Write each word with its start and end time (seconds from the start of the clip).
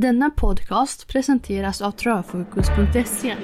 Denna 0.00 0.30
podcast 0.30 1.08
presenteras 1.08 1.82
av 1.82 1.90
Travfokus.se. 1.90 3.36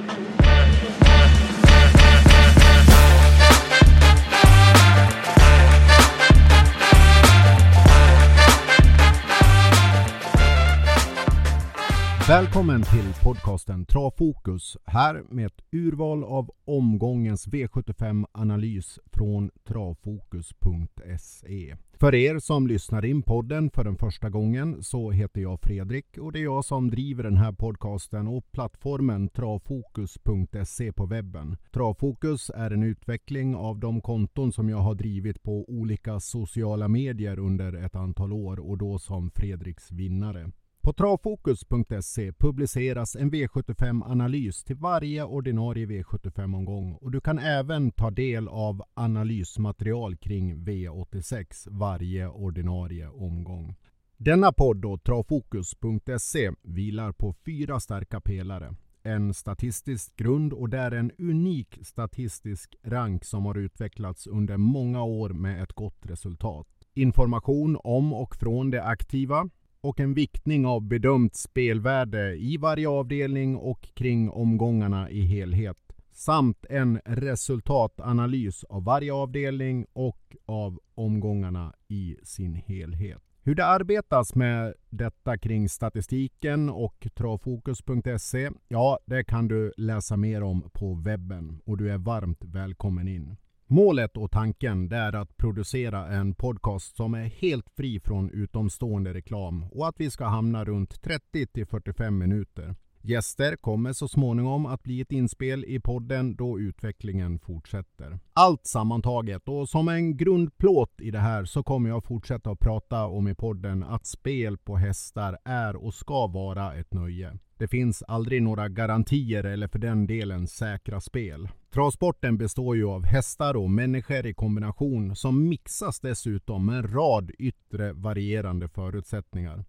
Välkommen 12.29 12.83
till 12.83 13.15
podcasten 13.23 13.87
Travfokus. 13.87 14.77
Här 14.85 15.23
med 15.31 15.47
ett 15.47 15.63
urval 15.73 16.25
av 16.25 16.51
omgångens 16.65 17.49
V75-analys 17.49 18.99
från 19.13 19.51
travfokus.se. 19.69 21.77
För 21.93 22.15
er 22.15 22.39
som 22.39 22.67
lyssnar 22.67 23.05
in 23.05 23.23
podden 23.23 23.71
för 23.71 23.85
den 23.85 23.97
första 23.97 24.31
gången 24.31 24.83
så 24.83 25.11
heter 25.11 25.41
jag 25.41 25.61
Fredrik 25.61 26.19
och 26.19 26.33
det 26.33 26.39
är 26.39 26.45
jag 26.45 26.65
som 26.65 26.91
driver 26.91 27.23
den 27.23 27.37
här 27.37 27.53
podcasten 27.53 28.29
och 28.29 28.53
plattformen 28.53 29.29
travfokus.se 29.29 30.93
på 30.93 31.07
webben. 31.07 31.57
Travfokus 31.73 32.51
är 32.55 32.71
en 32.71 32.83
utveckling 32.83 33.57
av 33.57 33.79
de 33.79 34.01
konton 34.01 34.53
som 34.53 34.69
jag 34.69 34.79
har 34.79 34.95
drivit 34.95 35.43
på 35.43 35.65
olika 35.69 36.21
sociala 36.21 36.89
medier 36.89 37.39
under 37.39 37.73
ett 37.73 37.97
antal 37.97 38.33
år 38.33 38.71
och 38.71 38.79
då 38.79 38.99
som 38.99 39.31
Fredriks 39.31 39.93
vinnare. 39.93 40.51
På 40.85 40.93
travfokus.se 40.93 42.33
publiceras 42.33 43.17
en 43.17 43.31
V75-analys 43.31 44.65
till 44.65 44.77
varje 44.77 45.25
ordinarie 45.25 45.87
V75-omgång 45.87 46.93
och 46.95 47.11
du 47.11 47.21
kan 47.21 47.39
även 47.39 47.91
ta 47.91 48.11
del 48.11 48.49
av 48.49 48.83
analysmaterial 48.95 50.17
kring 50.17 50.57
V86 50.57 51.69
varje 51.71 52.29
ordinarie 52.29 53.09
omgång. 53.09 53.77
Denna 54.17 54.53
podd 54.53 54.85
och 54.85 55.05
travfokus.se, 55.05 56.51
vilar 56.63 57.13
på 57.13 57.35
fyra 57.45 57.81
starka 57.81 58.21
pelare. 58.21 58.75
En 59.03 59.35
statistisk 59.35 60.17
grund 60.17 60.53
och 60.53 60.69
där 60.69 60.93
en 60.93 61.11
unik 61.19 61.79
statistisk 61.83 62.77
rank 62.83 63.25
som 63.25 63.47
har 63.47 63.59
utvecklats 63.59 64.27
under 64.27 64.57
många 64.57 65.03
år 65.03 65.31
med 65.31 65.63
ett 65.63 65.73
gott 65.73 66.07
resultat. 66.07 66.67
Information 66.95 67.79
om 67.85 68.13
och 68.13 68.37
från 68.37 68.71
det 68.71 68.85
aktiva, 68.85 69.49
och 69.85 70.01
en 70.01 70.15
viktning 70.15 70.67
av 70.67 70.83
bedömt 70.83 71.35
spelvärde 71.35 72.35
i 72.37 72.57
varje 72.57 72.89
avdelning 72.89 73.57
och 73.57 73.89
kring 73.95 74.31
omgångarna 74.31 75.11
i 75.11 75.21
helhet. 75.21 75.77
Samt 76.13 76.67
en 76.71 77.01
resultatanalys 77.05 78.65
av 78.65 78.85
varje 78.85 79.13
avdelning 79.13 79.87
och 79.93 80.37
av 80.47 80.81
omgångarna 80.95 81.75
i 81.89 82.17
sin 82.23 82.55
helhet. 82.55 83.23
Hur 83.43 83.55
det 83.55 83.67
arbetas 83.67 84.35
med 84.35 84.75
detta 84.91 85.39
kring 85.39 85.69
statistiken 85.69 86.71
och 86.71 87.07
travfokus.se, 87.15 88.51
ja 88.69 88.99
det 89.07 89.25
kan 89.25 89.49
du 89.49 89.73
läsa 89.77 90.17
mer 90.17 90.43
om 90.43 90.71
på 90.73 90.95
webben 90.95 91.61
och 91.65 91.77
du 91.77 91.91
är 91.91 91.99
varmt 91.99 92.45
välkommen 92.45 93.09
in. 93.09 93.37
Målet 93.67 94.17
och 94.17 94.31
tanken 94.31 94.93
är 94.93 95.13
att 95.13 95.37
producera 95.37 96.07
en 96.07 96.35
podcast 96.35 96.97
som 96.97 97.15
är 97.15 97.25
helt 97.25 97.71
fri 97.77 98.01
från 98.01 98.31
utomstående 98.31 99.15
reklam 99.15 99.65
och 99.71 99.89
att 99.89 100.01
vi 100.01 100.11
ska 100.11 100.25
hamna 100.25 100.65
runt 100.65 101.03
30 101.03 101.67
45 101.67 102.19
minuter. 102.19 102.75
Gäster 103.07 103.57
kommer 103.57 103.93
så 103.93 104.09
småningom 104.09 104.67
att 104.67 104.83
bli 104.83 105.01
ett 105.01 105.13
inspel 105.13 105.65
i 105.65 105.81
podden 105.81 106.37
då 106.37 106.61
utvecklingen 106.61 107.39
fortsätter. 107.39 108.19
Allt 108.33 108.67
sammantaget 108.67 109.49
och 109.49 109.69
som 109.69 109.89
en 109.89 110.17
grundplåt 110.17 111.01
i 111.01 111.11
det 111.11 111.19
här 111.19 111.45
så 111.45 111.63
kommer 111.63 111.89
jag 111.89 112.05
fortsätta 112.05 112.51
att 112.51 112.59
prata 112.59 113.07
om 113.07 113.29
i 113.29 113.35
podden 113.35 113.83
att 113.83 114.07
spel 114.07 114.59
på 114.59 114.77
hästar 114.77 115.39
är 115.45 115.77
och 115.77 115.95
ska 115.95 116.27
vara 116.27 116.75
ett 116.75 116.95
nöje. 116.95 117.39
Det 117.59 117.69
finns 117.69 118.03
aldrig 118.03 118.43
några 118.43 118.69
garantier 118.69 119.45
eller 119.45 119.69
för 119.69 119.79
den 119.79 120.07
delen 120.07 120.47
säkra 120.47 121.01
spel. 121.01 121.49
Travsporten 121.75 122.39
består 122.39 122.77
ju 122.77 122.85
av 122.85 123.05
hästar 123.05 123.57
och 123.57 123.71
människor 123.71 124.27
i 124.27 124.35
kombination 124.35 125.17
som 125.17 125.49
mixas 125.49 126.01
dessutom 126.01 126.67
med 126.67 126.77
en 126.77 126.93
rad 126.93 127.31
yttre 127.39 127.93
varierande 127.93 128.69
förutsättningar. 128.69 129.65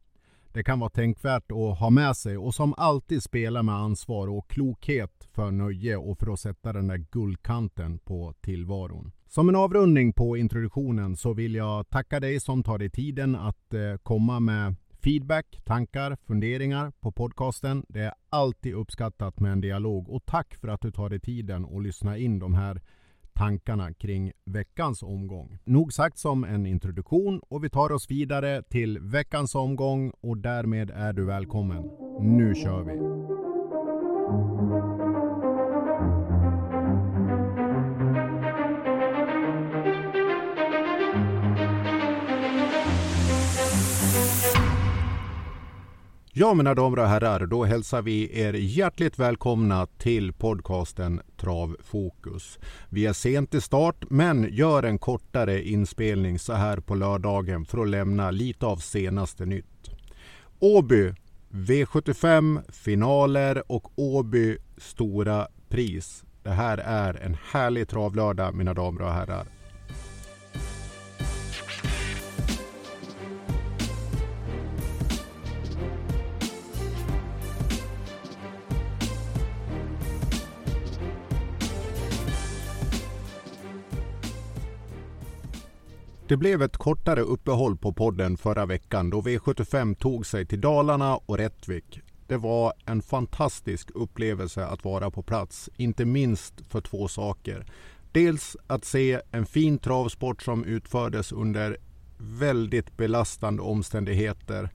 Det 0.55 0.63
kan 0.63 0.79
vara 0.79 0.89
tänkvärt 0.89 1.51
att 1.51 1.79
ha 1.79 1.89
med 1.89 2.17
sig 2.17 2.37
och 2.37 2.55
som 2.55 2.73
alltid 2.77 3.23
spela 3.23 3.63
med 3.63 3.75
ansvar 3.75 4.27
och 4.27 4.47
klokhet 4.49 5.27
för 5.33 5.51
nöje 5.51 5.97
och 5.97 6.19
för 6.19 6.33
att 6.33 6.39
sätta 6.39 6.73
den 6.73 6.87
där 6.87 6.97
guldkanten 7.11 7.99
på 7.99 8.33
tillvaron. 8.41 9.11
Som 9.27 9.49
en 9.49 9.55
avrundning 9.55 10.13
på 10.13 10.37
introduktionen 10.37 11.17
så 11.17 11.33
vill 11.33 11.55
jag 11.55 11.89
tacka 11.89 12.19
dig 12.19 12.39
som 12.39 12.63
tar 12.63 12.77
dig 12.77 12.89
tiden 12.89 13.35
att 13.35 13.73
eh, 13.73 13.97
komma 14.03 14.39
med 14.39 14.75
feedback, 15.03 15.61
tankar, 15.65 16.17
funderingar 16.27 16.91
på 16.99 17.11
podcasten. 17.11 17.85
Det 17.89 18.01
är 18.01 18.13
alltid 18.29 18.73
uppskattat 18.73 19.39
med 19.39 19.51
en 19.51 19.61
dialog 19.61 20.09
och 20.09 20.25
tack 20.25 20.55
för 20.55 20.67
att 20.67 20.81
du 20.81 20.91
tar 20.91 21.09
dig 21.09 21.19
tiden 21.19 21.65
och 21.65 21.81
lyssnar 21.81 22.15
in 22.15 22.39
de 22.39 22.53
här 22.53 22.81
tankarna 23.35 23.93
kring 23.93 24.31
veckans 24.45 25.03
omgång. 25.03 25.59
Nog 25.63 25.93
sagt 25.93 26.17
som 26.17 26.43
en 26.43 26.65
introduktion 26.65 27.41
och 27.49 27.63
vi 27.63 27.69
tar 27.69 27.91
oss 27.91 28.11
vidare 28.11 28.63
till 28.63 28.99
veckans 28.99 29.55
omgång 29.55 30.11
och 30.21 30.37
därmed 30.37 30.91
är 30.91 31.13
du 31.13 31.25
välkommen. 31.25 31.83
Nu 32.19 32.55
kör 32.55 32.83
vi! 32.83 32.95
Ja 46.37 46.53
mina 46.53 46.75
damer 46.75 46.99
och 46.99 47.07
herrar, 47.07 47.45
då 47.45 47.63
hälsar 47.63 48.01
vi 48.01 48.39
er 48.41 48.53
hjärtligt 48.53 49.19
välkomna 49.19 49.85
till 49.85 50.33
podcasten 50.33 51.21
Travfokus. 51.37 52.59
Vi 52.89 53.05
är 53.05 53.13
sent 53.13 53.53
i 53.53 53.61
start 53.61 54.05
men 54.09 54.47
gör 54.51 54.83
en 54.83 54.99
kortare 54.99 55.63
inspelning 55.63 56.39
så 56.39 56.53
här 56.53 56.77
på 56.77 56.95
lördagen 56.95 57.65
för 57.65 57.77
att 57.77 57.89
lämna 57.89 58.31
lite 58.31 58.65
av 58.65 58.77
senaste 58.77 59.45
nytt. 59.45 59.89
Åby 60.59 61.13
V75 61.49 62.71
finaler 62.71 63.71
och 63.71 63.99
Åby 63.99 64.57
stora 64.77 65.47
pris. 65.69 66.23
Det 66.43 66.49
här 66.51 66.77
är 66.77 67.13
en 67.13 67.37
härlig 67.51 67.87
travlördag 67.87 68.55
mina 68.55 68.73
damer 68.73 69.01
och 69.01 69.13
herrar. 69.13 69.54
Det 86.27 86.37
blev 86.37 86.61
ett 86.61 86.77
kortare 86.77 87.21
uppehåll 87.21 87.77
på 87.77 87.93
podden 87.93 88.37
förra 88.37 88.65
veckan 88.65 89.09
då 89.09 89.21
V75 89.21 89.95
tog 89.95 90.25
sig 90.25 90.45
till 90.45 90.61
Dalarna 90.61 91.15
och 91.15 91.37
Rättvik. 91.37 91.99
Det 92.27 92.37
var 92.37 92.73
en 92.85 93.01
fantastisk 93.01 93.89
upplevelse 93.93 94.65
att 94.65 94.83
vara 94.83 95.11
på 95.11 95.23
plats, 95.23 95.69
inte 95.77 96.05
minst 96.05 96.53
för 96.69 96.81
två 96.81 97.07
saker. 97.07 97.65
Dels 98.11 98.57
att 98.67 98.85
se 98.85 99.21
en 99.31 99.45
fin 99.45 99.77
travsport 99.77 100.43
som 100.43 100.63
utfördes 100.63 101.31
under 101.31 101.77
väldigt 102.17 102.97
belastande 102.97 103.61
omständigheter 103.61 104.69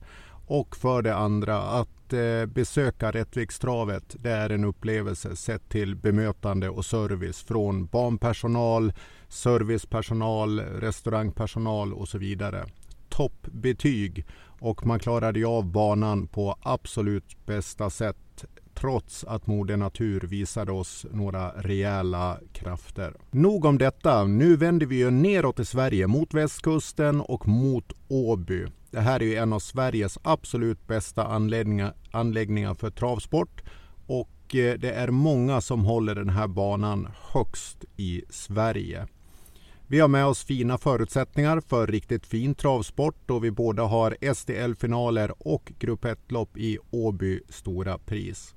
och 0.47 0.75
för 0.75 1.01
det 1.01 1.15
andra 1.15 1.57
att 1.61 2.13
eh, 2.13 2.45
besöka 2.45 3.11
Rättvikstravet. 3.11 4.15
Det 4.19 4.31
är 4.31 4.49
en 4.49 4.63
upplevelse 4.63 5.35
sett 5.35 5.69
till 5.69 5.95
bemötande 5.95 6.69
och 6.69 6.85
service 6.85 7.43
från 7.43 7.85
banpersonal, 7.85 8.93
servicepersonal, 9.31 10.59
restaurangpersonal 10.59 11.93
och 11.93 12.07
så 12.07 12.17
vidare. 12.17 12.65
Toppbetyg 13.09 14.25
och 14.59 14.85
man 14.85 14.99
klarade 14.99 15.39
ju 15.39 15.45
av 15.45 15.65
banan 15.65 16.27
på 16.27 16.55
absolut 16.61 17.45
bästa 17.45 17.89
sätt 17.89 18.45
trots 18.73 19.23
att 19.23 19.47
Moder 19.47 19.77
Natur 19.77 20.19
visade 20.19 20.71
oss 20.71 21.05
några 21.11 21.49
rejäla 21.49 22.37
krafter. 22.53 23.13
Nog 23.31 23.65
om 23.65 23.77
detta. 23.77 24.23
Nu 24.23 24.55
vänder 24.55 24.85
vi 24.85 24.95
ju 24.95 25.11
neråt 25.11 25.59
i 25.59 25.65
Sverige 25.65 26.07
mot 26.07 26.33
västkusten 26.33 27.21
och 27.21 27.47
mot 27.47 27.93
Åby. 28.07 28.65
Det 28.91 28.99
här 28.99 29.21
är 29.21 29.25
ju 29.25 29.35
en 29.35 29.53
av 29.53 29.59
Sveriges 29.59 30.17
absolut 30.23 30.87
bästa 30.87 31.27
anläggningar, 31.27 31.93
anläggningar 32.11 32.73
för 32.73 32.89
travsport 32.89 33.61
och 34.07 34.55
eh, 34.55 34.79
det 34.79 34.91
är 34.91 35.11
många 35.11 35.61
som 35.61 35.85
håller 35.85 36.15
den 36.15 36.29
här 36.29 36.47
banan 36.47 37.07
högst 37.33 37.85
i 37.97 38.21
Sverige. 38.29 39.07
Vi 39.91 39.99
har 39.99 40.07
med 40.07 40.25
oss 40.25 40.43
fina 40.43 40.77
förutsättningar 40.77 41.61
för 41.67 41.87
riktigt 41.87 42.25
fin 42.25 42.55
travsport 42.55 43.15
då 43.25 43.39
vi 43.39 43.51
båda 43.51 43.83
har 43.83 44.33
SDL-finaler 44.33 45.33
och 45.37 45.71
Grupp 45.79 46.05
1-lopp 46.05 46.57
i 46.57 46.77
Åby 46.91 47.41
Stora 47.49 47.97
Pris. 47.97 48.55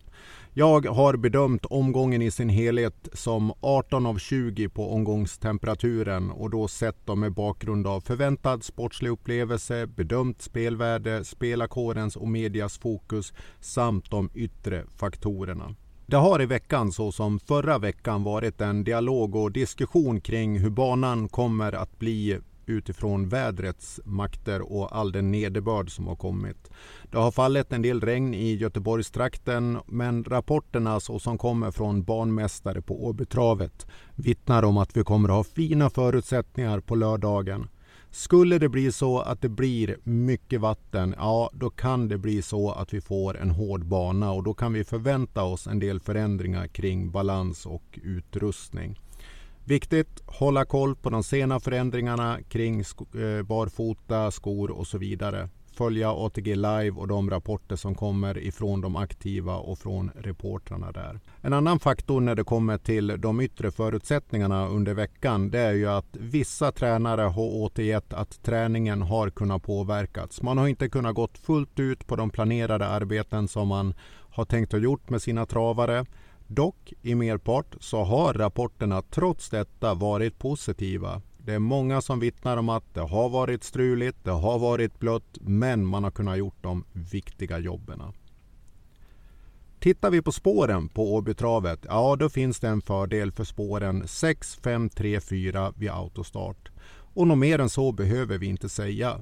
Jag 0.53 0.87
har 0.87 1.17
bedömt 1.17 1.65
omgången 1.65 2.23
i 2.23 2.31
sin 2.31 2.49
helhet 2.49 3.09
som 3.13 3.53
18 3.61 4.07
av 4.07 4.19
20 4.19 4.69
på 4.69 4.93
omgångstemperaturen 4.93 6.31
och 6.31 6.51
då 6.51 6.69
sett 6.69 7.07
dem 7.07 7.21
med 7.21 7.33
bakgrund 7.33 7.87
av 7.87 8.01
förväntad 8.01 8.65
sportslig 8.65 9.11
upplevelse, 9.11 9.87
bedömt 9.87 10.43
spelvärde, 10.43 11.25
spelarkårens 11.25 12.17
och 12.17 12.29
medias 12.29 12.79
fokus 12.79 13.33
samt 13.61 14.11
de 14.11 14.31
yttre 14.35 14.85
faktorerna. 14.97 15.75
Det 16.07 16.17
har 16.17 16.43
i 16.43 16.47
veckan, 16.47 16.93
så 16.93 17.13
som 17.13 17.39
förra 17.41 17.79
veckan, 17.79 18.23
varit 18.23 18.61
en 18.61 18.85
dialog 18.85 19.37
och 19.37 19.53
diskussion 19.53 20.21
kring 20.21 20.59
hur 20.59 20.71
banan 20.71 21.29
kommer 21.29 21.73
att 21.73 21.99
bli 21.99 22.39
utifrån 22.67 23.29
vädrets 23.29 24.01
makter 24.05 24.73
och 24.73 24.97
all 24.97 25.13
den 25.13 25.31
nederbörd 25.31 25.91
som 25.91 26.07
har 26.07 26.17
kommit. 26.17 26.71
Det 27.11 27.19
har 27.19 27.31
fallit 27.31 27.73
en 27.73 27.83
del 27.83 28.01
regn 28.01 28.35
i 28.35 28.55
Göteborgstrakten 28.55 29.79
men 29.87 30.25
rapporterna 30.25 31.01
så 31.01 31.19
som 31.19 31.39
kommer 31.39 31.71
från 31.71 32.03
banmästare 32.03 32.83
på 32.83 33.07
Åbytravet 33.07 33.87
vittnar 34.15 34.63
om 34.63 34.79
att 34.79 34.97
vi 34.97 35.05
kommer 35.05 35.29
att 35.29 35.35
ha 35.35 35.45
fina 35.45 35.91
förutsättningar 35.91 36.81
på 36.81 36.95
lördagen. 36.95 37.69
Skulle 38.15 38.59
det 38.59 38.69
bli 38.69 38.93
så 38.93 39.21
att 39.21 39.41
det 39.41 39.49
blir 39.49 39.97
mycket 40.05 40.61
vatten, 40.61 41.15
ja 41.19 41.51
då 41.53 41.71
kan 41.71 42.09
det 42.09 42.19
bli 42.19 42.43
så 42.43 42.71
att 42.71 42.95
vi 42.95 43.01
får 43.01 43.39
en 43.39 43.51
hård 43.51 43.85
bana 43.87 44.33
och 44.33 44.43
då 44.43 44.55
kan 44.55 44.73
vi 44.73 44.85
förvänta 44.85 45.43
oss 45.43 45.67
en 45.67 45.79
del 45.79 46.01
förändringar 46.01 46.67
kring 46.67 47.11
balans 47.11 47.67
och 47.67 47.99
utrustning. 48.03 49.01
Viktigt, 49.65 50.23
hålla 50.27 50.65
koll 50.65 50.97
på 50.97 51.11
de 51.11 51.25
sena 51.25 51.61
förändringarna 51.61 52.39
kring 52.49 52.81
eh, 52.81 53.43
barfota, 53.43 54.31
skor 54.31 54.71
och 54.71 54.87
så 54.87 54.99
vidare. 54.99 55.49
Följa 55.75 56.13
ATG 56.13 56.55
Live 56.57 56.91
och 56.91 57.09
de 57.09 57.31
rapporter 57.31 57.77
som 57.77 57.95
kommer 57.95 58.39
ifrån 58.39 58.81
de 58.81 58.97
aktiva 58.97 59.57
och 59.57 59.79
från 59.79 60.11
reportrarna 60.17 60.93
där. 60.93 61.21
En 61.41 61.53
annan 61.53 61.81
faktor 61.81 62.21
när 62.21 62.35
det 62.35 62.45
kommer 62.45 62.79
till 62.79 63.21
de 63.21 63.41
yttre 63.41 63.71
förutsättningarna 63.71 64.69
under 64.69 64.95
veckan 64.95 65.51
det 65.51 65.61
är 65.61 65.73
ju 65.73 65.89
att 65.89 66.17
vissa 66.21 66.73
tränare 66.73 67.21
har 67.21 67.45
återgett 67.45 68.13
att 68.13 68.43
träningen 68.43 69.03
har 69.03 69.31
kunnat 69.31 69.63
påverkats. 69.63 70.43
Man 70.43 70.59
har 70.59 70.69
inte 70.69 70.89
kunnat 70.89 71.15
gått 71.15 71.39
fullt 71.39 71.79
ut 71.79 72.07
på 72.07 72.17
de 72.17 72.31
planerade 72.31 72.87
arbeten 72.87 73.49
som 73.49 73.69
man 73.69 73.95
har 74.31 74.45
tänkt 74.45 74.73
ha 74.73 74.79
gjort 74.79 75.11
med 75.11 75.23
sina 75.23 75.47
travare. 75.47 76.07
Dock 76.47 76.93
i 77.03 77.15
merpart 77.15 77.77
så 77.81 78.05
har 78.05 78.33
rapporterna 78.35 79.03
trots 79.03 79.51
detta 79.51 79.95
varit 79.95 80.39
positiva. 80.39 81.23
Det 81.47 81.55
är 81.55 81.59
många 81.59 82.01
som 82.01 82.21
vittnar 82.21 82.57
om 82.57 82.69
att 82.69 82.95
det 82.95 83.01
har 83.01 83.29
varit 83.29 83.65
struligt, 83.65 84.25
det 84.25 84.31
har 84.31 84.59
varit 84.59 84.99
blött, 84.99 85.39
men 85.41 85.87
man 85.87 86.05
har 86.05 86.11
kunnat 86.11 86.39
gjort 86.39 86.63
de 86.63 86.85
viktiga 86.93 87.59
jobben. 87.59 88.03
Tittar 89.81 90.11
vi 90.11 90.23
på 90.23 90.33
spåren 90.33 90.89
på 90.89 91.15
Åbytravet, 91.15 91.81
ja 91.89 92.17
då 92.17 92.29
finns 92.29 92.61
det 92.61 92.69
en 92.69 92.83
fördel 92.83 93.33
för 93.33 93.45
spåren 93.45 94.09
6, 94.09 94.57
5, 94.57 94.89
3, 94.89 95.21
4 95.21 95.73
vid 95.77 95.91
autostart. 95.91 96.71
Och 97.15 97.27
något 97.27 97.39
mer 97.39 97.59
än 97.59 97.71
så 97.71 97.93
behöver 97.93 98.39
vi 98.39 98.47
inte 98.47 98.69
säga. 98.69 99.21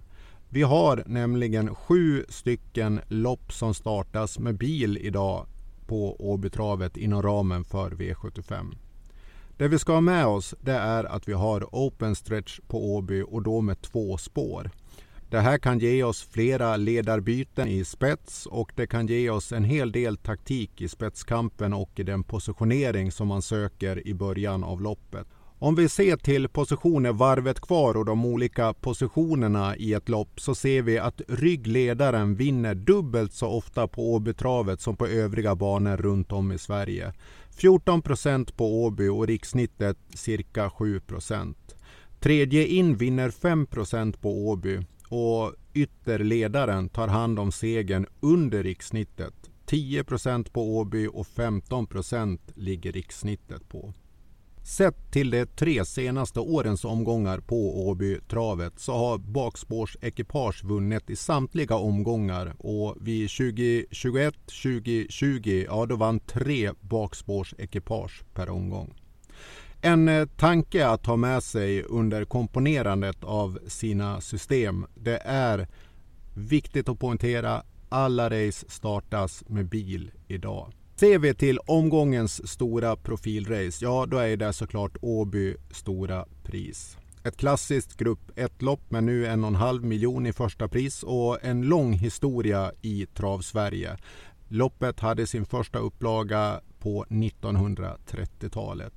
Vi 0.48 0.62
har 0.62 1.04
nämligen 1.06 1.74
sju 1.74 2.24
stycken 2.28 3.00
lopp 3.08 3.52
som 3.52 3.74
startas 3.74 4.38
med 4.38 4.58
bil 4.58 4.98
idag 4.98 5.46
på 5.86 6.30
Åbytravet 6.32 6.96
inom 6.96 7.22
ramen 7.22 7.64
för 7.64 7.90
V75. 7.90 8.74
Det 9.62 9.68
vi 9.68 9.78
ska 9.78 9.92
ha 9.92 10.00
med 10.00 10.26
oss 10.26 10.54
det 10.60 10.72
är 10.72 11.04
att 11.04 11.28
vi 11.28 11.32
har 11.32 11.68
open 11.72 12.14
stretch 12.14 12.60
på 12.68 12.94
Åby 12.94 13.22
och 13.22 13.42
då 13.42 13.60
med 13.60 13.82
två 13.82 14.18
spår. 14.18 14.70
Det 15.30 15.40
här 15.40 15.58
kan 15.58 15.78
ge 15.78 16.02
oss 16.02 16.22
flera 16.22 16.76
ledarbyten 16.76 17.68
i 17.68 17.84
spets 17.84 18.46
och 18.46 18.72
det 18.76 18.86
kan 18.86 19.06
ge 19.06 19.30
oss 19.30 19.52
en 19.52 19.64
hel 19.64 19.92
del 19.92 20.16
taktik 20.16 20.80
i 20.80 20.88
spetskampen 20.88 21.72
och 21.72 21.90
i 22.00 22.02
den 22.02 22.24
positionering 22.24 23.12
som 23.12 23.28
man 23.28 23.42
söker 23.42 24.08
i 24.08 24.14
början 24.14 24.64
av 24.64 24.80
loppet. 24.80 25.26
Om 25.58 25.74
vi 25.74 25.88
ser 25.88 26.16
till 26.16 26.48
positioner 26.48 27.12
varvet 27.12 27.60
kvar 27.60 27.96
och 27.96 28.04
de 28.04 28.24
olika 28.24 28.72
positionerna 28.72 29.76
i 29.76 29.94
ett 29.94 30.08
lopp 30.08 30.40
så 30.40 30.54
ser 30.54 30.82
vi 30.82 30.98
att 30.98 31.20
ryggledaren 31.28 32.34
vinner 32.34 32.74
dubbelt 32.74 33.32
så 33.32 33.46
ofta 33.46 33.88
på 33.88 34.14
Åbytravet 34.14 34.80
som 34.80 34.96
på 34.96 35.06
övriga 35.06 35.54
banor 35.54 35.96
runt 35.96 36.32
om 36.32 36.52
i 36.52 36.58
Sverige. 36.58 37.12
14 37.56 38.02
procent 38.02 38.56
på 38.56 38.84
Åby 38.84 39.08
och 39.08 39.26
rikssnittet 39.26 39.99
cirka 40.14 40.70
7 40.70 41.00
procent. 41.00 41.76
Tredje 42.20 42.66
in 42.66 42.96
vinner 42.96 43.31
5 43.31 43.66
procent 43.66 44.20
på 44.20 44.49
Åby 44.49 44.81
och 45.08 45.54
ytterledaren 45.75 46.88
tar 46.88 47.08
hand 47.08 47.38
om 47.38 47.52
segern 47.52 48.06
under 48.20 48.62
rikssnittet. 48.62 49.34
10 49.66 50.04
procent 50.04 50.52
på 50.52 50.76
Åby 50.76 51.06
och 51.06 51.26
15 51.26 51.87
procent 51.87 52.40
ligger 52.54 52.93
rikssnittet 52.93 53.69
på. 53.69 53.93
Sett 54.64 55.10
till 55.10 55.30
de 55.30 55.46
tre 55.46 55.84
senaste 55.84 56.40
årens 56.40 56.84
omgångar 56.84 57.38
på 57.38 57.88
Åby-travet 57.88 58.72
så 58.76 58.92
har 58.92 59.18
bakspårsekipage 59.18 60.64
vunnit 60.64 61.10
i 61.10 61.16
samtliga 61.16 61.74
omgångar 61.74 62.54
och 62.58 62.96
vid 63.00 63.30
2021, 63.30 64.34
2020, 64.62 65.64
ja 65.66 65.86
då 65.86 65.96
vann 65.96 66.20
tre 66.20 66.70
bakspårsekipage 66.80 68.22
per 68.34 68.50
omgång. 68.50 68.94
En 69.80 70.08
eh, 70.08 70.26
tanke 70.26 70.86
att 70.86 71.06
ha 71.06 71.16
med 71.16 71.42
sig 71.42 71.82
under 71.82 72.24
komponerandet 72.24 73.24
av 73.24 73.58
sina 73.66 74.20
system 74.20 74.86
det 74.94 75.18
är 75.24 75.68
viktigt 76.34 76.88
att 76.88 76.98
poängtera 76.98 77.62
alla 77.88 78.30
race 78.30 78.66
startas 78.68 79.44
med 79.48 79.68
bil 79.68 80.10
idag. 80.28 80.72
Ser 81.02 81.19
vi 81.19 81.34
till 81.34 81.58
omgångens 81.58 82.49
stora 82.49 82.96
profilrace, 82.96 83.84
ja 83.84 84.06
då 84.06 84.19
är 84.19 84.37
det 84.37 84.52
såklart 84.52 84.96
Åby 85.00 85.56
stora 85.70 86.26
pris. 86.43 86.96
Ett 87.25 87.37
klassiskt 87.37 87.96
grupp 87.96 88.31
1-lopp 88.37 88.90
med 88.90 89.04
nu 89.04 89.26
en 89.26 89.44
och 89.44 89.49
en 89.49 89.54
halv 89.54 89.84
miljon 89.84 90.26
i 90.26 90.32
första 90.32 90.69
pris 90.69 91.02
och 91.02 91.44
en 91.44 91.62
lång 91.62 91.93
historia 91.93 92.72
i 92.82 93.06
Trav-Sverige. 93.06 93.96
Loppet 94.49 95.00
hade 95.00 95.26
sin 95.26 95.44
första 95.44 95.78
upplaga 95.78 96.60
på 96.78 97.05
1930-talet. 97.08 98.94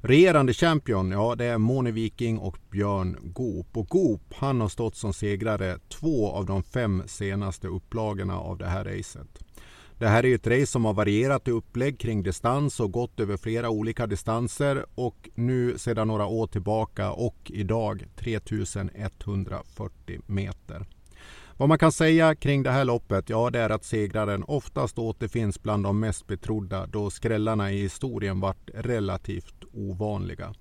Regerande 0.00 0.54
champion, 0.54 1.10
ja 1.10 1.34
det 1.34 1.44
är 1.44 1.58
Moni 1.58 1.90
Viking 1.90 2.38
och 2.38 2.58
Björn 2.70 3.16
Goop. 3.22 3.76
Och 3.76 3.88
Goop, 3.88 4.34
han 4.34 4.60
har 4.60 4.68
stått 4.68 4.96
som 4.96 5.12
segrare 5.12 5.78
två 5.88 6.30
av 6.30 6.46
de 6.46 6.62
fem 6.62 7.02
senaste 7.06 7.68
upplagorna 7.68 8.38
av 8.38 8.58
det 8.58 8.66
här 8.66 8.84
racet. 8.84 9.44
Det 9.98 10.08
här 10.08 10.26
är 10.26 10.34
ett 10.34 10.46
race 10.46 10.66
som 10.66 10.84
har 10.84 10.94
varierat 10.94 11.48
i 11.48 11.50
upplägg 11.50 11.98
kring 11.98 12.22
distans 12.22 12.80
och 12.80 12.92
gått 12.92 13.20
över 13.20 13.36
flera 13.36 13.70
olika 13.70 14.06
distanser 14.06 14.86
och 14.94 15.28
nu 15.34 15.78
sedan 15.78 16.08
några 16.08 16.26
år 16.26 16.46
tillbaka 16.46 17.12
och 17.12 17.50
idag 17.54 18.04
3140 18.16 20.20
meter. 20.26 20.86
Vad 21.56 21.68
man 21.68 21.78
kan 21.78 21.92
säga 21.92 22.34
kring 22.34 22.62
det 22.62 22.70
här 22.70 22.84
loppet, 22.84 23.30
ja 23.30 23.50
det 23.50 23.58
är 23.58 23.70
att 23.70 23.84
segraren 23.84 24.44
oftast 24.44 24.98
återfinns 24.98 25.62
bland 25.62 25.84
de 25.84 26.00
mest 26.00 26.26
betrodda 26.26 26.86
då 26.86 27.10
skrällarna 27.10 27.72
i 27.72 27.80
historien 27.80 28.40
varit 28.40 28.70
relativt 28.74 29.64
ovanliga. 29.72 30.54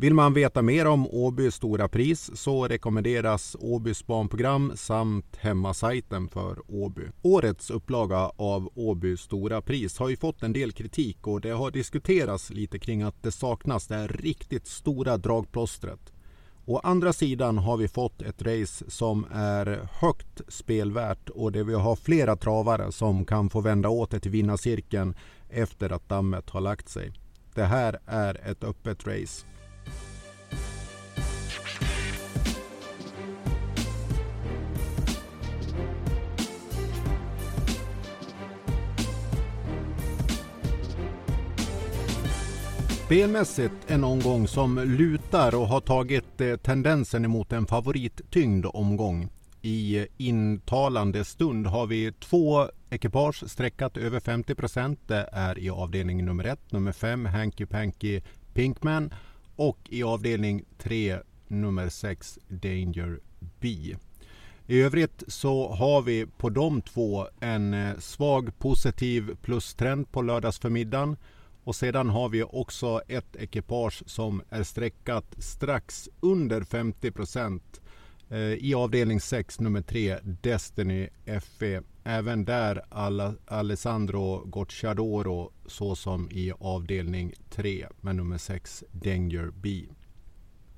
Vill 0.00 0.14
man 0.14 0.34
veta 0.34 0.62
mer 0.62 0.86
om 0.86 1.06
Åbys 1.06 1.54
stora 1.54 1.88
pris 1.88 2.30
så 2.34 2.68
rekommenderas 2.68 3.56
Åbys 3.60 4.06
barnprogram 4.06 4.72
samt 4.76 5.36
hemmasajten 5.36 6.28
för 6.28 6.58
Åby. 6.68 7.02
Årets 7.22 7.70
upplaga 7.70 8.30
av 8.36 8.70
Åbys 8.74 9.20
stora 9.20 9.62
pris 9.62 9.98
har 9.98 10.08
ju 10.08 10.16
fått 10.16 10.42
en 10.42 10.52
del 10.52 10.72
kritik 10.72 11.26
och 11.26 11.40
det 11.40 11.50
har 11.50 11.70
diskuterats 11.70 12.50
lite 12.50 12.78
kring 12.78 13.02
att 13.02 13.22
det 13.22 13.32
saknas 13.32 13.86
det 13.86 13.94
här 13.94 14.08
riktigt 14.08 14.66
stora 14.66 15.16
dragplåstret. 15.16 16.12
Å 16.64 16.78
andra 16.78 17.12
sidan 17.12 17.58
har 17.58 17.76
vi 17.76 17.88
fått 17.88 18.22
ett 18.22 18.42
race 18.42 18.90
som 18.90 19.26
är 19.32 19.88
högt 19.92 20.40
spelvärt 20.48 21.28
och 21.28 21.52
där 21.52 21.64
vi 21.64 21.74
har 21.74 21.96
flera 21.96 22.36
travare 22.36 22.92
som 22.92 23.24
kan 23.24 23.50
få 23.50 23.60
vända 23.60 23.88
åter 23.88 24.18
till 24.18 24.30
vinnarcirkeln 24.30 25.14
efter 25.48 25.92
att 25.92 26.08
dammet 26.08 26.50
har 26.50 26.60
lagt 26.60 26.88
sig. 26.88 27.12
Det 27.54 27.64
här 27.64 27.98
är 28.06 28.50
ett 28.50 28.64
öppet 28.64 29.06
race. 29.06 29.46
Spelmässigt 43.08 43.74
en 43.86 44.04
omgång 44.04 44.48
som 44.48 44.78
lutar 44.78 45.54
och 45.54 45.68
har 45.68 45.80
tagit 45.80 46.40
eh, 46.40 46.56
tendensen 46.56 47.24
emot 47.24 47.52
en 47.52 47.66
favorittyngd 47.66 48.66
omgång. 48.66 49.28
I 49.62 49.98
eh, 49.98 50.04
intalande 50.16 51.24
stund 51.24 51.66
har 51.66 51.86
vi 51.86 52.12
två 52.12 52.68
ekipage 52.90 53.50
sträckat 53.50 53.96
över 53.96 54.20
50 54.20 54.54
procent. 54.54 55.00
Det 55.06 55.28
är 55.32 55.58
i 55.58 55.70
avdelning 55.70 56.24
nummer 56.24 56.44
1, 56.44 56.72
nummer 56.72 56.92
5 56.92 57.26
Hanky 57.26 57.66
Panky 57.66 58.20
Pinkman 58.54 59.14
och 59.56 59.78
i 59.88 60.02
avdelning 60.02 60.64
3, 60.78 61.18
nummer 61.46 61.88
6 61.88 62.38
Danger 62.48 63.20
B. 63.60 63.96
I 64.66 64.80
övrigt 64.80 65.22
så 65.28 65.72
har 65.72 66.02
vi 66.02 66.26
på 66.26 66.50
de 66.50 66.82
två 66.82 67.26
en 67.40 67.74
eh, 67.74 67.98
svag 67.98 68.58
positiv 68.58 69.36
plustrend 69.42 70.12
på 70.12 70.22
lördagsförmiddagen. 70.22 71.16
Och 71.68 71.76
sedan 71.76 72.08
har 72.08 72.28
vi 72.28 72.42
också 72.42 73.00
ett 73.08 73.36
ekipage 73.36 74.02
som 74.06 74.42
är 74.50 74.62
sträckat 74.62 75.34
strax 75.38 76.08
under 76.20 76.62
50 76.62 77.10
procent 77.10 77.80
eh, 78.30 78.38
i 78.38 78.74
avdelning 78.74 79.20
6 79.20 79.60
nummer 79.60 79.82
3 79.82 80.18
Destiny 80.22 81.08
FE. 81.42 81.82
Även 82.04 82.44
där 82.44 82.82
Alessandro 83.46 84.44
Gocciadoro 84.44 85.52
såsom 85.66 86.30
i 86.30 86.52
avdelning 86.58 87.32
3 87.50 87.86
med 88.00 88.16
nummer 88.16 88.38
6 88.38 88.84
Danger 88.92 89.50
B. 89.54 89.84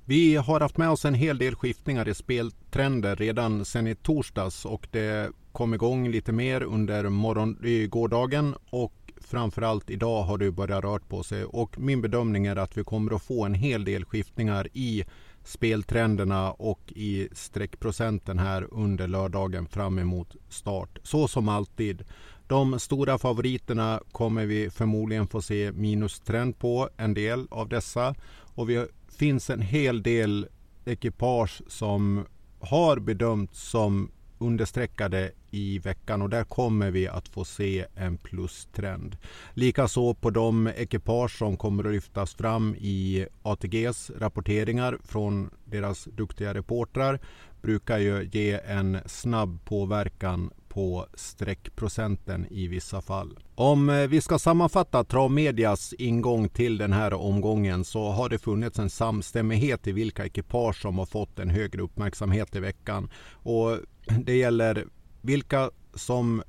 Vi 0.04 0.36
har 0.36 0.60
haft 0.60 0.76
med 0.76 0.90
oss 0.90 1.04
en 1.04 1.14
hel 1.14 1.38
del 1.38 1.54
skiftningar 1.54 2.08
i 2.08 2.14
speltrender 2.14 3.16
redan 3.16 3.64
sedan 3.64 3.86
i 3.86 3.94
torsdags 3.94 4.64
och 4.64 4.88
det 4.90 5.32
kom 5.52 5.74
igång 5.74 6.08
lite 6.08 6.32
mer 6.32 6.62
under 6.62 7.08
morgon, 7.08 7.58
gårdagen 7.88 8.54
och 8.70 8.99
framförallt 9.20 9.90
idag 9.90 10.22
har 10.22 10.38
det 10.38 10.50
börjat 10.50 10.84
röra 10.84 10.98
på 10.98 11.22
sig 11.22 11.44
och 11.44 11.78
min 11.78 12.02
bedömning 12.02 12.46
är 12.46 12.56
att 12.56 12.78
vi 12.78 12.84
kommer 12.84 13.16
att 13.16 13.22
få 13.22 13.44
en 13.44 13.54
hel 13.54 13.84
del 13.84 14.04
skiftningar 14.04 14.68
i 14.72 15.04
speltrenderna 15.44 16.52
och 16.52 16.92
i 16.96 17.28
streckprocenten 17.32 18.38
här 18.38 18.66
under 18.70 19.08
lördagen 19.08 19.66
fram 19.66 19.98
emot 19.98 20.36
start. 20.48 20.98
Så 21.02 21.28
som 21.28 21.48
alltid. 21.48 22.04
De 22.46 22.78
stora 22.78 23.18
favoriterna 23.18 24.00
kommer 24.12 24.46
vi 24.46 24.70
förmodligen 24.70 25.26
få 25.26 25.42
se 25.42 25.72
minustrend 25.72 26.58
på 26.58 26.88
en 26.96 27.14
del 27.14 27.46
av 27.50 27.68
dessa 27.68 28.14
och 28.54 28.70
vi 28.70 28.86
finns 29.08 29.50
en 29.50 29.60
hel 29.60 30.02
del 30.02 30.46
ekipage 30.84 31.62
som 31.68 32.26
har 32.60 32.98
bedömts 32.98 33.70
som 33.70 34.10
understreckade 34.38 35.32
i 35.50 35.78
veckan 35.78 36.22
och 36.22 36.30
där 36.30 36.44
kommer 36.44 36.90
vi 36.90 37.08
att 37.08 37.28
få 37.28 37.44
se 37.44 37.86
en 37.94 38.16
plustrend. 38.16 39.16
Likaså 39.54 40.14
på 40.14 40.30
de 40.30 40.66
ekipage 40.66 41.38
som 41.38 41.56
kommer 41.56 41.84
att 41.84 41.92
lyftas 41.92 42.34
fram 42.34 42.74
i 42.78 43.26
ATGs 43.42 44.10
rapporteringar 44.18 44.98
från 45.04 45.50
deras 45.64 46.04
duktiga 46.04 46.54
reportrar 46.54 47.20
brukar 47.62 47.98
ju 47.98 48.28
ge 48.32 48.60
en 48.66 48.98
snabb 49.06 49.64
påverkan 49.64 50.50
på 50.68 51.06
streckprocenten 51.14 52.46
i 52.50 52.66
vissa 52.66 53.00
fall. 53.00 53.38
Om 53.54 54.06
vi 54.10 54.20
ska 54.20 54.38
sammanfatta 54.38 55.04
Travmedias 55.04 55.94
ingång 55.98 56.48
till 56.48 56.78
den 56.78 56.92
här 56.92 57.14
omgången 57.14 57.84
så 57.84 58.10
har 58.10 58.28
det 58.28 58.38
funnits 58.38 58.78
en 58.78 58.90
samstämmighet 58.90 59.86
i 59.86 59.92
vilka 59.92 60.26
ekipage 60.26 60.80
som 60.82 60.98
har 60.98 61.06
fått 61.06 61.38
en 61.38 61.50
högre 61.50 61.82
uppmärksamhet 61.82 62.56
i 62.56 62.60
veckan. 62.60 63.10
Och 63.32 63.78
det 64.24 64.36
gäller 64.36 64.84
vilka 65.20 65.70
som 65.94 66.42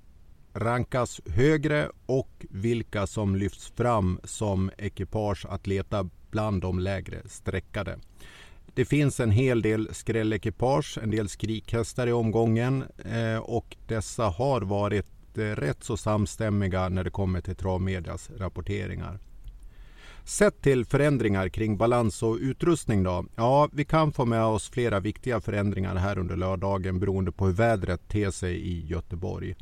rankas 0.54 1.22
högre 1.26 1.90
och 2.06 2.46
vilka 2.50 3.08
som 3.08 3.36
lyfts 3.36 3.72
fram 3.76 4.20
som 4.24 4.72
ekipage 4.78 5.46
att 5.50 5.68
leta 5.68 6.10
bland 6.32 6.62
de 6.62 6.80
lägre 6.80 7.22
streckade. 7.26 8.00
Det 8.74 8.86
finns 8.86 9.20
en 9.20 9.32
hel 9.32 9.62
del 9.62 9.90
skrällekipage, 9.92 10.98
en 11.04 11.12
del 11.12 11.30
skrikhästar 11.30 12.08
i 12.08 12.12
omgången 12.12 12.84
eh, 13.06 13.38
och 13.38 13.78
dessa 13.88 14.24
har 14.24 14.62
varit 14.62 15.38
eh, 15.38 15.42
rätt 15.42 15.84
så 15.84 15.98
samstämmiga 15.98 16.90
när 16.90 17.04
det 17.04 17.10
kommer 17.10 17.42
till 17.42 17.56
travmedias 17.56 18.30
rapporteringar. 18.38 19.20
Sett 20.32 20.62
till 20.62 20.86
förändringar 20.86 21.50
kring 21.50 21.78
balans 21.78 22.24
och 22.24 22.38
utrustning 22.42 23.04
då? 23.04 23.26
Ja, 23.36 23.70
vi 23.74 23.86
kan 23.86 24.12
få 24.12 24.26
med 24.26 24.46
oss 24.46 24.70
flera 24.70 25.00
viktiga 25.00 25.42
förändringar 25.42 25.96
här 25.96 26.18
under 26.18 26.36
lördagen 26.36 27.00
beroende 27.00 27.32
på 27.32 27.46
hur 27.46 27.54
vädret 27.54 28.08
ter 28.08 28.32
sig 28.32 28.56
i 28.56 28.86
Göteborg. 28.86 29.56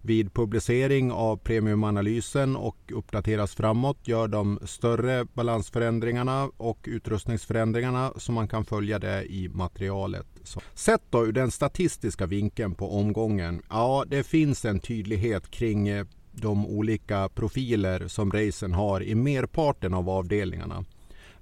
Vid 0.00 0.34
publicering 0.34 1.12
av 1.12 1.36
premiumanalysen 1.36 2.56
och 2.56 2.76
uppdateras 2.92 3.54
framåt 3.54 4.08
gör 4.08 4.28
de 4.28 4.58
större 4.64 5.24
balansförändringarna 5.24 6.50
och 6.56 6.78
utrustningsförändringarna 6.84 8.12
så 8.16 8.32
man 8.32 8.48
kan 8.48 8.64
följa 8.64 8.98
det 8.98 9.24
i 9.24 9.48
materialet. 9.48 10.26
Sett 10.74 11.02
då 11.10 11.26
ur 11.26 11.32
den 11.32 11.50
statistiska 11.50 12.26
vinkeln 12.26 12.74
på 12.74 12.98
omgången. 12.98 13.62
Ja, 13.70 14.04
det 14.08 14.22
finns 14.22 14.64
en 14.64 14.80
tydlighet 14.80 15.50
kring 15.50 15.88
eh, 15.88 16.06
de 16.32 16.66
olika 16.66 17.28
profiler 17.28 18.08
som 18.08 18.32
racen 18.32 18.72
har 18.72 19.02
i 19.02 19.14
merparten 19.14 19.94
av 19.94 20.08
avdelningarna. 20.10 20.84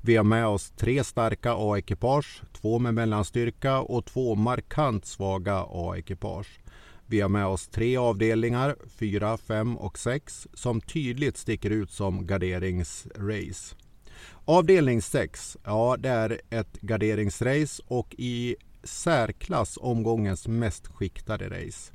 Vi 0.00 0.16
har 0.16 0.24
med 0.24 0.46
oss 0.46 0.70
tre 0.76 1.04
starka 1.04 1.54
A-ekipage, 1.56 2.42
två 2.52 2.78
med 2.78 2.94
mellanstyrka 2.94 3.80
och 3.80 4.04
två 4.04 4.34
markant 4.34 5.06
svaga 5.06 5.64
A-ekipage. 5.70 6.60
Vi 7.06 7.20
har 7.20 7.28
med 7.28 7.46
oss 7.46 7.68
tre 7.68 7.96
avdelningar, 7.96 8.76
4, 8.88 9.38
5 9.38 9.76
och 9.76 9.98
6, 9.98 10.48
som 10.54 10.80
tydligt 10.80 11.36
sticker 11.36 11.70
ut 11.70 11.90
som 11.90 12.26
garderingsrace. 12.26 13.76
Avdelning 14.44 15.02
6, 15.02 15.56
ja 15.64 15.96
det 15.98 16.08
är 16.08 16.40
ett 16.50 16.80
garderingsrace 16.80 17.82
och 17.86 18.14
i 18.18 18.56
särklass 18.82 19.78
omgångens 19.80 20.48
mest 20.48 20.86
skiktade 20.86 21.48
race. 21.48 21.92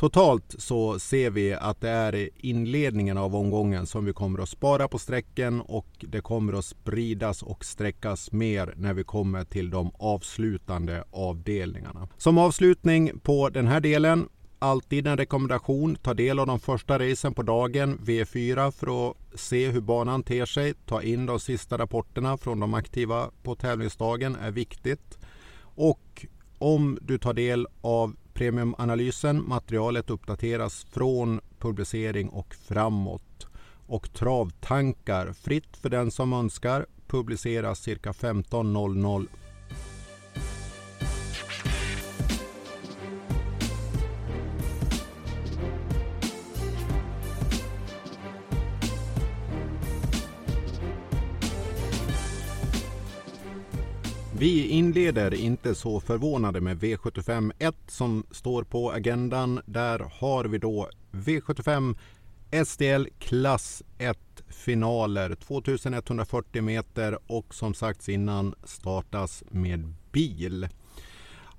Totalt 0.00 0.54
så 0.58 0.98
ser 0.98 1.30
vi 1.30 1.54
att 1.54 1.80
det 1.80 1.88
är 1.88 2.30
inledningen 2.36 3.18
av 3.18 3.36
omgången 3.36 3.86
som 3.86 4.04
vi 4.04 4.12
kommer 4.12 4.38
att 4.38 4.48
spara 4.48 4.88
på 4.88 4.98
sträcken 4.98 5.60
och 5.60 5.86
det 6.00 6.20
kommer 6.20 6.52
att 6.52 6.64
spridas 6.64 7.42
och 7.42 7.64
sträckas 7.64 8.32
mer 8.32 8.74
när 8.76 8.94
vi 8.94 9.04
kommer 9.04 9.44
till 9.44 9.70
de 9.70 9.92
avslutande 9.98 11.04
avdelningarna. 11.10 12.08
Som 12.16 12.38
avslutning 12.38 13.18
på 13.18 13.48
den 13.48 13.66
här 13.66 13.80
delen 13.80 14.28
alltid 14.58 15.06
en 15.06 15.16
rekommendation. 15.16 15.96
Ta 15.96 16.14
del 16.14 16.38
av 16.38 16.46
de 16.46 16.60
första 16.60 16.98
racen 16.98 17.34
på 17.34 17.42
dagen, 17.42 17.98
V4, 17.98 18.70
för 18.70 19.10
att 19.10 19.16
se 19.40 19.68
hur 19.68 19.80
banan 19.80 20.22
ter 20.22 20.46
sig. 20.46 20.74
Ta 20.74 21.02
in 21.02 21.26
de 21.26 21.40
sista 21.40 21.78
rapporterna 21.78 22.36
från 22.36 22.60
de 22.60 22.74
aktiva 22.74 23.30
på 23.42 23.54
tävlingsdagen 23.54 24.36
är 24.36 24.50
viktigt. 24.50 25.18
Och 25.62 26.26
om 26.58 26.98
du 27.02 27.18
tar 27.18 27.34
del 27.34 27.66
av 27.80 28.16
premiumanalysen, 28.40 29.48
materialet 29.48 30.10
uppdateras 30.10 30.86
från 30.90 31.40
publicering 31.58 32.28
och 32.28 32.54
framåt. 32.54 33.46
Och 33.86 34.12
travtankar, 34.12 35.32
fritt 35.32 35.76
för 35.76 35.88
den 35.88 36.10
som 36.10 36.32
önskar, 36.32 36.86
publiceras 37.06 37.80
cirka 37.80 38.12
15.00 38.12 39.26
Vi 54.40 54.68
inleder 54.68 55.34
inte 55.34 55.74
så 55.74 56.00
förvånade 56.00 56.60
med 56.60 56.78
V75 56.78 57.52
1 57.58 57.74
som 57.86 58.24
står 58.30 58.62
på 58.62 58.92
agendan. 58.92 59.60
Där 59.66 60.10
har 60.12 60.44
vi 60.44 60.58
då 60.58 60.88
V75 61.12 61.96
SDL 62.64 63.06
klass 63.18 63.82
1 63.98 64.18
finaler 64.48 65.34
2140 65.34 66.62
meter 66.62 67.18
och 67.26 67.54
som 67.54 67.74
sagts 67.74 68.08
innan 68.08 68.54
startas 68.64 69.44
med 69.50 69.92
bil. 70.12 70.68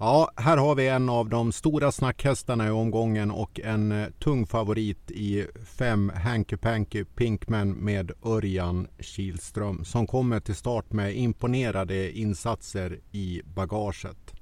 Ja, 0.03 0.31
här 0.35 0.57
har 0.57 0.75
vi 0.75 0.87
en 0.87 1.09
av 1.09 1.29
de 1.29 1.51
stora 1.51 1.91
snackhästarna 1.91 2.67
i 2.67 2.69
omgången 2.69 3.31
och 3.31 3.59
en 3.59 3.91
eh, 3.91 4.07
tung 4.19 4.45
favorit 4.45 5.11
i 5.11 5.47
fem 5.77 6.11
Hanky 6.15 6.57
Panky 6.57 7.03
Pinkman 7.03 7.71
med 7.71 8.11
Örjan 8.25 8.87
Kihlström 8.99 9.85
som 9.85 10.07
kommer 10.07 10.39
till 10.39 10.55
start 10.55 10.91
med 10.91 11.15
imponerade 11.15 12.17
insatser 12.17 12.99
i 13.11 13.41
bagaget. 13.45 14.33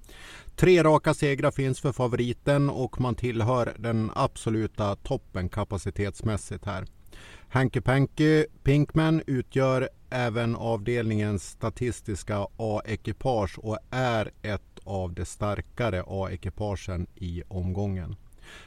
Tre 0.55 0.83
raka 0.83 1.13
segrar 1.13 1.51
finns 1.51 1.79
för 1.79 1.91
favoriten 1.91 2.69
och 2.69 3.01
man 3.01 3.15
tillhör 3.15 3.73
den 3.77 4.11
absoluta 4.15 4.95
toppen 4.95 5.49
kapacitetsmässigt 5.49 6.65
här. 6.65 6.85
Hanky 7.51 7.81
Panky 7.81 8.45
Pinkman 8.63 9.21
utgör 9.27 9.89
även 10.09 10.55
avdelningens 10.55 11.43
statistiska 11.43 12.47
A-ekipage 12.57 13.59
och 13.59 13.77
är 13.91 14.31
ett 14.41 14.68
av 14.89 15.13
de 15.13 15.25
starkare 15.25 16.03
A-ekipagen 16.07 17.07
i 17.15 17.43
omgången. 17.47 18.15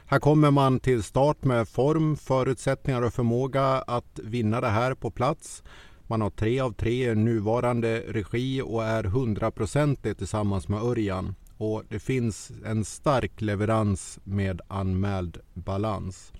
Här 0.05 0.19
kommer 0.19 0.51
man 0.51 0.79
till 0.79 1.03
start 1.03 1.43
med 1.43 1.67
form, 1.67 2.17
förutsättningar 2.17 3.01
och 3.01 3.13
förmåga 3.13 3.65
att 3.65 4.19
vinna 4.23 4.61
det 4.61 4.69
här 4.69 4.93
på 4.93 5.11
plats. 5.11 5.63
Man 6.07 6.21
har 6.21 6.29
tre 6.29 6.59
av 6.59 6.71
tre 6.71 7.11
i 7.11 7.15
nuvarande 7.15 7.99
regi 8.07 8.61
och 8.61 8.83
är 8.83 9.03
hundraprocentig 9.03 10.17
tillsammans 10.17 10.67
med 10.67 10.83
Örjan. 10.83 11.35
Och 11.57 11.83
det 11.89 11.99
finns 11.99 12.51
en 12.65 12.85
stark 12.85 13.41
leverans 13.41 14.19
med 14.23 14.61
anmäld 14.67 15.37
balans. 15.53 16.33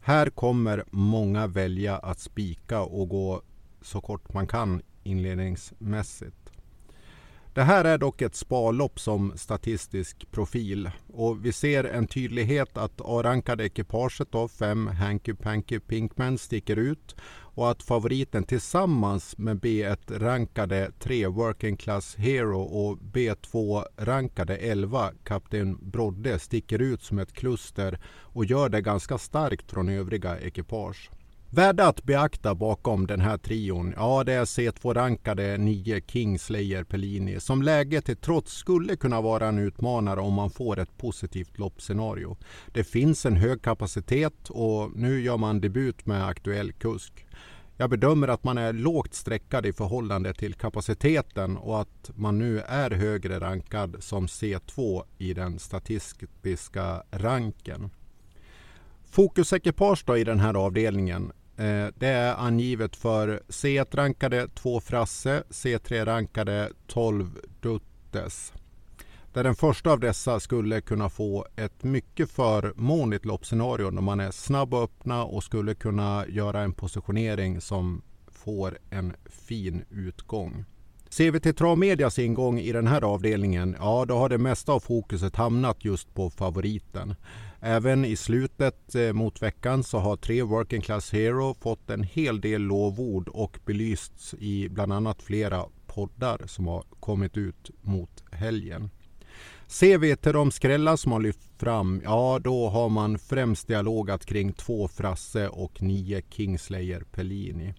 Här 0.00 0.30
kommer 0.30 0.84
många 0.90 1.46
välja 1.46 1.96
att 1.96 2.20
spika 2.20 2.80
och 2.80 3.08
gå 3.08 3.42
så 3.82 4.00
kort 4.00 4.32
man 4.34 4.46
kan 4.46 4.82
inledningsmässigt. 5.02 6.41
Det 7.54 7.62
här 7.62 7.84
är 7.84 7.98
dock 7.98 8.22
ett 8.22 8.34
sparlopp 8.34 9.00
som 9.00 9.32
statistisk 9.36 10.30
profil 10.30 10.90
och 11.12 11.44
vi 11.44 11.52
ser 11.52 11.84
en 11.84 12.06
tydlighet 12.06 12.76
att 12.76 13.00
A-rankade 13.00 13.64
ekipaget 13.64 14.34
av 14.34 14.48
fem 14.48 14.86
Hanky 14.86 15.34
Panky 15.34 15.80
Pinkman 15.80 16.38
sticker 16.38 16.76
ut 16.76 17.16
och 17.54 17.70
att 17.70 17.82
favoriten 17.82 18.44
tillsammans 18.44 19.38
med 19.38 19.60
B1-rankade 19.60 20.92
3 20.98 21.26
Working 21.26 21.76
Class 21.76 22.16
Hero 22.16 22.60
och 22.60 22.98
B2-rankade 22.98 24.56
11 24.56 25.10
Kapten 25.24 25.90
Brodde 25.90 26.38
sticker 26.38 26.78
ut 26.78 27.02
som 27.02 27.18
ett 27.18 27.32
kluster 27.32 27.98
och 28.20 28.44
gör 28.44 28.68
det 28.68 28.80
ganska 28.80 29.18
starkt 29.18 29.70
från 29.70 29.88
övriga 29.88 30.40
ekipage. 30.40 31.10
Värda 31.54 31.86
att 31.86 32.02
beakta 32.02 32.54
bakom 32.54 33.06
den 33.06 33.20
här 33.20 33.38
trion, 33.38 33.94
ja 33.96 34.24
det 34.24 34.32
är 34.32 34.44
C2-rankade 34.44 35.56
9 35.58 36.00
Kingslayer 36.06 36.84
Pellini 36.84 37.40
som 37.40 37.62
läget 37.62 38.04
till 38.04 38.16
trots 38.16 38.52
skulle 38.52 38.96
kunna 38.96 39.20
vara 39.20 39.48
en 39.48 39.58
utmanare 39.58 40.20
om 40.20 40.34
man 40.34 40.50
får 40.50 40.78
ett 40.78 40.98
positivt 40.98 41.58
loppscenario. 41.58 42.36
Det 42.72 42.84
finns 42.84 43.26
en 43.26 43.36
hög 43.36 43.62
kapacitet 43.62 44.50
och 44.50 44.96
nu 44.96 45.20
gör 45.20 45.36
man 45.36 45.60
debut 45.60 46.06
med 46.06 46.26
aktuell 46.26 46.72
kusk. 46.72 47.26
Jag 47.76 47.90
bedömer 47.90 48.28
att 48.28 48.44
man 48.44 48.58
är 48.58 48.72
lågt 48.72 49.14
sträckad 49.14 49.66
i 49.66 49.72
förhållande 49.72 50.34
till 50.34 50.54
kapaciteten 50.54 51.56
och 51.56 51.80
att 51.80 52.10
man 52.14 52.38
nu 52.38 52.60
är 52.60 52.90
högre 52.90 53.40
rankad 53.40 53.96
som 54.00 54.26
C2 54.26 55.02
i 55.18 55.34
den 55.34 55.58
statistiska 55.58 57.02
ranken. 57.10 57.90
Fokusekipage 59.04 60.04
då 60.06 60.16
i 60.16 60.24
den 60.24 60.40
här 60.40 60.54
avdelningen 60.54 61.32
Eh, 61.56 61.86
det 61.98 62.08
är 62.08 62.34
angivet 62.34 62.96
för 62.96 63.42
C1-rankade 63.48 64.48
2 64.48 64.80
Frasse, 64.80 65.42
C3-rankade 65.50 66.70
12 66.86 67.38
Duttes. 67.60 68.52
Där 69.32 69.44
den 69.44 69.54
första 69.54 69.90
av 69.90 70.00
dessa 70.00 70.40
skulle 70.40 70.80
kunna 70.80 71.08
få 71.08 71.46
ett 71.56 71.82
mycket 71.82 72.30
förmånligt 72.30 73.24
loppscenario 73.24 73.90
när 73.90 74.02
man 74.02 74.20
är 74.20 74.30
snabb 74.30 74.74
och 74.74 74.82
öppna 74.82 75.24
och 75.24 75.44
skulle 75.44 75.74
kunna 75.74 76.26
göra 76.28 76.60
en 76.60 76.72
positionering 76.72 77.60
som 77.60 78.02
får 78.32 78.78
en 78.90 79.12
fin 79.24 79.84
utgång. 79.90 80.64
Ser 81.08 81.30
vi 81.30 81.40
till 81.40 81.54
Travmedias 81.54 82.18
ingång 82.18 82.58
i 82.58 82.72
den 82.72 82.86
här 82.86 83.04
avdelningen, 83.04 83.76
ja 83.78 84.04
då 84.08 84.16
har 84.16 84.28
det 84.28 84.38
mesta 84.38 84.72
av 84.72 84.80
fokuset 84.80 85.36
hamnat 85.36 85.84
just 85.84 86.14
på 86.14 86.30
favoriten. 86.30 87.14
Även 87.64 88.04
i 88.04 88.16
slutet 88.16 88.94
eh, 88.94 89.12
mot 89.12 89.42
veckan 89.42 89.84
så 89.84 89.98
har 89.98 90.16
tre 90.16 90.42
Working 90.42 90.80
Class 90.80 91.12
Hero 91.12 91.54
fått 91.54 91.90
en 91.90 92.02
hel 92.02 92.40
del 92.40 92.62
lovord 92.62 93.28
och 93.28 93.58
belysts 93.64 94.34
i 94.38 94.68
bland 94.68 94.92
annat 94.92 95.22
flera 95.22 95.64
poddar 95.86 96.42
som 96.46 96.66
har 96.66 96.84
kommit 97.00 97.36
ut 97.36 97.70
mot 97.80 98.24
helgen. 98.32 98.90
Ser 99.66 99.98
vi 99.98 100.16
till 100.16 100.32
de 100.32 100.50
skrällar 100.50 100.96
som 100.96 101.12
har 101.12 101.20
lyft 101.20 101.50
fram, 101.58 102.00
ja 102.04 102.38
då 102.44 102.68
har 102.68 102.88
man 102.88 103.18
främst 103.18 103.68
dialogat 103.68 104.26
kring 104.26 104.52
två 104.52 104.88
Frasse 104.88 105.48
och 105.48 105.82
nio 105.82 106.22
Kingslayer 106.30 107.04
Pellini. 107.12 107.74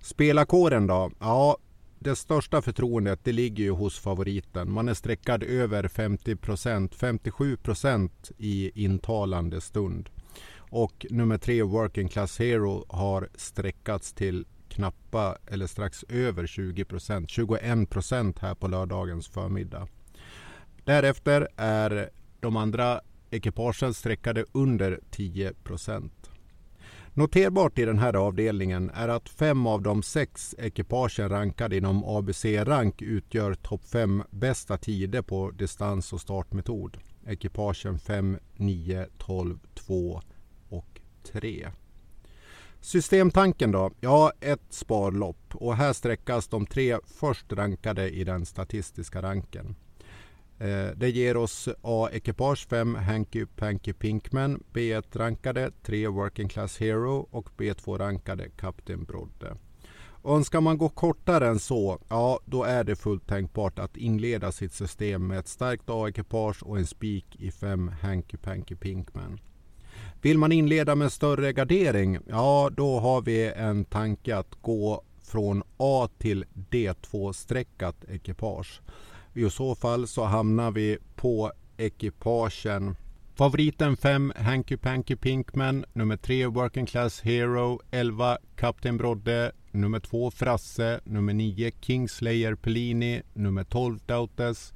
Spelarkåren 0.00 0.86
då? 0.86 1.10
Ja, 1.20 1.56
det 2.02 2.16
största 2.16 2.62
förtroendet 2.62 3.20
det 3.22 3.32
ligger 3.32 3.64
ju 3.64 3.70
hos 3.70 3.98
favoriten. 3.98 4.72
Man 4.72 4.88
är 4.88 4.94
sträckad 4.94 5.42
över 5.42 5.88
50 5.88 6.36
procent, 6.36 6.94
57 6.94 7.56
procent 7.56 8.30
i 8.38 8.84
intalande 8.84 9.60
stund. 9.60 10.10
Och 10.56 11.06
nummer 11.10 11.38
tre, 11.38 11.62
Working 11.62 12.08
Class 12.08 12.38
Hero, 12.38 12.84
har 12.88 13.28
sträckats 13.34 14.12
till 14.12 14.46
knappa 14.68 15.38
eller 15.46 15.66
strax 15.66 16.04
över 16.08 16.46
20 16.46 16.84
procent, 16.84 17.30
21 17.30 17.90
procent 17.90 18.38
här 18.38 18.54
på 18.54 18.68
lördagens 18.68 19.28
förmiddag. 19.28 19.88
Därefter 20.84 21.48
är 21.56 22.10
de 22.40 22.56
andra 22.56 23.00
ekipagen 23.30 23.94
sträckade 23.94 24.44
under 24.52 25.00
10 25.10 25.52
procent. 25.52 26.19
Noterbart 27.20 27.78
i 27.78 27.84
den 27.84 27.98
här 27.98 28.16
avdelningen 28.16 28.90
är 28.94 29.08
att 29.08 29.28
fem 29.28 29.66
av 29.66 29.82
de 29.82 30.02
sex 30.02 30.54
ekipagen 30.58 31.28
rankade 31.28 31.76
inom 31.76 32.04
ABC-rank 32.04 33.02
utgör 33.02 33.54
topp 33.54 33.84
fem 33.84 34.22
bästa 34.30 34.78
tider 34.78 35.22
på 35.22 35.50
distans 35.50 36.12
och 36.12 36.20
startmetod. 36.20 36.98
Ekipagen 37.26 37.98
5, 37.98 38.38
9, 38.56 39.06
12, 39.18 39.58
2 39.74 40.22
och 40.68 41.00
3. 41.32 41.68
Systemtanken 42.80 43.72
då? 43.72 43.90
Ja, 44.00 44.32
ett 44.40 44.66
sparlopp 44.70 45.54
och 45.54 45.76
här 45.76 45.92
sträckas 45.92 46.48
de 46.48 46.66
tre 46.66 46.98
först 47.06 47.52
rankade 47.52 48.10
i 48.10 48.24
den 48.24 48.46
statistiska 48.46 49.22
ranken. 49.22 49.76
Eh, 50.60 50.90
det 50.96 51.10
ger 51.10 51.36
oss 51.36 51.68
A-ekipage 51.82 52.68
5 52.68 52.94
Hanky 52.94 53.46
Panky 53.46 53.92
Pinkman, 53.92 54.62
B1-rankade 54.72 55.70
3 55.82 56.08
Working 56.08 56.48
Class 56.48 56.78
Hero 56.78 57.28
och 57.30 57.48
B2-rankade 57.56 58.48
Kapten 58.48 59.04
Brodde. 59.04 59.56
Önskar 60.24 60.60
man 60.60 60.78
gå 60.78 60.88
kortare 60.88 61.48
än 61.48 61.58
så, 61.58 61.98
ja 62.08 62.40
då 62.44 62.64
är 62.64 62.84
det 62.84 62.96
fullt 62.96 63.26
tänkbart 63.26 63.78
att 63.78 63.96
inleda 63.96 64.52
sitt 64.52 64.72
system 64.72 65.26
med 65.26 65.38
ett 65.38 65.48
starkt 65.48 65.84
A-ekipage 65.86 66.62
och 66.62 66.78
en 66.78 66.86
spik 66.86 67.36
i 67.38 67.50
5 67.50 67.90
Hanky 68.02 68.36
Panky 68.36 68.76
Pinkman. 68.76 69.40
Vill 70.22 70.38
man 70.38 70.52
inleda 70.52 70.94
med 70.94 71.12
större 71.12 71.52
gardering, 71.52 72.18
ja 72.28 72.70
då 72.76 72.98
har 72.98 73.20
vi 73.20 73.52
en 73.56 73.84
tanke 73.84 74.36
att 74.36 74.54
gå 74.60 75.02
från 75.22 75.62
A 75.76 76.08
till 76.18 76.44
D2-streckat 76.70 78.04
ekipage. 78.08 78.80
I 79.34 79.50
så 79.50 79.74
fall 79.74 80.06
så 80.06 80.24
hamnar 80.24 80.70
vi 80.70 80.98
på 81.16 81.52
ekipagen. 81.76 82.96
Favoriten 83.34 83.96
5 83.96 84.32
Hanky 84.36 84.76
Panky 84.76 85.16
Pinkman, 85.16 85.84
nummer 85.92 86.16
3 86.16 86.46
Working 86.46 86.86
Class 86.86 87.20
Hero, 87.20 87.80
11 87.90 88.38
Kapten 88.56 88.96
Brodde, 88.96 89.52
nummer 89.70 90.00
2 90.00 90.30
Frasse, 90.30 91.00
nummer 91.04 91.32
9 91.32 91.70
Kingslayer 91.80 92.54
Pellini, 92.54 93.22
nummer 93.34 93.64
12 93.64 93.98
Dautes, 94.06 94.72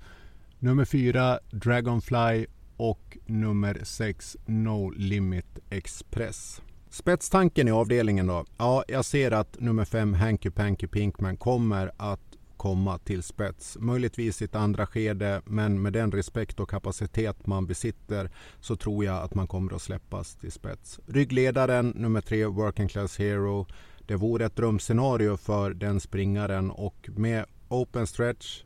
nummer 0.58 0.84
4 0.84 1.38
Dragonfly. 1.50 2.46
Och 2.76 3.18
nummer 3.26 3.80
6 3.82 4.36
No 4.46 4.90
Limit 4.90 5.58
Express. 5.70 6.62
Spetstanken 6.90 7.68
i 7.68 7.70
avdelningen 7.70 8.26
då? 8.26 8.44
Ja, 8.58 8.84
jag 8.88 9.04
ser 9.04 9.30
att 9.30 9.60
nummer 9.60 9.84
5 9.84 10.14
Hanky 10.14 10.50
Panky 10.50 10.86
Pinkman 10.86 11.36
kommer 11.36 11.90
att 11.96 12.33
komma 12.64 12.98
till 12.98 13.22
spets. 13.22 13.76
Möjligtvis 13.80 14.42
i 14.42 14.44
ett 14.44 14.54
andra 14.54 14.86
skede, 14.86 15.42
men 15.44 15.82
med 15.82 15.92
den 15.92 16.12
respekt 16.12 16.60
och 16.60 16.70
kapacitet 16.70 17.46
man 17.46 17.66
besitter 17.66 18.30
så 18.60 18.76
tror 18.76 19.04
jag 19.04 19.22
att 19.22 19.34
man 19.34 19.46
kommer 19.46 19.74
att 19.74 19.82
släppas 19.82 20.34
till 20.34 20.52
spets. 20.52 21.00
Ryggledaren 21.06 21.88
nummer 21.88 22.20
tre, 22.20 22.46
Working 22.46 22.88
Class 22.88 23.18
Hero. 23.18 23.66
Det 24.06 24.16
vore 24.16 24.46
ett 24.46 24.56
drömscenario 24.56 25.36
för 25.36 25.74
den 25.74 26.00
springaren 26.00 26.70
och 26.70 27.08
med 27.16 27.44
open 27.68 28.06
stretch. 28.06 28.64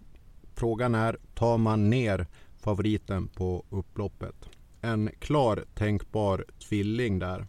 Frågan 0.54 0.94
är, 0.94 1.18
tar 1.34 1.58
man 1.58 1.90
ner 1.90 2.26
favoriten 2.60 3.28
på 3.28 3.64
upploppet? 3.70 4.48
En 4.80 5.10
klar 5.18 5.64
tänkbar 5.74 6.44
tvilling 6.68 7.18
där. 7.18 7.46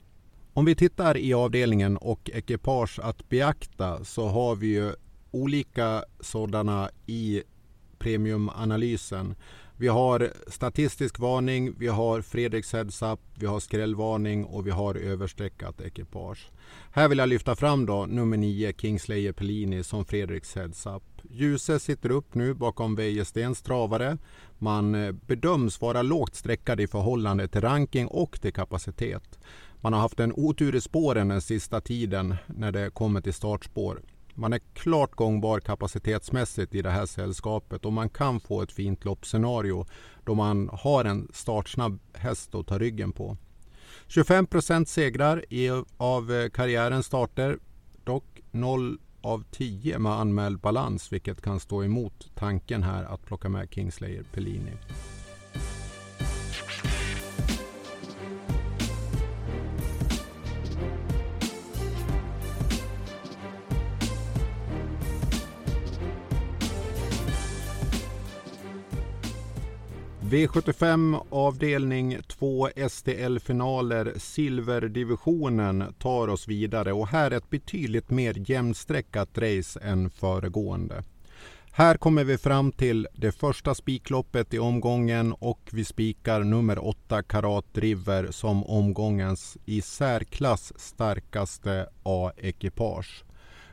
Om 0.54 0.66
vi 0.66 0.76
tittar 0.76 1.18
i 1.18 1.34
avdelningen 1.34 1.98
och 1.98 2.30
ekipage 2.34 3.00
att 3.04 3.30
beakta 3.30 4.04
så 4.04 4.28
har 4.28 4.56
vi 4.56 4.68
ju 4.68 4.94
olika 5.32 6.04
sådana 6.20 6.90
i 7.06 7.44
premiumanalysen. 8.00 9.36
Vi 9.78 9.88
har 9.88 10.34
statistisk 10.48 11.20
varning, 11.20 11.74
vi 11.78 11.88
har 11.88 12.22
Fredriks 12.22 12.74
heads 12.74 13.02
up, 13.02 13.20
vi 13.36 13.46
har 13.46 13.60
skrällvarning 13.60 14.46
och 14.46 14.68
vi 14.68 14.72
har 14.72 14.96
överstreckat 14.96 15.82
ekipage. 15.82 16.50
Här 16.92 17.08
vill 17.08 17.18
jag 17.18 17.30
lyfta 17.30 17.56
fram 17.56 17.86
då 17.86 18.06
nummer 18.06 18.38
9 18.38 18.74
Kingslayer 18.78 19.32
Pellini 19.32 19.84
som 19.84 20.06
Fredriks 20.06 20.56
heads 20.56 20.86
up. 20.86 21.04
Ljuse 21.30 21.80
sitter 21.80 22.12
upp 22.12 22.36
nu 22.36 22.54
bakom 22.54 22.96
Wäjerstens 22.96 23.62
travare. 23.62 24.18
Man 24.58 24.96
eh, 24.96 25.12
bedöms 25.12 25.82
vara 25.82 26.02
lågt 26.02 26.36
sträckad 26.36 26.80
i 26.80 26.88
förhållande 26.88 27.48
till 27.48 27.62
ranking 27.62 28.08
och 28.08 28.42
till 28.42 28.54
kapacitet. 28.54 29.40
Man 29.82 29.94
har 29.94 30.00
haft 30.00 30.20
en 30.20 30.34
otur 30.36 30.76
i 30.76 30.82
spåren 30.82 31.28
den 31.28 31.42
sista 31.42 31.82
tiden 31.82 32.36
när 32.48 32.72
det 32.72 32.90
kommer 32.94 33.22
till 33.22 33.34
startspår. 33.34 34.02
Man 34.40 34.54
är 34.54 34.60
klart 34.74 35.16
gångbar 35.16 35.60
kapacitetsmässigt 35.60 36.76
i 36.76 36.82
det 36.82 36.90
här 36.90 37.06
sällskapet 37.06 37.86
och 37.86 37.94
man 37.94 38.10
kan 38.10 38.40
få 38.40 38.62
ett 38.62 38.72
fint 38.72 39.06
loppscenario 39.06 39.86
då 40.24 40.36
man 40.36 40.70
har 40.74 41.06
en 41.06 41.28
startsnabb 41.34 42.00
häst 42.14 42.56
att 42.56 42.68
ta 42.68 42.80
ryggen 42.80 43.12
på. 43.12 43.38
25 44.08 44.48
segrar 44.86 45.54
i, 45.54 45.70
av 45.98 46.32
eh, 46.32 46.50
karriärens 46.50 47.06
starter. 47.06 47.60
Dock 48.04 48.42
0 48.52 48.98
av 49.22 49.44
10 49.52 50.00
med 50.00 50.12
anmäld 50.12 50.60
balans 50.60 51.14
vilket 51.14 51.42
kan 51.42 51.60
stå 51.60 51.84
emot 51.84 52.32
tanken 52.36 52.84
här 52.84 53.04
att 53.04 53.26
plocka 53.26 53.50
med 53.50 53.68
Kingslayer 53.72 54.24
Pellini. 54.34 54.72
V75 70.30 71.26
avdelning 71.30 72.18
2 72.28 72.70
STL-finaler 72.90 74.14
Silverdivisionen 74.18 75.94
tar 76.00 76.28
oss 76.28 76.48
vidare 76.48 76.94
och 76.94 77.08
här 77.08 77.32
ett 77.32 77.50
betydligt 77.50 78.10
mer 78.10 78.52
jämnsträckat 78.52 79.38
race 79.38 79.80
än 79.80 80.10
föregående. 80.10 81.04
Här 81.72 81.98
kommer 81.98 82.24
vi 82.24 82.38
fram 82.38 82.72
till 82.72 83.08
det 83.14 83.32
första 83.32 83.76
spikloppet 83.76 84.54
i 84.54 84.60
omgången 84.60 85.34
och 85.34 85.70
vi 85.72 85.86
spikar 85.86 86.44
nummer 86.44 86.88
8 86.88 87.24
Karat 87.24 87.78
River 87.78 88.28
som 88.32 88.64
omgångens 88.64 89.58
i 89.66 89.82
särklass 89.82 90.74
starkaste 90.76 91.90
A-ekipage. 92.04 93.24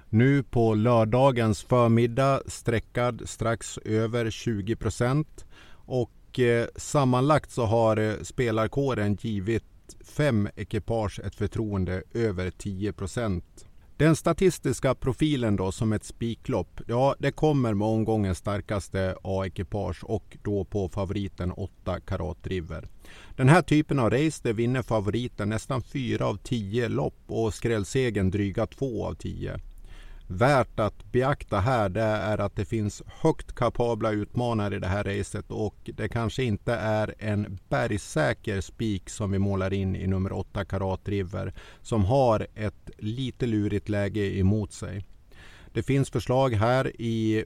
Nu 0.09 0.43
på 0.43 0.75
lördagens 0.75 1.63
förmiddag 1.63 2.41
sträckad 2.47 3.23
strax 3.25 3.79
över 3.79 4.31
20 4.31 4.77
procent 4.77 5.45
och 5.87 6.11
eh, 6.39 6.67
sammanlagt 6.77 7.51
så 7.51 7.65
har 7.65 7.97
eh, 7.97 8.15
spelarkåren 8.23 9.15
givit 9.15 9.65
fem 10.05 10.49
ekipage 10.57 11.21
ett 11.25 11.35
förtroende 11.35 12.03
över 12.15 12.51
10 12.51 12.93
procent 12.93 13.67
den 13.99 14.17
statistiska 14.17 14.95
profilen 14.95 15.57
då 15.57 15.73
som 15.73 15.93
ett 15.93 16.05
spiklopp, 16.05 16.81
ja 16.87 17.15
det 17.19 17.33
kommer 17.33 17.75
med 17.75 17.89
omgångens 17.89 18.39
starkaste 18.39 19.17
A-ekipage 19.23 20.05
och 20.05 20.37
då 20.43 20.65
på 20.65 20.89
favoriten 20.89 21.53
8 21.53 22.01
Karat 22.01 22.47
River. 22.47 22.89
Den 23.37 23.49
här 23.49 23.63
typen 23.63 23.99
av 23.99 24.11
race 24.11 24.41
det 24.43 24.53
vinner 24.53 24.83
favoriten 24.83 25.49
nästan 25.49 25.83
4 25.83 26.27
av 26.27 26.37
10 26.37 26.89
lopp 26.89 27.19
och 27.27 27.55
skrällsegen 27.55 28.31
dryga 28.31 28.67
2 28.67 29.07
av 29.07 29.15
10 29.15 29.61
värt 30.27 30.81
att 30.81 31.13
beakta 31.13 31.61
här 31.61 31.89
det 31.89 32.01
är 32.03 32.39
att 32.39 32.57
det 32.57 32.65
finns 32.65 33.03
högt 33.07 33.55
kapabla 33.55 34.11
utmanare 34.11 34.77
i 34.77 34.79
det 34.79 34.87
här 34.87 35.05
racet 35.05 35.51
och 35.51 35.91
det 35.97 36.09
kanske 36.09 36.43
inte 36.45 36.73
är 36.75 37.15
en 37.19 37.59
bergsäker 37.69 38.61
spik 38.61 39.11
som 39.11 39.31
vi 39.31 39.39
målar 39.39 39.73
in 39.73 39.97
i 39.97 40.07
nummer 40.07 40.33
8 40.33 40.65
Karat 40.65 41.09
River 41.09 41.55
som 41.83 42.05
har 42.05 42.47
ett 42.55 42.91
lite 42.99 43.47
lurigt 43.47 43.89
läge 43.89 44.39
emot 44.39 44.73
sig. 44.73 45.05
Det 45.73 45.83
finns 45.83 46.11
förslag 46.11 46.55
här 46.55 47.01
i 47.01 47.45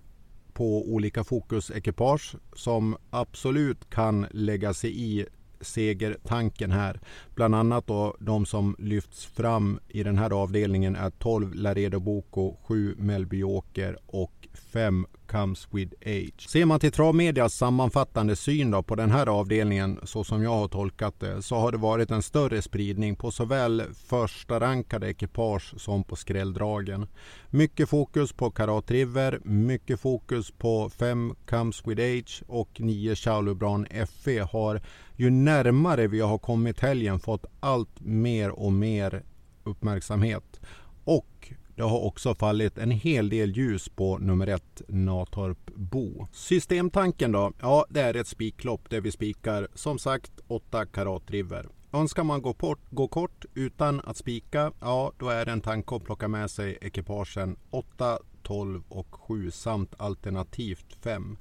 på 0.53 0.93
olika 0.93 1.25
fokusekipage 1.25 2.35
som 2.53 2.97
absolut 3.11 3.91
kan 3.91 4.27
lägga 4.31 4.75
sig 4.75 5.01
i 5.01 5.27
segertanken 5.61 6.71
här. 6.71 7.01
Bland 7.35 7.55
annat 7.55 7.87
då 7.87 8.17
de 8.21 8.47
som 8.47 8.77
lyfts 8.79 9.27
fram 9.27 9.81
i 9.89 10.03
den 10.03 10.19
här 10.19 10.31
avdelningen 10.43 10.97
är 10.97 11.11
12 11.11 11.55
Laredo 11.55 12.01
Boko, 12.01 12.57
7 12.63 12.95
Melby 12.99 13.43
Åker 13.43 13.99
och 14.07 14.40
5 14.73 15.07
comes 15.27 15.69
with 15.71 15.95
age. 16.07 16.49
Ser 16.49 16.65
man 16.65 16.81
till 16.81 16.93
Travmedias 16.93 17.55
sammanfattande 17.55 18.37
syn 18.37 18.71
då 18.71 18.83
på 18.83 18.95
den 18.95 19.11
här 19.11 19.27
avdelningen 19.27 20.01
så 20.05 20.25
som 20.25 20.43
jag 20.43 20.51
har 20.51 20.69
tolkat 20.69 21.21
det 21.21 21.43
så 21.43 21.57
har 21.57 21.73
det 21.73 21.79
varit 21.79 22.11
en 22.11 22.23
större 22.23 22.63
spridning 22.63 23.17
på 23.17 23.31
såväl 23.31 23.83
första 24.09 24.61
rankade 24.61 25.11
ekipage 25.11 25.75
som 25.81 26.05
på 26.05 26.17
skrälldragen. 26.17 27.07
Mycket 27.51 27.89
fokus 27.89 28.33
på 28.33 28.51
Karat 28.51 28.91
River, 28.91 29.41
mycket 29.45 30.01
fokus 30.01 30.51
på 30.51 30.91
5 30.91 31.35
comes 31.47 31.87
with 31.87 32.03
age 32.03 32.43
och 32.47 32.81
9 32.81 33.15
Chaulubran 33.15 33.87
FE 34.23 34.41
har 34.53 34.81
ju 35.17 35.31
närmare 35.31 36.07
vi 36.07 36.21
har 36.21 36.39
kommit 36.39 36.81
helgen 36.81 37.21
fått 37.21 37.45
allt 37.61 38.01
mer 38.01 38.51
och 38.51 38.73
mer 38.73 39.23
uppmärksamhet. 39.65 40.61
Och 41.05 41.53
det 41.81 41.87
har 41.87 42.01
också 42.01 42.35
fallit 42.35 42.79
en 42.79 42.91
hel 42.91 43.29
del 43.29 43.57
ljus 43.57 43.89
på 43.89 44.19
nummer 44.19 44.47
ett 44.47 44.83
Natorp 44.89 45.71
Bo. 45.75 46.27
Systemtanken 46.33 47.33
då? 47.33 47.53
Ja, 47.61 47.87
det 47.91 48.01
är 48.01 48.17
ett 48.17 48.27
spiklopp 48.27 48.91
där 48.91 49.01
vi 49.01 49.13
spikar 49.13 49.69
som 49.75 49.99
sagt 49.99 50.33
8 50.49 50.87
karat 50.87 51.31
river. 51.31 51.67
Önskar 51.93 52.25
man 52.25 52.43
gå, 52.43 52.55
port, 52.55 52.79
gå 52.91 53.09
kort 53.09 53.45
utan 53.55 54.01
att 54.01 54.17
spika, 54.17 54.73
ja 54.81 55.13
då 55.19 55.29
är 55.29 55.47
det 55.47 55.53
en 55.53 55.61
tanke 55.61 55.97
att 55.97 56.05
plocka 56.05 56.29
med 56.29 56.51
sig 56.51 56.79
ekipagen 56.81 57.57
8, 57.71 58.19
12 58.43 58.83
och 58.89 59.15
7 59.15 59.51
samt 59.51 59.95
alternativt 59.97 60.97
5. 61.03 61.39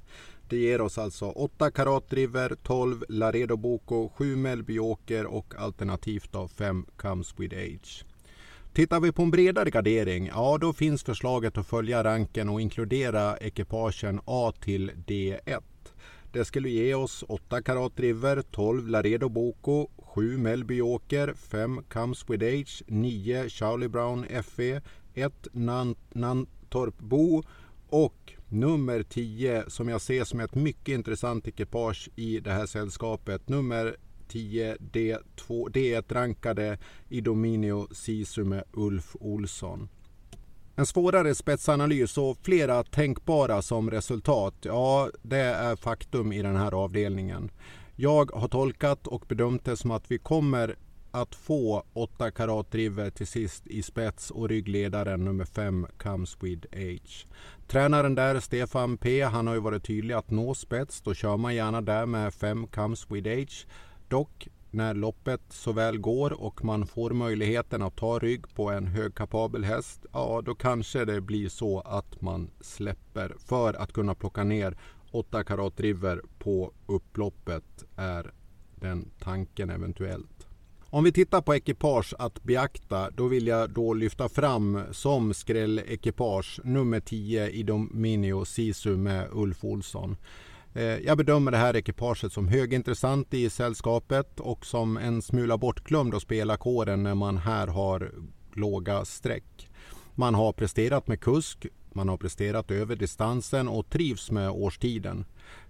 Det 0.48 0.56
ger 0.56 0.80
oss 0.80 0.98
alltså 0.98 1.30
8 1.30 1.70
karat 1.70 2.12
river, 2.12 2.56
12 2.62 3.04
Laredo 3.08 3.56
Boko, 3.56 4.08
7 4.08 4.36
Melby 4.36 4.78
Åker 4.78 5.26
och 5.26 5.54
alternativt 5.58 6.32
då 6.32 6.48
5 6.48 6.86
Comes 6.96 7.34
with 7.38 7.56
Age. 7.56 8.09
Tittar 8.72 9.00
vi 9.00 9.12
på 9.12 9.22
en 9.22 9.30
bredare 9.30 9.70
gardering, 9.70 10.26
ja 10.26 10.58
då 10.60 10.72
finns 10.72 11.02
förslaget 11.02 11.58
att 11.58 11.66
följa 11.66 12.04
ranken 12.04 12.48
och 12.48 12.60
inkludera 12.60 13.36
ekipagen 13.36 14.20
A 14.24 14.52
till 14.60 14.90
D1. 15.06 15.62
Det 16.32 16.44
skulle 16.44 16.68
ge 16.68 16.94
oss 16.94 17.24
8 17.28 17.62
karat 17.62 18.00
river, 18.00 18.42
12 18.50 18.88
Laredo 18.88 19.28
Boko, 19.28 19.88
7 19.98 20.38
Melby 20.38 20.80
Åker, 20.80 21.34
5 21.34 21.82
Comes 21.88 22.24
with 22.30 22.44
Age, 22.44 22.82
9 22.86 23.48
Charlie 23.48 23.88
Brown 23.88 24.26
FE, 24.44 24.80
1 25.14 25.32
Nantorp 26.12 26.98
Bo 26.98 27.42
och 27.88 28.32
nummer 28.48 29.02
10 29.02 29.64
som 29.68 29.88
jag 29.88 30.00
ser 30.00 30.24
som 30.24 30.40
ett 30.40 30.54
mycket 30.54 30.94
intressant 30.94 31.48
ekipage 31.48 32.08
i 32.16 32.40
det 32.40 32.50
här 32.52 32.66
sällskapet. 32.66 33.48
Nummer 33.48 33.96
10 34.30 34.76
D2, 34.80 35.70
D1-rankade 35.70 36.78
Idominio 37.08 37.94
Sisu 37.94 38.44
med 38.44 38.64
Ulf 38.72 39.16
Olsson. 39.20 39.88
En 40.76 40.86
svårare 40.86 41.34
spetsanalys 41.34 42.18
och 42.18 42.38
flera 42.42 42.84
tänkbara 42.84 43.62
som 43.62 43.90
resultat, 43.90 44.54
ja 44.62 45.10
det 45.22 45.38
är 45.38 45.76
faktum 45.76 46.32
i 46.32 46.42
den 46.42 46.56
här 46.56 46.74
avdelningen. 46.74 47.50
Jag 47.96 48.30
har 48.30 48.48
tolkat 48.48 49.06
och 49.06 49.24
bedömt 49.28 49.64
det 49.64 49.76
som 49.76 49.90
att 49.90 50.10
vi 50.10 50.18
kommer 50.18 50.76
att 51.10 51.34
få 51.34 51.84
8 51.92 52.30
karat 52.30 52.70
driver 52.70 53.10
till 53.10 53.26
sist 53.26 53.66
i 53.66 53.82
spets 53.82 54.30
och 54.30 54.48
ryggledaren 54.48 55.24
nummer 55.24 55.44
5 55.44 55.86
Comes 55.98 56.36
with 56.40 56.66
Age. 56.72 57.26
Tränaren 57.66 58.14
där, 58.14 58.40
Stefan 58.40 58.98
P, 58.98 59.22
han 59.22 59.46
har 59.46 59.54
ju 59.54 59.60
varit 59.60 59.84
tydlig 59.84 60.14
att 60.14 60.30
nå 60.30 60.54
spets. 60.54 61.00
Då 61.00 61.14
kör 61.14 61.36
man 61.36 61.54
gärna 61.54 61.80
där 61.80 62.06
med 62.06 62.34
5 62.34 62.66
Comes 62.66 63.10
with 63.10 63.30
Age. 63.30 63.66
Dock 64.10 64.48
när 64.70 64.94
loppet 64.94 65.40
så 65.48 65.72
väl 65.72 65.98
går 65.98 66.42
och 66.42 66.64
man 66.64 66.86
får 66.86 67.10
möjligheten 67.10 67.82
att 67.82 67.96
ta 67.96 68.18
rygg 68.18 68.54
på 68.54 68.70
en 68.70 68.86
högkapabel 68.86 69.64
häst, 69.64 70.06
ja 70.12 70.42
då 70.44 70.54
kanske 70.54 71.04
det 71.04 71.20
blir 71.20 71.48
så 71.48 71.80
att 71.80 72.20
man 72.20 72.50
släpper 72.60 73.34
för 73.38 73.74
att 73.74 73.92
kunna 73.92 74.14
plocka 74.14 74.44
ner 74.44 74.78
8 75.10 75.44
karat 75.44 75.80
river 75.80 76.22
på 76.38 76.72
upploppet 76.86 77.84
är 77.96 78.32
den 78.74 79.10
tanken 79.18 79.70
eventuellt. 79.70 80.46
Om 80.84 81.04
vi 81.04 81.12
tittar 81.12 81.40
på 81.40 81.54
ekipage 81.54 82.14
att 82.18 82.42
beakta, 82.42 83.10
då 83.10 83.28
vill 83.28 83.46
jag 83.46 83.70
då 83.70 83.94
lyfta 83.94 84.28
fram 84.28 84.80
som 84.90 85.34
skrällekipage 85.34 86.60
nummer 86.64 87.00
10 87.00 87.48
i 87.48 87.62
Dominio 87.62 88.44
Sisu 88.44 88.96
med 88.96 89.28
Ulf 89.32 89.64
Olsson. 89.64 90.16
Eh, 90.74 90.82
jag 90.82 91.18
bedömer 91.18 91.50
det 91.50 91.56
här 91.56 91.76
ekipaget 91.76 92.32
som 92.32 92.48
högintressant 92.48 93.34
i 93.34 93.50
sällskapet 93.50 94.40
och 94.40 94.66
som 94.66 94.96
en 94.96 95.22
smula 95.22 95.58
bortglömd 95.58 96.14
att 96.14 96.22
spela 96.22 96.56
kåren 96.56 97.02
när 97.02 97.14
man 97.14 97.36
här 97.36 97.66
har 97.66 98.12
låga 98.52 99.04
streck. 99.04 99.70
Man 100.14 100.34
har 100.34 100.52
presterat 100.52 101.08
med 101.08 101.20
kusk, 101.20 101.66
man 101.92 102.08
har 102.08 102.16
presterat 102.16 102.70
över 102.70 102.96
distansen 102.96 103.68
och 103.68 103.90
trivs 103.90 104.30
med 104.30 104.50
årstiden. 104.50 105.24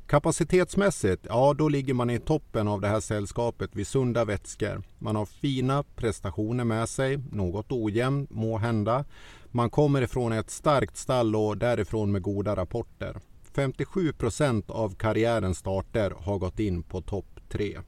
Kapacitetsmässigt, 0.06 1.26
ja 1.28 1.54
då 1.58 1.68
ligger 1.68 1.94
man 1.94 2.10
i 2.10 2.18
toppen 2.18 2.68
av 2.68 2.80
det 2.80 2.88
här 2.88 3.00
sällskapet 3.00 3.76
vid 3.76 3.86
sunda 3.86 4.24
vätskor. 4.24 4.82
Man 4.98 5.16
har 5.16 5.26
fina 5.26 5.82
prestationer 5.82 6.64
med 6.64 6.88
sig, 6.88 7.18
något 7.32 7.72
ojämn 7.72 8.26
må 8.30 8.58
hända. 8.58 9.04
Man 9.46 9.70
kommer 9.70 10.02
ifrån 10.02 10.32
ett 10.32 10.50
starkt 10.50 10.96
stall 10.96 11.36
och 11.36 11.56
därifrån 11.56 12.12
med 12.12 12.22
goda 12.22 12.56
rapporter. 12.56 13.16
57 13.60 14.12
procent 14.12 14.70
av 14.70 14.94
karriärens 14.94 15.58
starter 15.58 16.10
har 16.10 16.38
gått 16.38 16.60
in 16.60 16.82
på 16.82 17.00
topp 17.00 17.40
3. 17.48 17.78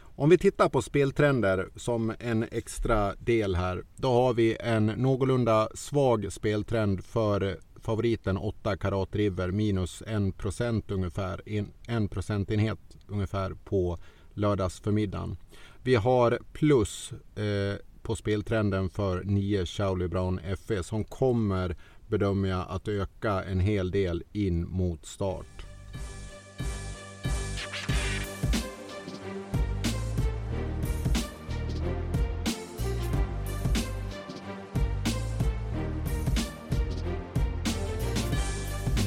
Om 0.00 0.30
vi 0.30 0.38
tittar 0.38 0.68
på 0.68 0.82
speltrender 0.82 1.68
som 1.76 2.14
en 2.18 2.42
extra 2.42 3.14
del 3.14 3.54
här. 3.54 3.84
Då 3.96 4.12
har 4.12 4.34
vi 4.34 4.56
en 4.60 4.86
någorlunda 4.86 5.68
svag 5.74 6.32
speltrend 6.32 7.04
för 7.04 7.58
favoriten 7.80 8.36
8 8.36 8.76
Karat 8.76 9.16
River 9.16 9.50
minus 9.50 10.02
1 10.06 10.38
procent 10.38 10.90
ungefär. 10.90 11.42
En 11.88 12.08
procentenhet 12.08 12.78
ungefär 13.08 13.54
på 13.64 13.98
lördagsförmiddagen. 14.34 15.36
Vi 15.82 15.94
har 15.94 16.38
plus 16.52 17.12
eh, 17.36 17.76
på 18.02 18.16
speltrenden 18.16 18.90
för 18.90 19.22
9 19.24 19.66
Charlie 19.66 20.08
Brown 20.08 20.40
FE 20.66 20.82
som 20.82 21.04
kommer 21.04 21.76
bedömer 22.06 22.48
jag 22.48 22.66
att 22.68 22.88
öka 22.88 23.42
en 23.44 23.60
hel 23.60 23.90
del 23.90 24.22
in 24.32 24.68
mot 24.68 25.06
start. 25.06 25.66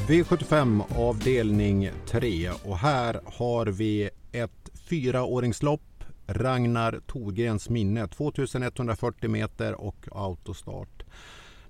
V75 0.08 0.84
avdelning 0.98 1.90
3 2.08 2.50
och 2.64 2.78
här 2.78 3.22
har 3.26 3.66
vi 3.66 4.10
ett 4.32 4.70
fyraåringslopp. 4.74 5.82
Ragnar 6.28 7.00
Thorgrens 7.08 7.70
minne 7.70 8.08
2140 8.08 9.30
meter 9.30 9.82
och 9.82 10.08
autostart. 10.12 10.95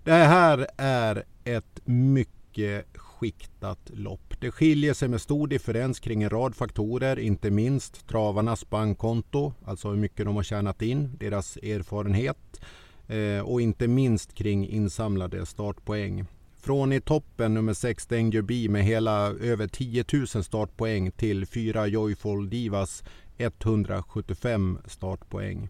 Det 0.05 0.13
här 0.13 0.67
är 0.77 1.23
ett 1.43 1.79
mycket 1.85 2.85
skiktat 2.95 3.79
lopp. 3.93 4.33
Det 4.39 4.51
skiljer 4.51 4.93
sig 4.93 5.07
med 5.07 5.21
stor 5.21 5.47
differens 5.47 5.99
kring 5.99 6.23
en 6.23 6.29
rad 6.29 6.55
faktorer, 6.55 7.19
inte 7.19 7.51
minst 7.51 8.07
travarnas 8.07 8.69
bankkonto, 8.69 9.53
alltså 9.65 9.89
hur 9.89 9.97
mycket 9.97 10.25
de 10.25 10.35
har 10.35 10.43
tjänat 10.43 10.81
in, 10.81 11.17
deras 11.19 11.57
erfarenhet 11.57 12.61
eh, 13.07 13.39
och 13.39 13.61
inte 13.61 13.87
minst 13.87 14.33
kring 14.33 14.67
insamlade 14.67 15.45
startpoäng. 15.45 16.25
Från 16.57 16.93
i 16.93 17.01
toppen 17.01 17.53
nummer 17.53 17.73
6 17.73 18.07
Danger 18.07 18.41
B 18.41 18.67
med 18.69 18.83
hela 18.83 19.27
över 19.27 19.67
10 19.67 20.05
000 20.13 20.27
startpoäng 20.27 21.11
till 21.11 21.45
4 21.45 21.87
Joyful 21.87 22.49
Divas 22.49 23.03
175 23.37 24.77
startpoäng. 24.87 25.69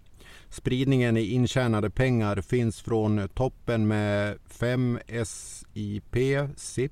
Spridningen 0.56 1.18
i 1.18 1.32
intjänade 1.32 1.89
pengar 1.89 2.41
finns 2.41 2.82
från 2.82 3.30
toppen 3.34 3.88
med 3.88 4.38
5 4.46 5.00
SIP, 5.26 6.15
SIP 6.56 6.91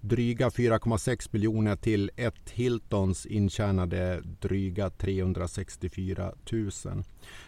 dryga 0.00 0.48
4,6 0.48 1.28
miljoner 1.30 1.76
till 1.76 2.10
ett 2.16 2.50
Hiltons 2.50 3.26
intjänade 3.26 4.22
dryga 4.40 4.90
364 4.90 6.32
000. 6.52 6.70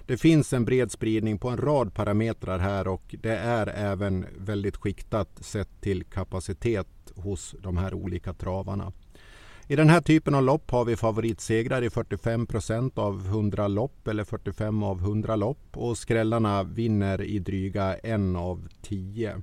Det 0.06 0.16
finns 0.16 0.52
en 0.52 0.64
bred 0.64 0.90
spridning 0.90 1.38
på 1.38 1.48
en 1.48 1.58
rad 1.58 1.94
parametrar 1.94 2.58
här 2.58 2.88
och 2.88 3.14
det 3.22 3.36
är 3.36 3.66
även 3.66 4.26
väldigt 4.38 4.76
skiktat 4.76 5.28
sett 5.40 5.80
till 5.80 6.04
kapacitet 6.04 7.12
hos 7.14 7.54
de 7.62 7.76
här 7.76 7.94
olika 7.94 8.32
travarna. 8.32 8.92
I 9.66 9.76
den 9.76 9.90
här 9.90 10.00
typen 10.00 10.34
av 10.34 10.42
lopp 10.42 10.70
har 10.70 10.84
vi 10.84 10.96
favoritsegrar 10.96 11.82
i 11.82 11.90
45 11.90 12.46
procent 12.46 12.98
av 12.98 13.26
100 13.26 13.68
lopp 13.68 14.08
eller 14.08 14.24
45 14.24 14.82
av 14.82 15.00
100 15.00 15.36
lopp 15.36 15.76
och 15.76 15.98
skrällarna 15.98 16.62
vinner 16.62 17.22
i 17.22 17.38
dryga 17.38 17.96
en 17.96 18.36
av 18.36 18.68
10. 18.82 19.42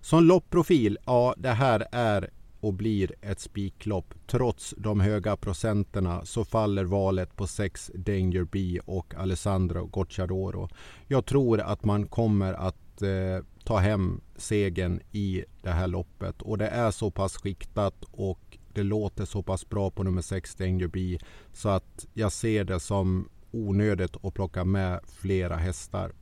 Som 0.00 0.24
loppprofil, 0.24 0.98
ja 1.06 1.34
det 1.38 1.50
här 1.50 1.86
är 1.92 2.30
och 2.60 2.74
blir 2.74 3.12
ett 3.20 3.40
spiklopp. 3.40 4.14
Trots 4.26 4.74
de 4.78 5.00
höga 5.00 5.36
procenterna 5.36 6.24
så 6.24 6.44
faller 6.44 6.84
valet 6.84 7.36
på 7.36 7.46
6 7.46 7.90
Danger 7.94 8.44
B 8.52 8.80
och 8.84 9.14
Alessandro 9.14 9.86
Gocciadoro. 9.86 10.68
Jag 11.06 11.26
tror 11.26 11.60
att 11.60 11.84
man 11.84 12.06
kommer 12.06 12.52
att 12.52 13.02
eh, 13.02 13.44
ta 13.64 13.78
hem 13.78 14.20
segern 14.36 15.00
i 15.12 15.44
det 15.62 15.70
här 15.70 15.86
loppet 15.86 16.42
och 16.42 16.58
det 16.58 16.68
är 16.68 16.90
så 16.90 17.10
pass 17.10 17.36
skiktat 17.36 18.04
och 18.10 18.58
det 18.74 18.82
låter 18.82 19.24
så 19.24 19.42
pass 19.42 19.68
bra 19.68 19.90
på 19.90 20.02
nummer 20.02 20.22
6 20.22 20.54
Danger 20.54 20.86
B 20.86 21.18
så 21.52 21.68
att 21.68 22.06
jag 22.14 22.32
ser 22.32 22.64
det 22.64 22.80
som 22.80 23.28
onödigt 23.50 24.24
att 24.24 24.34
plocka 24.34 24.64
med 24.64 25.00
flera 25.06 25.56
hästar. 25.56 26.12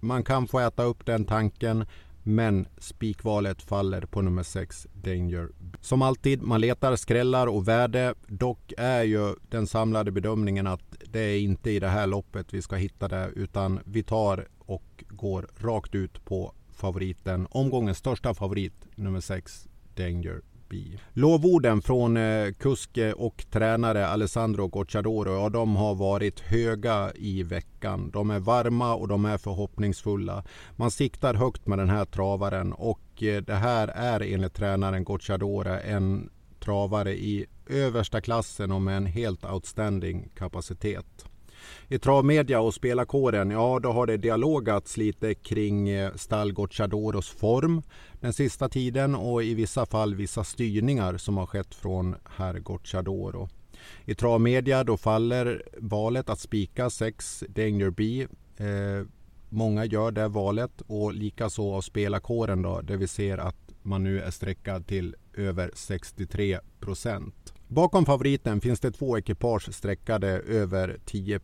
Man 0.00 0.24
kan 0.24 0.48
få 0.48 0.60
äta 0.60 0.82
upp 0.82 1.06
den 1.06 1.24
tanken 1.24 1.84
men 2.28 2.66
spikvalet 2.78 3.62
faller 3.62 4.00
på 4.00 4.22
nummer 4.22 4.42
6, 4.42 4.86
Danger. 4.92 5.48
Som 5.80 6.02
alltid, 6.02 6.42
man 6.42 6.60
letar 6.60 6.96
skrällar 6.96 7.46
och 7.46 7.68
värde. 7.68 8.14
Dock 8.26 8.72
är 8.78 9.02
ju 9.02 9.34
den 9.48 9.66
samlade 9.66 10.10
bedömningen 10.10 10.66
att 10.66 10.94
det 11.04 11.20
är 11.20 11.38
inte 11.38 11.70
i 11.70 11.80
det 11.80 11.88
här 11.88 12.06
loppet 12.06 12.54
vi 12.54 12.62
ska 12.62 12.76
hitta 12.76 13.08
det 13.08 13.30
utan 13.34 13.80
vi 13.84 14.02
tar 14.02 14.48
och 14.58 15.04
går 15.08 15.48
rakt 15.56 15.94
ut 15.94 16.24
på 16.24 16.52
favoriten. 16.70 17.46
Omgångens 17.50 17.98
största 17.98 18.34
favorit, 18.34 18.86
nummer 18.94 19.20
6, 19.20 19.68
Danger 19.94 20.40
bi. 20.68 20.98
Lovorden 21.12 21.82
från 21.82 22.16
eh, 22.16 22.52
kuske 22.52 23.12
och 23.12 23.44
tränare 23.50 24.06
Alessandro 24.06 24.68
Gocciadoro, 24.68 25.34
ja, 25.34 25.48
de 25.48 25.76
har 25.76 25.94
varit 25.94 26.40
höga 26.40 27.12
i 27.14 27.42
veckan. 27.42 28.10
De 28.12 28.30
är 28.30 28.38
varma 28.38 28.94
och 28.94 29.08
de 29.08 29.24
är 29.24 29.38
förhoppningsfulla. 29.38 30.44
Man 30.76 30.90
siktar 30.90 31.34
högt 31.34 31.66
med 31.66 31.78
den 31.78 31.90
här 31.90 32.04
travaren 32.04 32.72
och 32.72 33.22
eh, 33.22 33.42
det 33.42 33.54
här 33.54 33.88
är 33.88 34.20
enligt 34.20 34.54
tränaren 34.54 35.04
Gocciadoro 35.04 35.78
en 35.84 36.30
travare 36.60 37.12
i 37.12 37.46
översta 37.66 38.20
klassen 38.20 38.72
och 38.72 38.82
med 38.82 38.96
en 38.96 39.06
helt 39.06 39.44
outstanding 39.44 40.28
kapacitet. 40.34 41.26
I 41.88 41.98
travmedia 41.98 42.60
och 42.60 42.74
spelarkåren, 42.74 43.50
ja 43.50 43.78
då 43.82 43.92
har 43.92 44.06
det 44.06 44.16
dialogats 44.16 44.96
lite 44.96 45.34
kring 45.34 45.88
eh, 45.88 46.14
stall 46.14 46.52
Gocciadoros 46.52 47.28
form 47.28 47.82
den 48.20 48.32
sista 48.32 48.68
tiden 48.68 49.14
och 49.14 49.44
i 49.44 49.54
vissa 49.54 49.86
fall 49.86 50.14
vissa 50.14 50.44
styrningar 50.44 51.16
som 51.16 51.36
har 51.36 51.46
skett 51.46 51.74
från 51.74 52.16
herr 52.36 52.58
Gocciadoro. 52.58 53.48
I 54.04 54.14
travmedia 54.14 54.84
då 54.84 54.96
faller 54.96 55.62
valet 55.78 56.30
att 56.30 56.40
spika 56.40 56.90
6 56.90 57.44
Danger 57.48 57.90
B. 57.90 58.26
Eh, 58.56 59.06
många 59.48 59.84
gör 59.84 60.10
det 60.10 60.28
valet 60.28 60.80
och 60.86 61.14
likaså 61.14 61.74
av 61.74 61.80
spelarkåren 61.80 62.62
då, 62.62 62.80
där 62.80 62.96
vi 62.96 63.08
ser 63.08 63.38
att 63.38 63.56
man 63.82 64.02
nu 64.02 64.20
är 64.20 64.30
sträckad 64.30 64.86
till 64.86 65.16
över 65.34 65.70
63 65.74 66.60
procent. 66.80 67.55
Bakom 67.68 68.06
favoriten 68.06 68.60
finns 68.60 68.80
det 68.80 68.90
två 68.90 69.18
ekipage 69.18 69.74
sträckade 69.74 70.28
över 70.28 70.98
10 71.04 71.38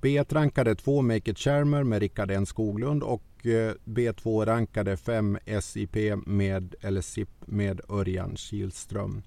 B1-rankade 0.00 0.74
2 0.74 1.02
Make 1.02 1.30
It 1.30 1.38
Charmer 1.38 1.84
med 1.84 2.00
Rickard 2.00 2.30
N 2.30 2.46
Skoglund 2.46 3.02
och 3.02 3.46
eh, 3.46 3.72
B2-rankade 3.84 4.96
5 4.96 5.38
SIP 5.62 5.96
med, 6.26 6.74
eller 6.80 7.00
SIP 7.00 7.28
med 7.44 7.80
Örjan 7.88 8.36
Kihlström. 8.36 9.22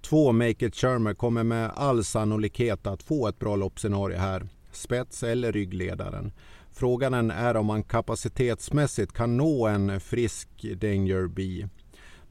Två 0.00 0.32
Make 0.32 0.66
It 0.66 0.74
Charmer 0.74 1.14
kommer 1.14 1.44
med 1.44 1.70
all 1.74 2.04
sannolikhet 2.04 2.86
att 2.86 3.02
få 3.02 3.28
ett 3.28 3.38
bra 3.38 3.56
loppscenario 3.56 4.18
här. 4.18 4.48
Spets 4.72 5.22
eller 5.22 5.52
ryggledaren. 5.52 6.32
Frågan 6.72 7.30
är 7.30 7.56
om 7.56 7.66
man 7.66 7.82
kapacitetsmässigt 7.82 9.12
kan 9.12 9.36
nå 9.36 9.66
en 9.66 10.00
frisk 10.00 10.48
Danger 10.62 11.26
B. 11.26 11.68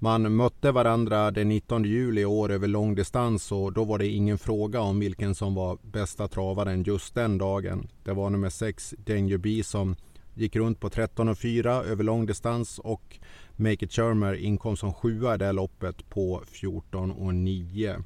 Man 0.02 0.36
mötte 0.36 0.72
varandra 0.72 1.32
den 1.32 1.50
19 1.50 1.84
juli 1.84 2.22
i 2.22 2.26
år 2.26 2.52
över 2.52 2.68
långdistans 2.68 3.52
och 3.52 3.74
då 3.74 3.84
var 3.84 3.98
det 3.98 4.08
ingen 4.08 4.38
fråga 4.38 4.82
om 4.82 5.00
vilken 5.00 5.36
som 5.36 5.56
var 5.56 5.78
bästa 5.82 6.28
travaren 6.28 6.84
just 6.84 7.16
den 7.16 7.38
dagen. 7.38 7.88
Det 8.04 8.14
var 8.14 8.30
nummer 8.30 8.50
6 8.50 8.96
Danger 8.98 9.38
B 9.38 9.64
som 9.64 9.96
gick 10.34 10.56
runt 10.56 10.80
på 10.80 10.90
13,4 10.90 11.84
över 11.84 12.04
långdistans 12.04 12.80
och 12.80 13.20
Make 13.56 13.86
It 13.86 13.92
Shermer 13.92 14.34
inkom 14.34 14.78
som 14.78 14.94
sjua 14.94 15.36
i 15.36 15.38
det 15.38 15.52
loppet 15.52 16.10
på 16.10 16.44
14,9. 16.46 18.04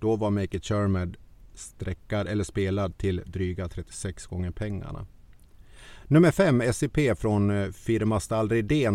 Då 0.00 0.16
var 0.16 0.30
Make 0.30 0.56
It 0.56 0.64
Shermer 0.64 1.18
sträckad 1.54 2.28
eller 2.28 2.44
spelad 2.44 2.98
till 2.98 3.22
dryga 3.26 3.68
36 3.68 4.26
gånger 4.26 4.50
pengarna. 4.50 5.06
Nummer 6.10 6.30
fem, 6.30 6.60
SCP 6.60 7.14
från 7.14 7.50
eh, 7.50 7.70
firma 7.70 8.20
Stall 8.20 8.50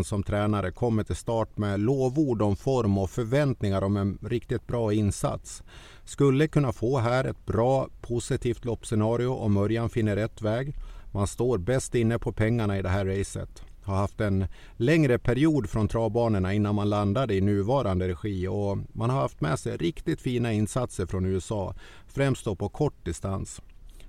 som 0.06 0.23
tränare 0.23 0.71
kommer 0.71 1.04
till 1.04 1.15
start 1.15 1.58
med 1.58 1.80
lovord 1.80 2.41
om 2.41 2.56
form 2.56 2.97
och 2.97 3.10
förväntningar 3.10 3.82
om 3.82 3.97
en 3.97 4.17
riktigt 4.21 4.67
bra 4.67 4.93
insats. 4.93 5.63
Skulle 6.04 6.47
kunna 6.47 6.73
få 6.73 6.97
här 6.97 7.26
ett 7.26 7.45
bra 7.45 7.88
positivt 8.02 8.65
loppscenario 8.65 9.28
om 9.28 9.58
Örjan 9.58 9.89
finner 9.89 10.15
rätt 10.15 10.41
väg. 10.41 10.76
Man 11.12 11.28
står 11.28 11.58
bäst 11.58 11.95
inne 11.95 12.19
på 12.19 12.32
pengarna 12.32 12.80
i 12.80 12.82
det 12.82 12.89
här 12.89 13.06
racet. 13.06 13.63
Har 13.84 13.95
haft 13.95 14.21
en 14.21 14.45
längre 14.78 15.19
period 15.19 15.69
från 15.69 15.88
travbanorna 15.88 16.54
innan 16.54 16.76
man 16.76 16.89
landade 16.89 17.36
i 17.36 17.41
nuvarande 17.41 18.08
regi 18.08 18.47
och 18.47 18.78
man 18.93 19.10
har 19.10 19.21
haft 19.21 19.41
med 19.41 19.60
sig 19.60 19.78
riktigt 19.78 20.21
fina 20.21 20.54
insatser 20.54 21.06
från 21.06 21.26
USA. 21.26 21.76
Främst 22.08 22.45
då 22.45 22.56
på 22.56 22.69
kort 22.69 23.06
distans 23.06 23.62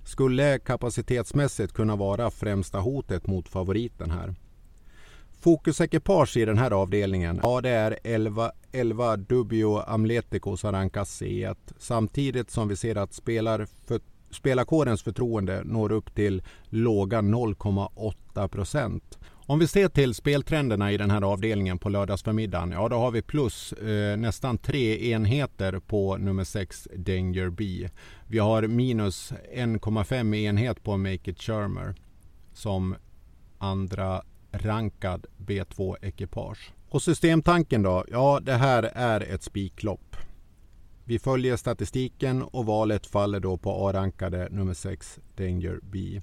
skulle 0.05 0.59
kapacitetsmässigt 0.59 1.73
kunna 1.73 1.97
vara 1.97 2.31
främsta 2.31 2.79
hotet 2.79 3.27
mot 3.27 3.49
favoriten 3.49 4.11
här. 4.11 4.35
Fokusekipage 5.41 6.37
i 6.37 6.45
den 6.45 6.59
här 6.59 6.71
avdelningen, 6.71 7.41
ja 7.43 7.61
det 7.61 7.71
är 7.71 7.99
11, 8.05 8.53
11 8.73 9.17
Dubio 9.17 9.79
Amletico 9.79 10.57
som 10.57 10.73
rankas 10.73 11.23
C1 11.23 11.57
samtidigt 11.79 12.51
som 12.51 12.69
vi 12.69 12.77
ser 12.77 12.97
att 12.97 13.13
spelar 13.13 13.67
för, 13.87 14.01
spelarkårens 14.31 15.03
förtroende 15.03 15.63
når 15.65 15.93
upp 15.93 16.15
till 16.15 16.43
låga 16.69 17.21
0,8 17.21 18.49
procent. 18.49 19.19
Om 19.47 19.59
vi 19.59 19.67
ser 19.67 19.89
till 19.89 20.15
speltrenderna 20.15 20.93
i 20.93 20.97
den 20.97 21.11
här 21.11 21.23
avdelningen 21.23 21.79
på 21.79 21.89
lördagsförmiddagen, 21.89 22.71
ja 22.71 22.89
då 22.89 22.97
har 22.97 23.11
vi 23.11 23.23
plus 23.23 23.73
eh, 23.73 24.17
nästan 24.17 24.59
tre 24.59 25.11
enheter 25.11 25.79
på 25.79 26.17
nummer 26.17 26.45
6 26.45 26.89
Danger 26.97 27.51
B. 27.51 27.89
Vi 28.27 28.39
har 28.39 28.63
minus 28.63 29.33
1,5 29.55 30.37
enhet 30.37 30.83
på 30.83 30.97
Make 30.97 31.31
It 31.31 31.43
Shermer 31.43 31.95
som 32.53 32.97
andra 33.59 34.23
rankad 34.53 35.27
B2-ekipage. 35.39 36.73
Och 36.89 37.03
systemtanken 37.03 37.83
då? 37.83 38.05
Ja, 38.09 38.41
det 38.43 38.55
här 38.55 38.83
är 38.95 39.21
ett 39.21 39.43
spiklopp. 39.43 40.14
Vi 41.07 41.19
följer 41.19 41.57
statistiken 41.57 42.43
och 42.43 42.67
valet 42.67 43.07
faller 43.07 43.41
då 43.41 43.57
på 43.57 43.89
A-rankade 43.89 44.49
nummer 44.51 44.75
6 44.75 45.19
Danger 45.37 45.81
B. 45.83 46.21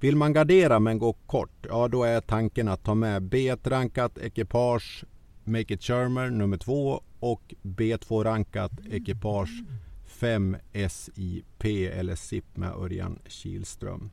Vill 0.00 0.16
man 0.16 0.32
gardera 0.32 0.80
men 0.80 0.98
gå 0.98 1.12
kort, 1.12 1.66
ja 1.68 1.88
då 1.88 2.04
är 2.04 2.20
tanken 2.20 2.68
att 2.68 2.84
ta 2.84 2.94
med 2.94 3.22
B1-rankat 3.22 4.18
ekipage 4.18 5.04
Make 5.44 5.74
It 5.74 5.82
Shermer 5.82 6.30
nummer 6.30 6.56
2 6.56 7.02
och 7.20 7.54
B2-rankat 7.62 8.72
ekipage 8.90 9.64
5 10.06 10.56
SIP 10.88 11.64
eller 11.64 12.14
SIP 12.14 12.56
med 12.56 12.72
Örjan 12.72 13.18
Kihlström. 13.26 14.10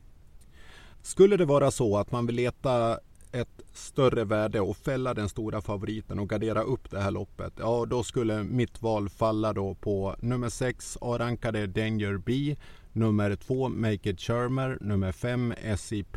Skulle 1.02 1.36
det 1.36 1.44
vara 1.44 1.70
så 1.70 1.96
att 1.98 2.12
man 2.12 2.26
vill 2.26 2.36
leta 2.36 2.98
ett 3.36 3.62
större 3.72 4.24
värde 4.24 4.60
och 4.60 4.76
fälla 4.76 5.14
den 5.14 5.28
stora 5.28 5.60
favoriten 5.60 6.18
och 6.18 6.28
gardera 6.28 6.62
upp 6.62 6.90
det 6.90 7.00
här 7.00 7.10
loppet. 7.10 7.52
Ja, 7.58 7.86
då 7.86 8.02
skulle 8.02 8.42
mitt 8.42 8.82
val 8.82 9.08
falla 9.08 9.52
då 9.52 9.74
på 9.74 10.16
nummer 10.20 10.48
6 10.48 10.98
A-rankade 11.00 11.66
Danger 11.66 12.18
B, 12.18 12.56
nummer 12.92 13.36
2 13.36 13.68
Make 13.68 14.10
It 14.10 14.20
Shermer, 14.20 14.78
nummer 14.80 15.12
5 15.12 15.54
SIP, 15.78 16.16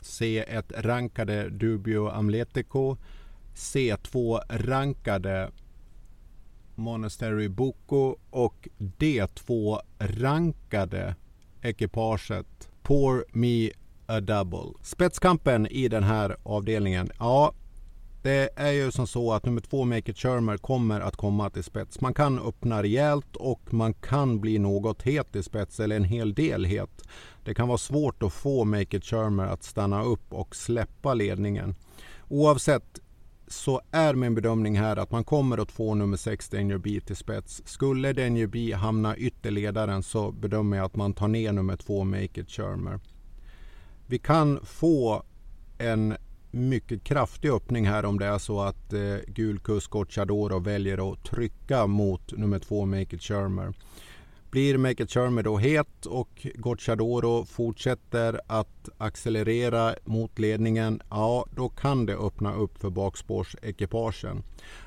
C1 0.00 0.82
rankade 0.82 1.50
Dubio 1.50 2.08
Amletico, 2.08 2.96
C2 3.54 4.40
rankade 4.48 5.50
Monastery 6.74 7.48
Boko 7.48 8.16
och 8.30 8.68
D2 8.78 9.80
rankade 9.98 11.14
ekipaget 11.62 12.68
Pour 12.82 13.24
Me 13.32 13.70
a 14.08 14.20
double. 14.20 14.72
Spetskampen 14.82 15.66
i 15.66 15.88
den 15.88 16.02
här 16.02 16.36
avdelningen, 16.42 17.10
ja 17.18 17.52
det 18.22 18.50
är 18.56 18.72
ju 18.72 18.90
som 18.90 19.06
så 19.06 19.32
att 19.32 19.44
nummer 19.44 19.60
två 19.60 19.84
Make 19.84 20.10
It 20.10 20.18
Shermer 20.18 20.56
kommer 20.56 21.00
att 21.00 21.16
komma 21.16 21.50
till 21.50 21.64
spets. 21.64 22.00
Man 22.00 22.14
kan 22.14 22.38
öppna 22.38 22.82
rejält 22.82 23.36
och 23.36 23.74
man 23.74 23.94
kan 23.94 24.40
bli 24.40 24.58
något 24.58 25.02
het 25.02 25.36
i 25.36 25.42
spets 25.42 25.80
eller 25.80 25.96
en 25.96 26.04
hel 26.04 26.34
del 26.34 26.64
het. 26.64 27.02
Det 27.44 27.54
kan 27.54 27.68
vara 27.68 27.78
svårt 27.78 28.22
att 28.22 28.32
få 28.32 28.64
Make 28.64 28.96
It 28.96 29.04
Shermer 29.04 29.46
att 29.46 29.62
stanna 29.62 30.02
upp 30.02 30.32
och 30.32 30.56
släppa 30.56 31.14
ledningen. 31.14 31.74
Oavsett 32.28 33.00
så 33.48 33.80
är 33.90 34.14
min 34.14 34.34
bedömning 34.34 34.78
här 34.78 34.96
att 34.96 35.10
man 35.10 35.24
kommer 35.24 35.58
att 35.58 35.72
få 35.72 35.94
nummer 35.94 36.16
6 36.16 36.48
Danger 36.48 36.78
B 36.78 37.00
till 37.06 37.16
spets. 37.16 37.62
Skulle 37.64 38.12
Danger 38.12 38.46
B 38.46 38.72
hamna 38.72 39.16
ytterledaren 39.16 40.02
så 40.02 40.32
bedömer 40.32 40.76
jag 40.76 40.86
att 40.86 40.96
man 40.96 41.12
tar 41.12 41.28
ner 41.28 41.52
nummer 41.52 41.76
2 41.76 42.04
Make 42.04 42.40
It 42.40 42.50
Shermer. 42.50 43.00
Vi 44.10 44.18
kan 44.18 44.60
få 44.64 45.22
en 45.78 46.16
mycket 46.50 47.04
kraftig 47.04 47.50
öppning 47.50 47.86
här 47.86 48.04
om 48.04 48.18
det 48.18 48.26
är 48.26 48.38
så 48.38 48.60
att 48.60 48.92
eh, 48.92 49.16
Gulkus 49.26 49.86
Gocciadoro 49.86 50.58
väljer 50.58 51.12
att 51.12 51.24
trycka 51.24 51.86
mot 51.86 52.32
nummer 52.32 52.58
två 52.58 52.86
Make 52.86 53.16
It 53.16 53.22
Shermer. 53.22 53.74
Blir 54.50 54.78
Make 54.78 55.02
It 55.02 55.10
Shermer 55.10 55.42
då 55.42 55.56
het 55.56 56.06
och 56.06 56.46
Gocciadoro 56.54 57.44
fortsätter 57.44 58.40
att 58.46 58.88
accelerera 58.98 59.94
mot 60.04 60.38
ledningen, 60.38 61.02
ja 61.10 61.46
då 61.56 61.68
kan 61.68 62.06
det 62.06 62.16
öppna 62.16 62.54
upp 62.54 62.78
för 62.78 62.90
bakspårsekipagen. 62.90 64.42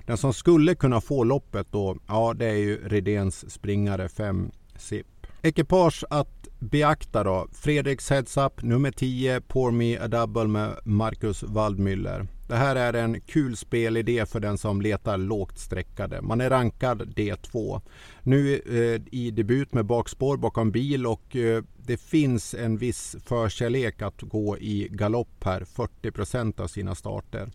Den 0.05 0.17
som 0.17 0.33
skulle 0.33 0.75
kunna 0.75 1.01
få 1.01 1.23
loppet 1.23 1.67
då, 1.71 1.97
ja 2.07 2.33
det 2.33 2.45
är 2.45 2.57
ju 2.57 2.87
Redéns 2.87 3.51
springare 3.51 4.09
5 4.09 4.51
SIP. 4.75 5.07
Ekipage 5.41 6.03
att 6.09 6.40
beakta 6.61 7.23
då. 7.23 7.47
Fredriks 7.53 8.09
Heads 8.09 8.37
Up 8.37 8.63
nummer 8.63 8.91
10, 8.91 9.41
Pour 9.41 9.71
Me 9.71 9.97
A 9.97 10.07
Double 10.07 10.47
med 10.47 10.77
Marcus 10.83 11.43
Waldmüller. 11.43 12.27
Det 12.47 12.55
här 12.55 12.75
är 12.75 12.93
en 12.93 13.21
kul 13.21 13.57
spelidé 13.57 14.25
för 14.25 14.39
den 14.39 14.57
som 14.57 14.81
letar 14.81 15.17
lågt 15.17 15.59
sträckade. 15.59 16.21
Man 16.21 16.41
är 16.41 16.49
rankad 16.49 17.01
D2. 17.15 17.81
Nu 18.23 18.55
eh, 18.55 19.01
i 19.11 19.31
debut 19.31 19.73
med 19.73 19.85
bakspår 19.85 20.37
bakom 20.37 20.71
bil 20.71 21.07
och 21.07 21.35
eh, 21.35 21.63
det 21.77 21.97
finns 21.97 22.53
en 22.53 22.77
viss 22.77 23.15
förkärlek 23.25 24.01
att 24.01 24.21
gå 24.21 24.57
i 24.57 24.87
galopp 24.91 25.43
här, 25.43 25.61
40% 25.61 26.61
av 26.61 26.67
sina 26.67 26.95
starter. 26.95 27.49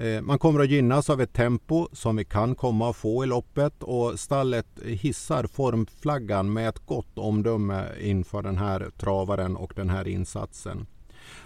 Eh, 0.00 0.20
man 0.22 0.38
kommer 0.38 0.60
att 0.60 0.70
gynnas 0.70 1.10
av 1.10 1.20
ett 1.20 1.32
tempo 1.32 1.88
som 1.92 2.16
vi 2.16 2.24
kan 2.24 2.54
komma 2.54 2.90
att 2.90 2.96
få 2.96 3.24
i 3.24 3.26
loppet 3.26 3.82
och 3.82 4.20
stallet 4.20 4.66
hissar 4.84 5.44
formflaggan 5.44 6.52
med 6.52 6.68
ett 6.68 6.86
gott 6.86 7.18
omdöme 7.18 7.84
inför 8.00 8.42
den 8.42 8.58
här 8.58 8.90
travaren 8.98 9.56
och 9.56 9.72
den 9.76 9.90
här 9.90 10.08
insatsen. 10.08 10.86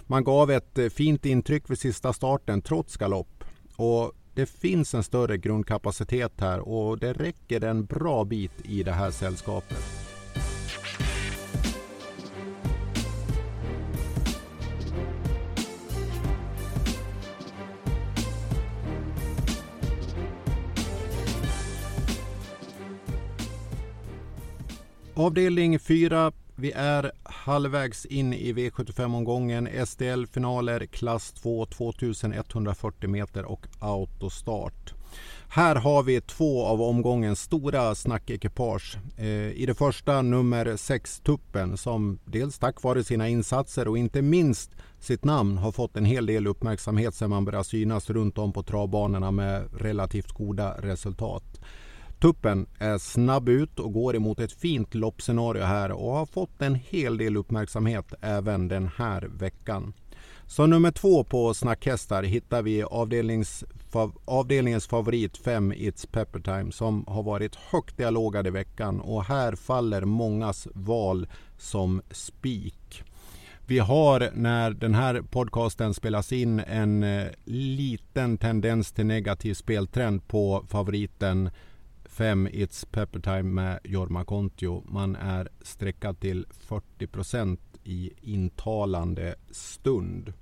Man 0.01 0.23
gav 0.23 0.51
ett 0.51 0.77
eh, 0.77 0.89
fint 0.89 1.25
intryck 1.25 1.69
vid 1.69 1.79
sista 1.79 2.13
starten 2.13 2.61
trots 2.61 2.97
galopp 2.97 3.43
och 3.75 4.11
det 4.33 4.45
finns 4.45 4.93
en 4.93 5.03
större 5.03 5.37
grundkapacitet 5.37 6.33
här 6.37 6.59
och 6.59 6.99
det 6.99 7.13
räcker 7.13 7.63
en 7.63 7.85
bra 7.85 8.23
bit 8.23 8.61
i 8.63 8.83
det 8.83 8.91
här 8.91 9.11
sällskapet. 9.11 10.14
Avdelning 25.17 25.79
4. 25.79 26.31
Vi 26.55 26.71
är 26.71 27.11
halvvägs 27.23 28.05
in 28.05 28.33
i 28.33 28.53
V75-omgången. 28.53 29.85
SDL-finaler 29.85 30.85
klass 30.85 31.31
2, 31.31 31.65
2140 31.65 33.09
meter 33.09 33.45
och 33.45 33.67
autostart. 33.79 34.93
Här 35.49 35.75
har 35.75 36.03
vi 36.03 36.21
två 36.21 36.65
av 36.65 36.81
omgångens 36.81 37.41
stora 37.41 37.95
snackekipage. 37.95 38.97
Eh, 39.17 39.51
I 39.51 39.65
det 39.67 39.75
första 39.75 40.21
nummer 40.21 40.77
6 40.77 41.19
Tuppen 41.19 41.77
som 41.77 42.19
dels 42.25 42.59
tack 42.59 42.83
vare 42.83 43.03
sina 43.03 43.29
insatser 43.29 43.87
och 43.87 43.97
inte 43.97 44.21
minst 44.21 44.71
sitt 44.99 45.23
namn 45.23 45.57
har 45.57 45.71
fått 45.71 45.97
en 45.97 46.05
hel 46.05 46.25
del 46.25 46.47
uppmärksamhet 46.47 47.15
sedan 47.15 47.29
man 47.29 47.45
började 47.45 47.65
synas 47.65 48.09
runt 48.09 48.37
om 48.37 48.53
på 48.53 48.63
travbanorna 48.63 49.31
med 49.31 49.67
relativt 49.81 50.31
goda 50.31 50.75
resultat. 50.81 51.54
Tuppen 52.25 52.67
är 52.79 52.97
snabb 52.97 53.49
ut 53.49 53.79
och 53.79 53.93
går 53.93 54.15
emot 54.15 54.39
ett 54.39 54.51
fint 54.51 54.95
loppscenario 54.95 55.63
här 55.63 55.91
och 55.91 56.11
har 56.11 56.25
fått 56.25 56.61
en 56.61 56.75
hel 56.75 57.17
del 57.17 57.37
uppmärksamhet 57.37 58.13
även 58.21 58.67
den 58.67 58.89
här 58.97 59.21
veckan. 59.21 59.93
Så 60.45 60.65
nummer 60.65 60.91
två 60.91 61.23
på 61.23 61.53
snackhästar 61.53 62.23
hittar 62.23 62.61
vi 62.61 62.83
avdelnings, 62.83 63.63
avdelningens 64.25 64.87
favorit 64.87 65.37
5 65.37 65.73
It's 65.73 66.07
Pepper 66.11 66.39
Time 66.39 66.71
som 66.71 67.05
har 67.07 67.23
varit 67.23 67.55
högt 67.55 67.97
dialogad 67.97 68.47
i 68.47 68.49
veckan 68.49 68.99
och 68.99 69.23
här 69.23 69.55
faller 69.55 70.01
mångas 70.01 70.67
val 70.73 71.27
som 71.57 72.01
spik. 72.11 73.03
Vi 73.65 73.79
har 73.79 74.29
när 74.33 74.71
den 74.71 74.95
här 74.95 75.21
podcasten 75.21 75.93
spelas 75.93 76.31
in 76.31 76.59
en 76.59 77.03
eh, 77.03 77.27
liten 77.45 78.37
tendens 78.37 78.91
till 78.91 79.05
negativ 79.05 79.53
speltrend 79.53 80.27
på 80.27 80.65
favoriten 80.67 81.49
5 82.15 82.47
It's 82.47 82.85
Pepper 82.91 83.19
Time 83.19 83.43
med 83.43 83.79
Jorma 83.83 84.25
Kontio. 84.25 84.83
Man 84.87 85.15
är 85.15 85.49
sträckad 85.61 86.19
till 86.19 86.45
40% 86.67 87.57
i 87.83 88.11
intalande 88.21 89.35
stund. 89.51 90.33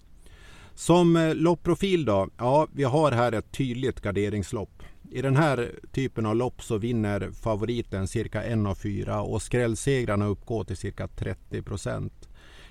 Som 0.73 1.15
eh, 1.15 1.35
loppprofil 1.35 2.05
då? 2.05 2.29
Ja, 2.37 2.67
vi 2.73 2.83
har 2.83 3.11
här 3.11 3.31
ett 3.31 3.51
tydligt 3.51 4.01
garderingslopp. 4.01 4.83
I 5.11 5.21
den 5.21 5.35
här 5.35 5.71
typen 5.91 6.25
av 6.25 6.35
lopp 6.35 6.63
så 6.63 6.77
vinner 6.77 7.31
favoriten 7.31 8.07
cirka 8.07 8.43
1 8.43 8.67
av 8.67 8.75
4 8.75 9.21
och 9.21 9.41
skrällsegrarna 9.41 10.25
uppgår 10.25 10.63
till 10.63 10.77
cirka 10.77 11.07
30% 11.07 12.11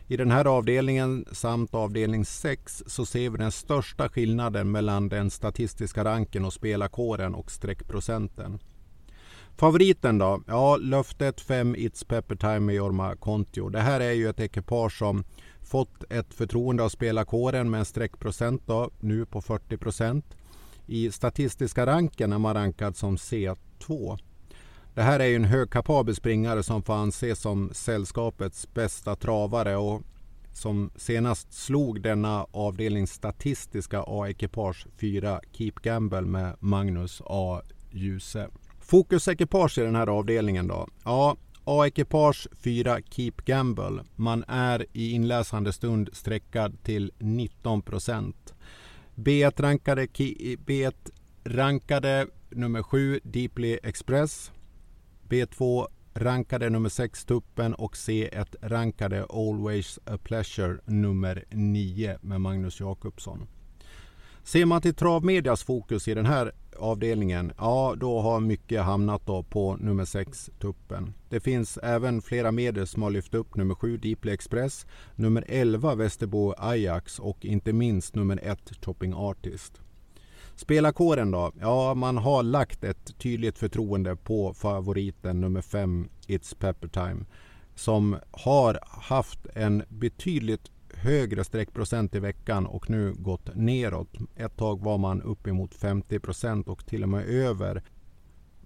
I 0.08 0.16
den 0.16 0.30
här 0.30 0.44
avdelningen 0.44 1.24
samt 1.32 1.74
avdelning 1.74 2.24
6 2.24 2.82
så 2.86 3.06
ser 3.06 3.30
vi 3.30 3.38
den 3.38 3.52
största 3.52 4.08
skillnaden 4.08 4.70
mellan 4.70 5.08
den 5.08 5.30
statistiska 5.30 6.04
ranken 6.04 6.44
och 6.44 6.52
spelarkåren 6.52 7.34
och 7.34 7.50
streckprocenten. 7.50 8.58
Favoriten 9.56 10.18
då? 10.18 10.42
Ja, 10.46 10.76
löftet 10.76 11.40
5 11.40 11.76
It's 11.76 12.06
Pepper 12.06 12.36
Time 12.36 12.60
med 12.60 12.74
Jorma 12.74 13.16
Kontio. 13.16 13.68
Det 13.68 13.80
här 13.80 14.00
är 14.00 14.12
ju 14.12 14.28
ett 14.28 14.40
ekipage 14.40 14.98
som 14.98 15.24
fått 15.62 16.12
ett 16.12 16.34
förtroende 16.34 16.82
av 16.82 16.88
spelarkåren 16.88 17.70
med 17.70 17.78
en 17.78 17.84
streckprocent 17.84 18.62
då, 18.66 18.90
nu 19.00 19.26
på 19.26 19.40
40 19.40 19.76
procent. 19.76 20.36
I 20.86 21.10
statistiska 21.10 21.86
ranken 21.86 22.32
är 22.32 22.38
man 22.38 22.54
rankad 22.54 22.96
som 22.96 23.16
C2. 23.16 24.18
Det 24.94 25.02
här 25.02 25.20
är 25.20 25.26
ju 25.26 25.36
en 25.36 25.44
högkapabel 25.44 26.14
springare 26.14 26.62
som 26.62 26.82
får 26.82 26.94
anses 26.94 27.40
som 27.40 27.70
sällskapets 27.72 28.74
bästa 28.74 29.16
travare 29.16 29.76
och 29.76 30.02
som 30.52 30.90
senast 30.96 31.52
slog 31.52 32.02
denna 32.02 32.46
avdelnings 32.50 33.12
statistiska 33.12 34.04
A-ekipage 34.06 34.86
4 34.96 35.40
Keep 35.52 35.72
Gamble 35.82 36.20
med 36.20 36.56
Magnus 36.60 37.22
A. 37.24 37.60
Djuse. 37.90 38.48
Fokusekipage 38.92 39.78
i 39.78 39.80
den 39.80 39.96
här 39.96 40.06
avdelningen 40.06 40.68
då? 40.68 40.88
Ja, 41.04 41.36
A-ekipage 41.64 42.48
4 42.52 42.98
Keep 43.10 43.32
Gamble. 43.44 44.04
Man 44.16 44.44
är 44.48 44.86
i 44.92 45.10
inläsande 45.12 45.72
stund 45.72 46.10
sträckad 46.12 46.82
till 46.82 47.12
19 47.18 47.82
procent. 47.82 48.54
B1-rankade, 49.14 50.06
B1-rankade 50.66 52.26
nummer 52.50 52.82
7 52.82 53.20
Deeply 53.24 53.78
Express. 53.82 54.52
B2 55.28 55.86
rankade 56.14 56.70
nummer 56.70 56.88
6 56.88 57.24
Tuppen 57.24 57.74
och 57.74 57.94
C1-rankade 57.94 59.26
Always 59.30 59.98
a 60.04 60.18
Pleasure 60.22 60.78
nummer 60.84 61.44
9 61.50 62.18
med 62.20 62.40
Magnus 62.40 62.80
Jakobsson. 62.80 63.46
Ser 64.44 64.64
man 64.64 64.82
till 64.82 64.94
travmedias 64.94 65.62
fokus 65.62 66.08
i 66.08 66.14
den 66.14 66.26
här 66.26 66.52
avdelningen, 66.76 67.52
ja 67.58 67.94
då 67.96 68.20
har 68.20 68.40
mycket 68.40 68.82
hamnat 68.82 69.26
då 69.26 69.42
på 69.42 69.76
nummer 69.76 70.04
6 70.04 70.50
Tuppen. 70.58 71.14
Det 71.28 71.40
finns 71.40 71.78
även 71.82 72.22
flera 72.22 72.52
medel 72.52 72.86
som 72.86 73.02
har 73.02 73.10
lyft 73.10 73.34
upp 73.34 73.56
nummer 73.56 73.74
7 73.74 73.96
Deeply 73.96 74.32
Express, 74.32 74.86
nummer 75.14 75.44
11 75.48 75.94
Västerbo 75.94 76.54
Ajax 76.58 77.18
och 77.18 77.44
inte 77.44 77.72
minst 77.72 78.14
nummer 78.14 78.40
1 78.42 78.80
Topping 78.80 79.14
Artist. 79.14 79.80
Spelarkåren 80.54 81.30
då? 81.30 81.52
Ja, 81.60 81.94
man 81.94 82.16
har 82.16 82.42
lagt 82.42 82.84
ett 82.84 83.18
tydligt 83.18 83.58
förtroende 83.58 84.16
på 84.16 84.54
favoriten 84.54 85.40
nummer 85.40 85.62
5 85.62 86.08
It's 86.26 86.56
Pepper 86.58 86.88
Time 86.88 87.24
som 87.74 88.16
har 88.30 88.78
haft 88.82 89.46
en 89.54 89.82
betydligt 89.88 90.70
högre 91.02 91.44
streckprocent 91.44 92.14
i 92.14 92.18
veckan 92.18 92.66
och 92.66 92.90
nu 92.90 93.12
gått 93.12 93.50
neråt. 93.54 94.14
Ett 94.36 94.56
tag 94.56 94.84
var 94.84 94.98
man 94.98 95.22
uppemot 95.22 95.74
50 95.74 96.18
procent 96.20 96.68
och 96.68 96.86
till 96.86 97.02
och 97.02 97.08
med 97.08 97.26
över. 97.26 97.82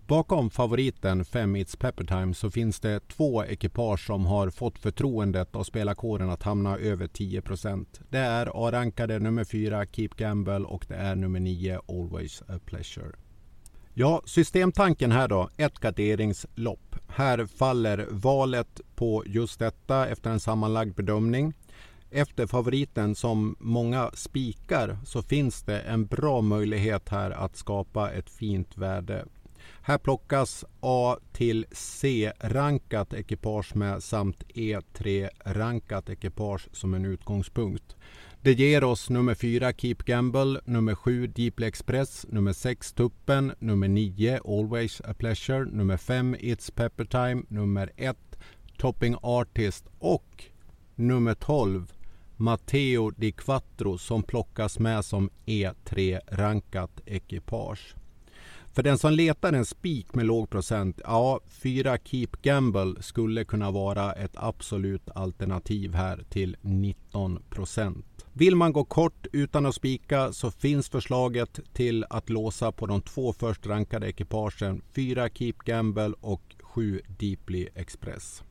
Bakom 0.07 0.51
favoriten 0.51 1.25
5 1.25 1.57
It's 1.57 1.79
Pepper 1.79 2.05
Time 2.05 2.35
så 2.35 2.51
finns 2.51 2.81
det 2.81 3.09
två 3.09 3.45
ekipage 3.45 4.07
som 4.07 4.27
har 4.27 4.51
fått 4.51 4.79
förtroendet 4.79 5.57
av 5.57 5.65
spelarkåren 5.65 6.31
att 6.31 6.43
hamna 6.43 6.79
över 6.79 7.07
10 7.07 7.43
procent. 7.43 8.01
Det 8.09 8.19
är 8.19 8.67
A-rankade 8.67 9.19
nummer 9.19 9.45
4 9.45 9.87
Keep 9.87 10.11
Gamble 10.17 10.65
och 10.65 10.85
det 10.89 10.95
är 10.95 11.17
nummer 11.17 11.41
9 11.41 11.81
Always 11.89 12.43
a 12.49 12.59
Pleasure. 12.67 13.13
Ja, 13.95 14.23
systemtanken 14.25 15.13
här 15.13 15.29
då, 15.29 15.49
ett 15.57 15.79
garderingslopp. 15.79 16.97
Här 17.09 17.47
faller 17.47 18.07
valet 18.11 18.81
på 18.95 19.23
just 19.27 19.59
detta 19.59 20.09
efter 20.09 20.31
en 20.31 20.41
sammanlagd 20.41 20.95
bedömning 20.95 21.55
efter 22.11 22.47
favoriten 22.47 23.15
som 23.15 23.57
många 23.59 24.11
spikar 24.15 24.99
så 25.05 25.23
finns 25.23 25.63
det 25.63 25.81
en 25.81 26.07
bra 26.07 26.41
möjlighet 26.41 27.09
här 27.09 27.31
att 27.31 27.57
skapa 27.57 28.11
ett 28.11 28.31
fint 28.31 28.79
värde. 28.79 29.25
Här 29.83 29.99
plockas 29.99 30.65
A 30.81 31.17
till 31.33 31.67
C-rankat 31.73 33.15
ekipage 33.15 33.77
med 33.77 34.03
samt 34.03 34.45
E3-rankat 34.55 36.11
ekipage 36.11 36.69
som 36.73 36.95
en 36.95 37.05
utgångspunkt. 37.05 37.97
Det 38.43 38.53
ger 38.53 38.85
oss 38.85 39.11
nummer 39.11 39.35
4 39.35 39.73
Keep 39.73 39.97
Gamble, 40.05 40.61
nummer 40.65 40.95
7 40.95 41.27
Deeply 41.27 41.67
Express, 41.67 42.27
nummer 42.29 42.53
6 42.53 42.93
Tuppen, 42.93 43.53
nummer 43.59 43.89
9 43.89 44.41
Always 44.45 45.01
a 45.01 45.15
Pleasure, 45.19 45.65
nummer 45.65 45.97
5 45.97 46.37
It's 46.37 46.73
Pepper 46.75 47.05
Time, 47.05 47.43
nummer 47.49 47.93
1 47.97 48.17
Topping 48.79 49.17
Artist 49.23 49.85
och 49.99 50.45
nummer 50.95 51.35
12 51.35 51.93
Matteo 52.37 53.11
Di 53.11 53.33
Quattro 53.33 53.99
som 53.99 54.23
plockas 54.23 54.79
med 54.79 55.05
som 55.05 55.31
E3-rankat 55.47 57.01
ekipage. 57.07 57.95
För 58.73 58.83
den 58.83 58.99
som 58.99 59.13
letar 59.13 59.53
en 59.53 59.65
spik 59.65 60.15
med 60.15 60.27
låg 60.27 60.51
procent, 60.51 61.01
ja, 61.05 61.41
fyra 61.47 61.99
Keep 61.99 62.29
Gamble 62.43 63.03
skulle 63.03 63.45
kunna 63.45 63.71
vara 63.71 64.13
ett 64.13 64.35
absolut 64.35 65.11
alternativ 65.15 65.95
här 65.95 66.25
till 66.31 66.57
19 66.61 67.43
procent. 67.51 68.27
Vill 68.33 68.57
man 68.57 68.73
gå 68.73 68.85
kort 68.85 69.27
utan 69.33 69.67
att 69.67 69.75
spika 69.75 70.33
så 70.33 70.51
finns 70.51 70.89
förslaget 70.89 71.61
till 71.73 72.05
att 72.11 72.31
låsa 72.31 72.73
på 72.73 72.87
de 72.87 73.03
två 73.03 73.33
först 73.33 73.67
rankade 73.67 74.09
ekipagen 74.09 74.83
fyra 74.95 75.29
Keep 75.29 75.55
Gamble 75.65 76.15
och 76.21 76.55
sju 76.61 77.01
Deeply 77.19 77.69
Express. 77.75 78.43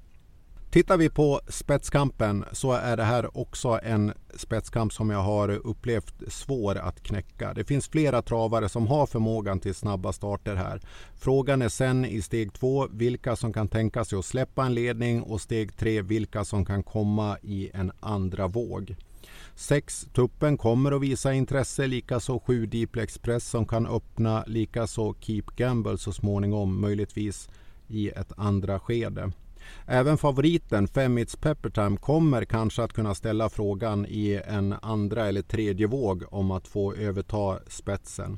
Tittar 0.75 0.97
vi 0.97 1.09
på 1.09 1.41
spetskampen 1.47 2.45
så 2.51 2.71
är 2.71 2.97
det 2.97 3.03
här 3.03 3.37
också 3.37 3.79
en 3.83 4.13
spetskamp 4.37 4.93
som 4.93 5.09
jag 5.09 5.19
har 5.19 5.49
upplevt 5.49 6.13
svår 6.27 6.75
att 6.75 7.03
knäcka. 7.03 7.53
Det 7.53 7.63
finns 7.63 7.87
flera 7.87 8.21
travare 8.21 8.69
som 8.69 8.87
har 8.87 9.05
förmågan 9.05 9.59
till 9.59 9.75
snabba 9.75 10.13
starter 10.13 10.55
här. 10.55 10.81
Frågan 11.19 11.61
är 11.61 11.69
sen 11.69 12.05
i 12.05 12.21
steg 12.21 12.53
två 12.53 12.87
vilka 12.91 13.35
som 13.35 13.53
kan 13.53 13.67
tänka 13.67 14.05
sig 14.05 14.19
att 14.19 14.25
släppa 14.25 14.65
en 14.65 14.73
ledning 14.73 15.21
och 15.21 15.41
steg 15.41 15.77
tre 15.77 16.01
vilka 16.01 16.45
som 16.45 16.65
kan 16.65 16.83
komma 16.83 17.37
i 17.41 17.69
en 17.73 17.91
andra 17.99 18.47
våg. 18.47 18.95
6. 19.55 20.07
Tuppen 20.13 20.57
kommer 20.57 20.91
att 20.91 21.01
visa 21.01 21.33
intresse, 21.33 21.87
likaså 21.87 22.39
7 22.39 22.65
Deeply 22.65 23.01
Express 23.01 23.49
som 23.49 23.65
kan 23.65 23.87
öppna, 23.87 24.43
likaså 24.47 25.15
Keep 25.19 25.45
Gamble 25.55 25.97
så 25.97 26.11
småningom, 26.11 26.81
möjligtvis 26.81 27.49
i 27.87 28.09
ett 28.09 28.31
andra 28.37 28.79
skede. 28.79 29.31
Även 29.85 30.17
favoriten 30.17 30.87
Fem 30.87 31.17
It's 31.17 31.41
Pepper 31.41 31.69
Time 31.69 31.97
kommer 31.97 32.45
kanske 32.45 32.83
att 32.83 32.93
kunna 32.93 33.15
ställa 33.15 33.49
frågan 33.49 34.05
i 34.05 34.41
en 34.47 34.75
andra 34.81 35.27
eller 35.27 35.41
tredje 35.41 35.87
våg 35.87 36.23
om 36.29 36.51
att 36.51 36.67
få 36.67 36.93
överta 36.93 37.59
spetsen. 37.67 38.37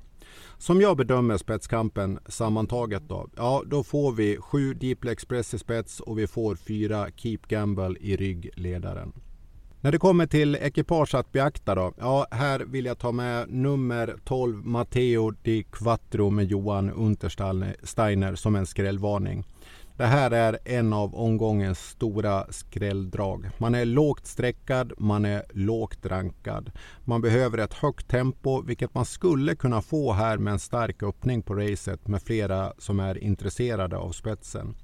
Som 0.57 0.82
jag 0.82 0.97
bedömer 0.97 1.38
spetskampen 1.38 2.19
sammantaget 2.25 3.03
då, 3.09 3.30
ja 3.36 3.63
då 3.65 3.84
får 3.84 4.11
vi 4.11 4.38
sju 4.38 4.73
Deep 4.73 5.05
Express 5.05 5.53
i 5.53 5.59
spets 5.59 5.99
och 5.99 6.19
vi 6.19 6.28
får 6.28 6.55
fyra 6.55 7.07
Keep 7.15 7.39
Gamble 7.47 7.95
i 7.99 8.15
ryggledaren. 8.17 9.13
När 9.82 9.91
det 9.91 9.97
kommer 9.97 10.28
till 10.28 10.55
ekipage 10.55 11.15
att 11.15 11.32
beakta 11.32 11.75
då, 11.75 11.93
ja 11.97 12.28
här 12.32 12.59
vill 12.59 12.86
jag 12.86 12.99
ta 12.99 13.11
med 13.11 13.49
nummer 13.49 14.15
12 14.25 14.65
Matteo 14.65 15.32
Di 15.32 15.63
Quattro 15.63 16.30
med 16.30 16.45
Johan 16.45 16.91
Untersteiner 16.91 18.36
som 18.36 18.55
en 18.55 18.65
skrällvarning. 18.65 19.43
Det 19.98 20.06
här 20.06 20.32
är 20.32 20.60
en 20.66 20.93
av 20.93 21.16
omgångens 21.16 21.80
stora 21.80 22.45
skrälldrag. 22.50 23.50
Man 23.58 23.76
är 23.76 23.86
lågt 23.86 24.28
sträckad, 24.28 24.93
man 24.98 25.26
är 25.26 25.43
lågt 25.54 26.06
rankad. 26.06 26.72
Man 27.04 27.22
behöver 27.22 27.58
ett 27.58 27.74
högt 27.74 28.08
tempo, 28.08 28.62
vilket 28.62 28.93
man 28.93 29.06
skulle 29.06 29.56
kunna 29.56 29.82
få 29.82 30.14
här 30.14 30.38
med 30.38 30.54
en 30.54 30.60
stark 30.60 31.04
öppning 31.04 31.41
på 31.41 31.56
racet 31.56 32.08
med 32.08 32.22
flera 32.22 32.74
som 32.78 33.00
är 33.00 33.24
intresserade 33.24 33.98
av 33.98 34.12
spetsen. 34.12 34.76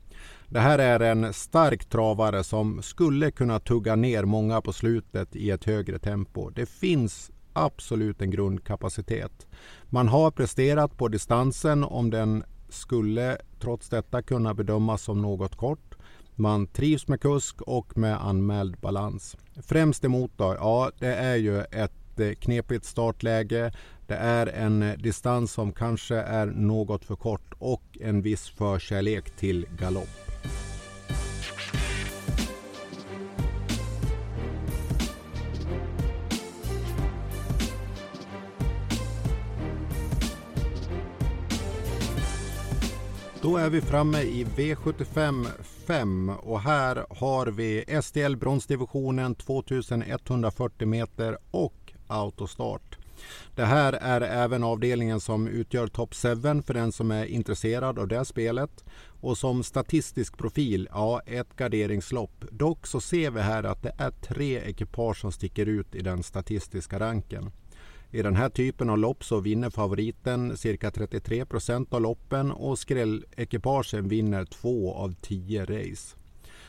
Det 0.47 0.59
här 0.59 0.80
är 0.80 0.99
en 0.99 1.34
stark 1.34 1.86
travare 1.86 2.43
som 2.43 2.82
skulle 2.82 3.32
kunna 3.32 3.59
tugga 3.59 3.95
ner 3.95 4.26
många 4.26 4.61
på 4.61 4.74
slutet 4.74 5.36
i 5.36 5.51
ett 5.51 5.64
högre 5.64 5.99
tempo. 5.99 6.49
Det 6.49 6.66
finns 6.66 7.32
absolut 7.53 8.22
en 8.22 8.32
grundkapacitet. 8.32 9.47
Man 9.89 10.07
har 10.07 10.32
presterat 10.32 10.97
på 10.97 11.07
distansen 11.07 11.84
om 11.84 12.09
den 12.09 12.43
skulle 12.74 13.38
trots 13.59 13.89
detta 13.89 14.21
kunna 14.21 14.53
bedömas 14.53 15.01
som 15.01 15.21
något 15.21 15.55
kort. 15.55 15.95
Man 16.36 16.67
trivs 16.67 17.07
med 17.07 17.21
kusk 17.21 17.61
och 17.61 17.97
med 17.97 18.26
anmäld 18.26 18.78
balans. 18.78 19.38
Främst 19.61 20.05
emot 20.05 20.32
då? 20.38 20.55
Ja, 20.59 20.91
det 20.99 21.15
är 21.15 21.36
ju 21.36 21.61
ett 21.61 22.19
eh, 22.19 22.34
knepigt 22.34 22.86
startläge. 22.86 23.74
Det 24.07 24.15
är 24.15 24.47
en 24.47 24.84
eh, 24.84 24.97
distans 24.97 25.51
som 25.51 25.71
kanske 25.71 26.15
är 26.15 26.45
något 26.45 27.05
för 27.05 27.15
kort 27.15 27.53
och 27.59 27.97
en 28.01 28.21
viss 28.21 28.49
förkärlek 28.49 29.38
till 29.38 29.65
galopp. 29.80 30.09
Då 43.43 43.57
är 43.57 43.69
vi 43.69 43.81
framme 43.81 44.21
i 44.21 44.45
V75 44.45 45.47
5 45.87 46.29
och 46.29 46.61
här 46.61 47.05
har 47.09 47.47
vi 47.47 48.01
STL 48.01 48.35
bronsdivisionen 48.35 49.35
2140 49.35 50.87
meter 50.87 51.37
och 51.51 51.93
autostart. 52.07 52.97
Det 53.55 53.65
här 53.65 53.93
är 53.93 54.21
även 54.21 54.63
avdelningen 54.63 55.19
som 55.19 55.47
utgör 55.47 55.87
top 55.87 56.13
7 56.13 56.27
för 56.61 56.73
den 56.73 56.91
som 56.91 57.11
är 57.11 57.25
intresserad 57.25 57.99
av 57.99 58.07
det 58.07 58.25
spelet. 58.25 58.83
Och 59.21 59.37
som 59.37 59.63
statistisk 59.63 60.37
profil, 60.37 60.89
ja 60.91 61.21
ett 61.25 61.55
garderingslopp. 61.55 62.45
Dock 62.51 62.87
så 62.87 63.01
ser 63.01 63.31
vi 63.31 63.41
här 63.41 63.63
att 63.63 63.83
det 63.83 63.95
är 63.97 64.11
tre 64.11 64.59
ekipage 64.59 65.17
som 65.17 65.31
sticker 65.31 65.65
ut 65.65 65.95
i 65.95 66.01
den 66.01 66.23
statistiska 66.23 66.99
ranken. 66.99 67.51
I 68.14 68.22
den 68.22 68.36
här 68.36 68.49
typen 68.49 68.89
av 68.89 68.97
lopp 68.97 69.24
så 69.24 69.39
vinner 69.39 69.70
favoriten 69.70 70.57
cirka 70.57 70.91
33 70.91 71.45
procent 71.45 71.93
av 71.93 72.01
loppen 72.01 72.51
och 72.51 72.80
skrällekipagen 72.80 74.07
vinner 74.07 74.45
två 74.45 74.93
av 74.93 75.14
tio 75.22 75.66
race. 75.66 76.18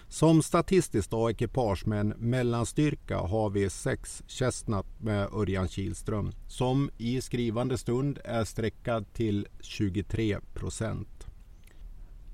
Som 0.08 0.42
statistiskt 0.42 1.12
A-ekipage 1.12 1.86
med 1.86 2.00
en 2.00 2.14
mellanstyrka 2.18 3.18
har 3.18 3.50
vi 3.50 3.70
6 3.70 4.22
Chestnut 4.26 4.86
med 4.98 5.28
Örjan 5.34 5.68
Kihlström 5.68 6.32
som 6.48 6.90
i 6.98 7.20
skrivande 7.20 7.78
stund 7.78 8.18
är 8.24 8.44
sträckad 8.44 9.12
till 9.12 9.46
23 9.60 10.38
procent. 10.54 11.13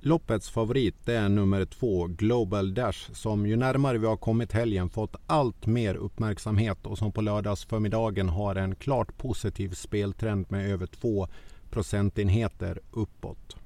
Loppets 0.03 0.51
favorit 0.51 0.95
det 1.05 1.15
är 1.15 1.29
nummer 1.29 1.65
två 1.65 2.07
Global 2.07 2.75
Dash 2.75 3.13
som 3.13 3.47
ju 3.47 3.57
närmare 3.57 3.99
vi 3.99 4.07
har 4.07 4.17
kommit 4.17 4.53
helgen 4.53 4.91
fått 4.91 5.17
allt 5.27 5.67
mer 5.67 5.95
uppmärksamhet 5.95 6.87
och 6.87 6.99
som 6.99 7.13
på 7.13 7.21
lördagsförmiddagen 7.21 8.29
har 8.29 8.55
en 8.55 8.75
klart 8.75 9.17
positiv 9.17 9.75
speltrend 9.75 10.51
med 10.51 10.71
över 10.71 10.87
2 10.87 11.29
procentenheter 11.71 12.81
uppåt. 12.91 13.57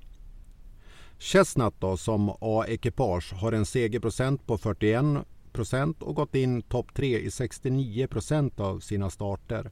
Chestnut 1.19 1.75
då, 1.79 1.97
som 1.97 2.37
A-ekipage 2.41 3.33
har 3.33 3.53
en 3.53 3.67
segerprocent 3.67 4.47
på 4.47 4.59
41 4.59 5.05
procent 5.53 6.03
och 6.03 6.15
gått 6.15 6.35
in 6.35 6.63
topp 6.63 6.95
3 6.95 7.19
i 7.19 7.31
69 7.31 8.07
procent 8.07 8.61
av 8.61 8.81
sina 8.81 9.11
starter. 9.11 9.71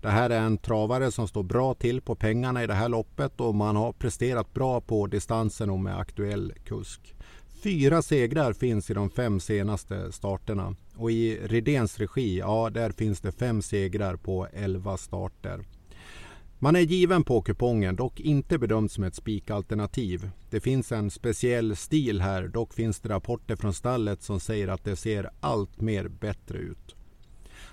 Det 0.00 0.08
här 0.08 0.30
är 0.30 0.40
en 0.40 0.58
travare 0.58 1.10
som 1.10 1.28
står 1.28 1.42
bra 1.42 1.74
till 1.74 2.00
på 2.00 2.14
pengarna 2.14 2.64
i 2.64 2.66
det 2.66 2.74
här 2.74 2.88
loppet 2.88 3.40
och 3.40 3.54
man 3.54 3.76
har 3.76 3.92
presterat 3.92 4.54
bra 4.54 4.80
på 4.80 5.06
distansen 5.06 5.70
och 5.70 5.80
med 5.80 5.98
aktuell 5.98 6.52
kusk. 6.64 7.14
Fyra 7.62 8.02
segrar 8.02 8.52
finns 8.52 8.90
i 8.90 8.94
de 8.94 9.10
fem 9.10 9.40
senaste 9.40 10.12
starterna 10.12 10.74
och 10.96 11.10
i 11.10 11.38
Redens 11.42 11.98
regi, 11.98 12.38
ja 12.38 12.70
där 12.70 12.90
finns 12.90 13.20
det 13.20 13.32
fem 13.32 13.62
segrar 13.62 14.16
på 14.16 14.46
elva 14.52 14.96
starter. 14.96 15.64
Man 16.60 16.76
är 16.76 16.80
given 16.80 17.24
på 17.24 17.42
kupongen, 17.42 17.96
dock 17.96 18.20
inte 18.20 18.58
bedömd 18.58 18.90
som 18.90 19.04
ett 19.04 19.14
spikalternativ. 19.14 20.30
Det 20.50 20.60
finns 20.60 20.92
en 20.92 21.10
speciell 21.10 21.76
stil 21.76 22.20
här, 22.20 22.48
dock 22.48 22.74
finns 22.74 23.00
det 23.00 23.08
rapporter 23.08 23.56
från 23.56 23.74
stallet 23.74 24.22
som 24.22 24.40
säger 24.40 24.68
att 24.68 24.84
det 24.84 24.96
ser 24.96 25.30
allt 25.40 25.80
mer 25.80 26.08
bättre 26.08 26.58
ut. 26.58 26.94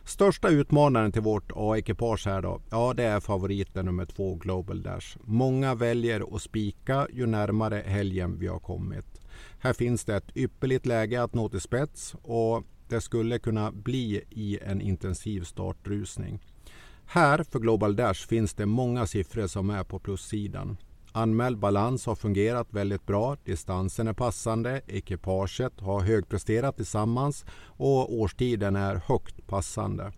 Största 0.08 0.49
utmanaren 0.49 1.12
till 1.12 1.22
vårt 1.22 1.51
A-ekipage 1.56 2.26
här 2.26 2.41
då, 2.41 2.62
ja 2.70 2.93
det 2.93 3.03
är 3.03 3.20
favoriten 3.20 3.86
nummer 3.86 4.06
två 4.06 4.36
Global 4.36 4.84
Dash. 4.84 5.18
Många 5.24 5.76
väljer 5.76 6.36
att 6.36 6.41
spika 6.41 7.08
ju 7.14 7.26
närmare 7.26 7.84
helgen 7.86 8.39
vi 8.39 8.47
har 8.47 8.60
kommit. 8.60 9.22
Här 9.60 9.74
finns 9.74 10.06
det 10.06 10.16
ett 10.16 10.38
ypperligt 10.38 10.86
läge 10.86 11.24
att 11.24 11.34
nå 11.34 11.49
till 11.49 11.62
spets 11.62 12.16
och 12.22 12.64
det 12.88 13.01
skulle 13.01 13.39
kunna 13.39 13.72
bli 13.72 14.24
i 14.30 14.60
en 14.62 14.82
intensiv 14.82 15.41
startrusning. 15.41 16.39
Här 17.06 17.43
för 17.43 17.60
Global 17.60 17.95
Dash 17.95 18.28
finns 18.28 18.53
det 18.53 18.66
många 18.66 19.08
siffror 19.08 19.47
som 19.47 19.70
är 19.70 19.84
på 19.84 19.99
plussidan. 19.99 20.78
Anmäld 21.16 21.57
balans 21.57 22.05
har 22.05 22.16
fungerat 22.16 22.68
väldigt 22.74 23.05
bra, 23.05 23.38
distansen 23.43 24.07
är 24.07 24.13
passande, 24.13 24.82
ekipaget 24.88 25.80
har 25.80 26.01
högpresterat 26.01 26.76
tillsammans 26.76 27.45
och 27.68 28.13
årstiden 28.13 28.76
är 28.76 29.01
högt 29.05 29.47
passande. 29.47 30.11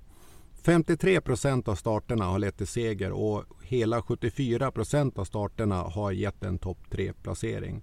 53 0.64 1.22
procent 1.22 1.68
av 1.68 1.76
starterna 1.76 2.26
har 2.26 2.40
lett 2.40 2.58
till 2.58 2.68
seger 2.68 3.12
och 3.12 3.44
hela 3.64 4.02
74 4.02 4.72
procent 4.72 5.20
av 5.20 5.26
starterna 5.26 5.76
har 5.76 6.12
gett 6.12 6.44
en 6.44 6.60
topp 6.60 6.80
3-placering. 6.92 7.82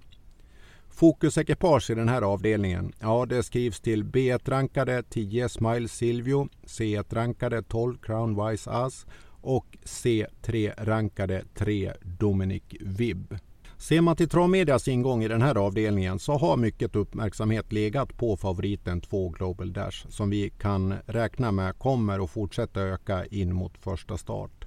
Fokusekipage 0.89 1.91
i 1.91 1.95
den 1.95 2.09
här 2.09 2.23
avdelningen, 2.23 2.93
ja 3.01 3.27
det 3.27 3.43
skrivs 3.43 3.81
till 3.81 4.05
B1-rankade 4.05 5.03
10 5.03 5.49
Smile 5.49 5.89
Silvio, 5.89 6.49
C1-rankade 6.67 7.63
12 7.63 7.97
Crown 7.99 8.47
Wise 8.47 8.71
As 8.71 9.07
och 9.45 9.79
C3-rankade 9.85 11.45
3 11.55 11.93
Dominic 12.03 12.63
Vibb. 12.81 13.39
Ser 13.79 14.01
man 14.01 14.17
till 14.17 14.29
Travmedias 14.29 14.89
ingång 14.89 15.25
i 15.25 15.29
den 15.29 15.43
här 15.43 15.55
avdelningen 15.55 16.19
så 16.19 16.33
har 16.33 16.57
mycket 16.57 16.97
uppmärksamhet 16.97 17.73
legat 17.73 18.17
på 18.17 18.37
favoriten 18.37 19.01
2 19.01 19.29
Global 19.29 19.73
Dash 19.73 20.07
som 20.09 20.31
vi 20.31 20.51
kan 20.51 20.95
räkna 21.07 21.53
med 21.53 21.79
kommer 21.79 22.25
att 22.25 22.31
fortsätta 22.31 22.81
öka 22.81 23.25
in 23.27 23.55
mot 23.55 23.79
första 23.79 24.17
start. 24.19 24.65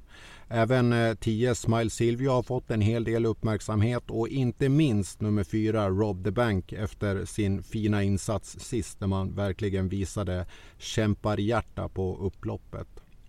Även 0.47 0.93
eh, 0.93 1.15
10 1.15 1.55
Smile 1.55 1.89
Silvio 1.89 2.31
har 2.31 2.43
fått 2.43 2.71
en 2.71 2.81
hel 2.81 3.03
del 3.03 3.25
uppmärksamhet 3.25 4.03
och 4.07 4.27
inte 4.27 4.69
minst 4.69 5.21
nummer 5.21 5.43
4 5.43 5.89
Rob 5.89 6.23
the 6.23 6.31
Bank 6.31 6.73
efter 6.73 7.25
sin 7.25 7.63
fina 7.63 8.03
insats 8.03 8.59
sist 8.59 8.99
när 8.99 9.07
man 9.07 9.35
verkligen 9.35 9.89
visade 9.89 10.45
kämparhjärta 10.77 11.89
på 11.89 12.17
upploppet. 12.17 12.87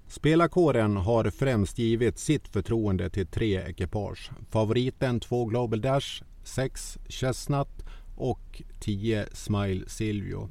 Spelarkåren 0.08 0.96
har 0.96 1.30
främst 1.30 1.78
givit 1.78 2.18
sitt 2.18 2.48
förtroende 2.48 3.10
till 3.10 3.26
tre 3.26 3.56
ekipage. 3.56 4.30
Favoriten 4.50 5.20
2 5.20 5.44
Global 5.44 5.80
Dash, 5.80 6.22
6 6.44 6.98
Chestnut 7.08 7.84
och 8.16 8.62
10 8.80 9.26
Smile 9.32 9.88
Silvio. 9.88 10.50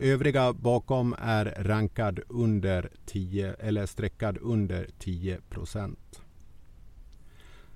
Övriga 0.00 0.52
bakom 0.52 1.14
är 1.18 1.54
rankad 1.58 2.20
under 2.28 2.90
10 3.06 3.54
eller 3.54 3.86
streckad 3.86 4.38
under 4.40 4.88
10 4.98 5.40
procent. 5.50 6.20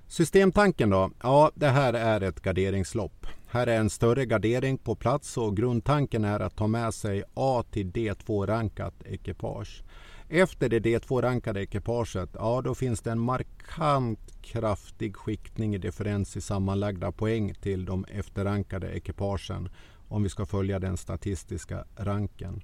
Systemtanken 0.07 0.89
då? 0.89 1.11
Ja, 1.23 1.51
det 1.55 1.69
här 1.69 1.93
är 1.93 2.21
ett 2.21 2.41
garderingslopp. 2.41 3.27
Här 3.47 3.67
är 3.67 3.79
en 3.79 3.89
större 3.89 4.25
gardering 4.25 4.77
på 4.77 4.95
plats 4.95 5.37
och 5.37 5.57
grundtanken 5.57 6.25
är 6.25 6.39
att 6.39 6.55
ta 6.55 6.67
med 6.67 6.93
sig 6.93 7.23
A 7.33 7.63
till 7.71 7.91
D2-rankat 7.91 8.93
ekipage. 9.05 9.83
Efter 10.31 10.69
det 10.69 10.79
D2-rankade 10.79 11.61
ekipaget, 11.61 12.29
ja 12.33 12.61
då 12.61 12.75
finns 12.75 13.01
det 13.01 13.11
en 13.11 13.19
markant 13.19 14.19
kraftig 14.41 15.15
skiktning 15.15 15.75
i 15.75 15.77
differens 15.77 16.37
i 16.37 16.41
sammanlagda 16.41 17.11
poäng 17.11 17.53
till 17.53 17.85
de 17.85 18.05
efterrankade 18.05 18.91
ekipagen 18.91 19.69
om 20.07 20.23
vi 20.23 20.29
ska 20.29 20.45
följa 20.45 20.79
den 20.79 20.97
statistiska 20.97 21.85
ranken. 21.95 22.61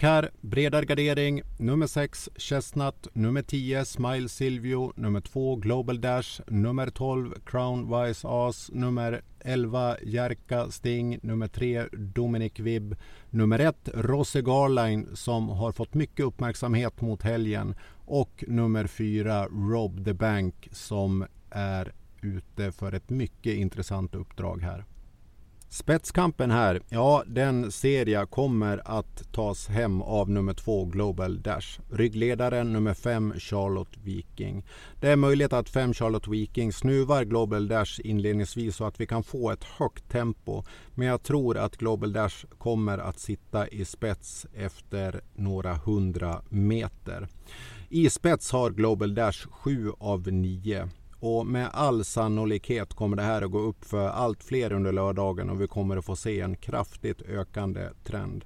Här, 0.00 0.30
bredare 0.40 0.84
gardering, 0.84 1.42
nummer 1.58 1.86
6 1.86 2.30
Chestnut, 2.36 3.08
nummer 3.12 3.42
10 3.42 3.84
Smile 3.84 4.28
Silvio, 4.28 4.92
nummer 4.96 5.20
2 5.20 5.56
Global 5.56 6.00
Dash, 6.00 6.40
nummer 6.46 6.90
12 6.90 7.34
Crown 7.44 7.88
Wise 7.88 8.28
As, 8.28 8.70
nummer 8.72 9.22
11 9.40 9.96
Jerka 10.02 10.70
Sting, 10.70 11.18
nummer 11.22 11.48
3 11.48 11.86
Dominic 11.92 12.60
Vibb, 12.60 12.96
nummer 13.30 13.58
1 13.58 13.88
Rosse 13.94 14.42
Garline 14.42 15.16
som 15.16 15.48
har 15.48 15.72
fått 15.72 15.94
mycket 15.94 16.26
uppmärksamhet 16.26 17.00
mot 17.00 17.22
helgen 17.22 17.74
och 18.06 18.44
nummer 18.48 18.86
4 18.86 19.46
Rob 19.46 20.04
the 20.04 20.14
Bank 20.14 20.68
som 20.72 21.26
är 21.50 21.92
ute 22.20 22.72
för 22.72 22.92
ett 22.92 23.10
mycket 23.10 23.54
intressant 23.54 24.14
uppdrag 24.14 24.62
här. 24.62 24.84
Spetskampen 25.74 26.50
här, 26.50 26.80
ja 26.88 27.24
den 27.26 27.72
ser 27.72 28.06
jag 28.06 28.30
kommer 28.30 28.82
att 28.84 29.32
tas 29.32 29.68
hem 29.68 30.02
av 30.02 30.30
nummer 30.30 30.54
två 30.54 30.84
Global 30.84 31.42
Dash. 31.42 31.80
Ryggledaren 31.90 32.72
nummer 32.72 32.94
fem 32.94 33.34
Charlotte 33.38 33.96
Viking. 34.02 34.64
Det 35.00 35.08
är 35.08 35.16
möjligt 35.16 35.52
att 35.52 35.68
fem 35.68 35.94
Charlotte 35.94 36.28
Viking 36.28 36.72
snuvar 36.72 37.24
Global 37.24 37.68
Dash 37.68 38.00
inledningsvis 38.04 38.76
så 38.76 38.84
att 38.84 39.00
vi 39.00 39.06
kan 39.06 39.22
få 39.22 39.50
ett 39.50 39.64
högt 39.64 40.10
tempo. 40.10 40.62
Men 40.94 41.06
jag 41.06 41.22
tror 41.22 41.58
att 41.58 41.76
Global 41.76 42.12
Dash 42.12 42.44
kommer 42.58 42.98
att 42.98 43.18
sitta 43.18 43.68
i 43.68 43.84
spets 43.84 44.46
efter 44.54 45.20
några 45.34 45.74
hundra 45.74 46.42
meter. 46.48 47.28
I 47.88 48.10
spets 48.10 48.52
har 48.52 48.70
Global 48.70 49.14
Dash 49.14 49.46
7 49.50 49.92
av 49.98 50.32
9 50.32 50.88
och 51.24 51.46
med 51.46 51.70
all 51.72 52.04
sannolikhet 52.04 52.94
kommer 52.94 53.16
det 53.16 53.22
här 53.22 53.42
att 53.42 53.50
gå 53.50 53.58
upp 53.58 53.84
för 53.84 54.08
allt 54.08 54.44
fler 54.44 54.72
under 54.72 54.92
lördagen 54.92 55.50
och 55.50 55.60
vi 55.60 55.66
kommer 55.66 55.96
att 55.96 56.04
få 56.04 56.16
se 56.16 56.40
en 56.40 56.56
kraftigt 56.56 57.22
ökande 57.22 57.88
trend. 58.04 58.44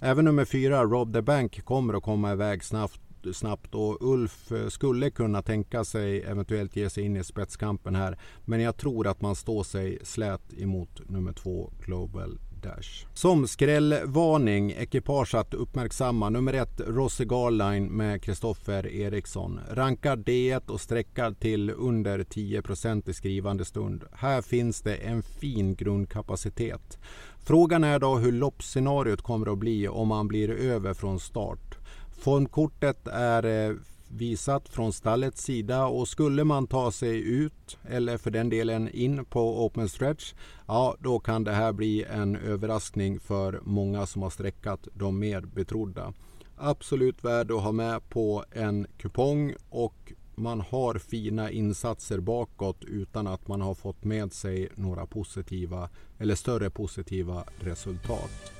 Även 0.00 0.24
nummer 0.24 0.44
fyra, 0.44 0.84
Rob 0.84 1.12
the 1.12 1.22
Bank, 1.22 1.64
kommer 1.64 1.94
att 1.94 2.02
komma 2.02 2.32
iväg 2.32 2.64
snabbt 2.64 3.00
snabbt 3.32 3.74
och 3.74 3.96
Ulf 4.00 4.52
eh, 4.52 4.68
skulle 4.68 5.10
kunna 5.10 5.42
tänka 5.42 5.84
sig 5.84 6.22
eventuellt 6.22 6.76
ge 6.76 6.90
sig 6.90 7.04
in 7.04 7.16
i 7.16 7.24
spetskampen 7.24 7.94
här. 7.94 8.18
Men 8.44 8.60
jag 8.60 8.76
tror 8.76 9.06
att 9.06 9.20
man 9.20 9.36
står 9.36 9.62
sig 9.62 9.98
slät 10.02 10.52
emot 10.58 11.10
nummer 11.10 11.32
två 11.32 11.72
Global 11.86 12.38
Daesh. 12.62 13.06
Som 13.14 13.48
skrällvarning, 13.48 14.70
ekipage 14.70 15.34
att 15.34 15.54
uppmärksamma. 15.54 16.30
Nummer 16.30 16.52
ett, 16.52 16.80
Rossi 16.86 17.24
Garline 17.24 17.86
med 17.86 18.22
Kristoffer 18.22 18.86
Eriksson. 18.86 19.60
Rankad 19.70 20.24
D1 20.24 20.70
och 20.70 20.80
sträckar 20.80 21.32
till 21.32 21.70
under 21.70 22.24
10 22.24 22.62
i 23.06 23.12
skrivande 23.12 23.64
stund. 23.64 24.04
Här 24.12 24.42
finns 24.42 24.80
det 24.82 24.94
en 24.94 25.22
fin 25.22 25.74
grundkapacitet. 25.74 26.98
Frågan 27.38 27.84
är 27.84 27.98
då 27.98 28.16
hur 28.16 28.32
loppscenariot 28.32 29.22
kommer 29.22 29.52
att 29.52 29.58
bli 29.58 29.88
om 29.88 30.08
man 30.08 30.28
blir 30.28 30.50
över 30.50 30.94
från 30.94 31.20
start. 31.20 31.78
Formkortet 32.20 33.06
är 33.08 33.68
eh, 33.70 33.76
visat 34.10 34.68
från 34.68 34.92
stallets 34.92 35.42
sida 35.42 35.86
och 35.86 36.08
skulle 36.08 36.44
man 36.44 36.66
ta 36.66 36.92
sig 36.92 37.18
ut 37.18 37.78
eller 37.88 38.18
för 38.18 38.30
den 38.30 38.48
delen 38.48 38.88
in 38.88 39.24
på 39.24 39.64
open 39.64 39.88
stretch 39.88 40.34
ja 40.66 40.96
då 40.98 41.18
kan 41.18 41.44
det 41.44 41.52
här 41.52 41.72
bli 41.72 42.04
en 42.04 42.36
överraskning 42.36 43.20
för 43.20 43.60
många 43.62 44.06
som 44.06 44.22
har 44.22 44.30
sträckat 44.30 44.88
de 44.94 45.18
mer 45.18 45.40
betrodda. 45.40 46.12
Absolut 46.56 47.24
värd 47.24 47.50
att 47.50 47.62
ha 47.62 47.72
med 47.72 48.08
på 48.08 48.44
en 48.50 48.86
kupong 48.98 49.54
och 49.68 50.12
man 50.34 50.60
har 50.60 50.98
fina 50.98 51.50
insatser 51.50 52.20
bakåt 52.20 52.84
utan 52.84 53.26
att 53.26 53.48
man 53.48 53.60
har 53.60 53.74
fått 53.74 54.04
med 54.04 54.32
sig 54.32 54.68
några 54.74 55.06
positiva 55.06 55.88
eller 56.18 56.34
större 56.34 56.70
positiva 56.70 57.44
resultat. 57.60 58.52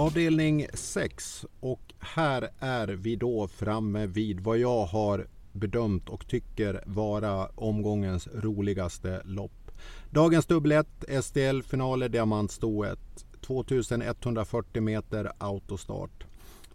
Avdelning 0.00 0.66
6 0.74 1.46
och 1.60 1.94
här 1.98 2.50
är 2.58 2.88
vi 2.88 3.16
då 3.16 3.48
framme 3.48 4.06
vid 4.06 4.40
vad 4.40 4.58
jag 4.58 4.84
har 4.86 5.26
bedömt 5.52 6.08
och 6.08 6.28
tycker 6.28 6.82
vara 6.86 7.46
omgångens 7.46 8.28
roligaste 8.34 9.22
lopp. 9.24 9.70
Dagens 10.10 10.46
dubbel 10.46 10.72
1 10.72 10.86
STL 11.24 11.60
finaler 11.62 12.08
diamantstoet 12.08 13.26
2140 13.40 14.82
meter 14.82 15.32
autostart. 15.38 16.24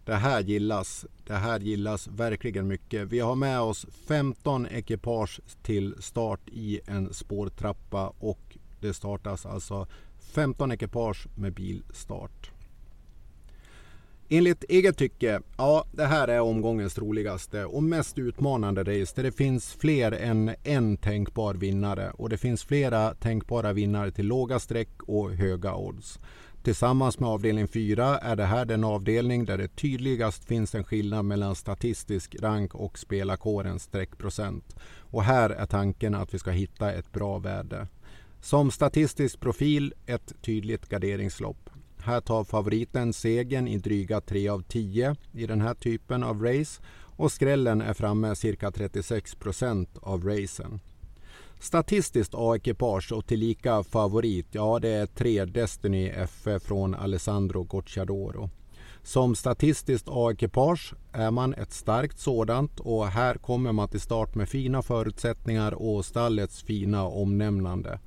Det 0.05 0.15
här 0.15 0.41
gillas. 0.41 1.05
Det 1.27 1.33
här 1.33 1.59
gillas 1.59 2.07
verkligen 2.07 2.67
mycket. 2.67 3.07
Vi 3.07 3.19
har 3.19 3.35
med 3.35 3.59
oss 3.59 3.85
15 4.07 4.67
ekipage 4.67 5.39
till 5.61 5.95
start 5.99 6.41
i 6.51 6.79
en 6.85 7.13
spårtrappa 7.13 8.13
och 8.19 8.57
det 8.79 8.93
startas 8.93 9.45
alltså 9.45 9.87
15 10.19 10.71
ekipage 10.71 11.27
med 11.35 11.53
bilstart. 11.53 12.51
Enligt 14.29 14.63
eget 14.63 14.97
tycke, 14.97 15.41
ja 15.57 15.85
det 15.91 16.05
här 16.05 16.27
är 16.27 16.41
omgångens 16.41 16.97
roligaste 16.97 17.65
och 17.65 17.83
mest 17.83 18.17
utmanande 18.17 18.81
race 18.81 19.13
där 19.15 19.23
det 19.23 19.31
finns 19.31 19.73
fler 19.73 20.11
än 20.11 20.55
en 20.63 20.97
tänkbar 20.97 21.53
vinnare 21.53 22.11
och 22.11 22.29
det 22.29 22.37
finns 22.37 22.63
flera 22.63 23.13
tänkbara 23.13 23.73
vinnare 23.73 24.11
till 24.11 24.25
låga 24.25 24.59
streck 24.59 25.03
och 25.03 25.31
höga 25.31 25.75
odds. 25.75 26.19
Tillsammans 26.63 27.19
med 27.19 27.29
avdelning 27.29 27.67
4 27.67 28.17
är 28.17 28.35
det 28.35 28.45
här 28.45 28.65
den 28.65 28.83
avdelning 28.83 29.45
där 29.45 29.57
det 29.57 29.75
tydligast 29.75 30.45
finns 30.45 30.75
en 30.75 30.83
skillnad 30.83 31.25
mellan 31.25 31.55
statistisk 31.55 32.35
rank 32.41 32.75
och 32.75 32.99
spelarkårens 32.99 33.83
streckprocent. 33.83 34.75
Och 34.99 35.23
här 35.23 35.49
är 35.49 35.65
tanken 35.65 36.15
att 36.15 36.33
vi 36.33 36.39
ska 36.39 36.51
hitta 36.51 36.91
ett 36.91 37.11
bra 37.11 37.37
värde. 37.37 37.87
Som 38.41 38.71
statistisk 38.71 39.39
profil 39.39 39.93
ett 40.05 40.33
tydligt 40.41 40.89
garderingslopp. 40.89 41.69
Här 42.05 42.21
tar 42.21 42.43
favoriten 42.43 43.13
segern 43.13 43.67
i 43.67 43.77
dryga 43.77 44.21
3 44.21 44.49
av 44.49 44.63
10 44.63 45.15
i 45.31 45.47
den 45.47 45.61
här 45.61 45.73
typen 45.73 46.23
av 46.23 46.43
race 46.43 46.81
och 47.15 47.31
skrällen 47.31 47.81
är 47.81 47.93
framme 47.93 48.35
cirka 48.35 48.71
36 48.71 49.35
procent 49.35 49.89
av 50.01 50.23
racen. 50.23 50.79
Statistiskt 51.59 52.33
A-ekipage 52.35 53.11
och 53.11 53.25
tillika 53.25 53.83
favorit, 53.83 54.47
ja 54.51 54.79
det 54.79 54.89
är 54.89 55.05
tre 55.05 55.45
Destiny 55.45 56.09
FF 56.09 56.63
från 56.63 56.95
Alessandro 56.95 57.63
Gocciadoro. 57.63 58.49
Som 59.03 59.35
statistiskt 59.35 60.07
A-ekipage 60.09 60.93
är 61.11 61.31
man 61.31 61.53
ett 61.53 61.73
starkt 61.73 62.19
sådant 62.19 62.79
och 62.79 63.07
här 63.07 63.35
kommer 63.35 63.71
man 63.71 63.89
till 63.89 64.01
start 64.01 64.35
med 64.35 64.49
fina 64.49 64.81
förutsättningar 64.81 65.71
och 65.71 66.05
stallets 66.05 66.63
fina 66.63 67.03
omnämnande. 67.03 67.99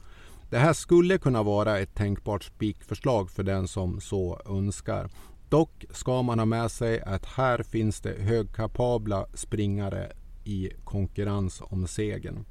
Det 0.51 0.59
här 0.59 0.73
skulle 0.73 1.19
kunna 1.19 1.43
vara 1.43 1.79
ett 1.79 1.95
tänkbart 1.95 2.45
spikförslag 2.45 3.31
för 3.31 3.43
den 3.43 3.69
som 3.69 4.01
så 4.01 4.41
önskar. 4.47 5.11
Dock 5.49 5.85
ska 5.91 6.23
man 6.23 6.39
ha 6.39 6.47
med 6.47 6.71
sig 6.71 7.01
att 7.01 7.27
här 7.27 7.63
finns 7.63 8.01
det 8.01 8.21
högkapabla 8.21 9.27
springare 9.35 10.13
i 10.45 10.71
konkurrens 10.85 11.63
om 11.65 11.87
segern. 11.87 12.45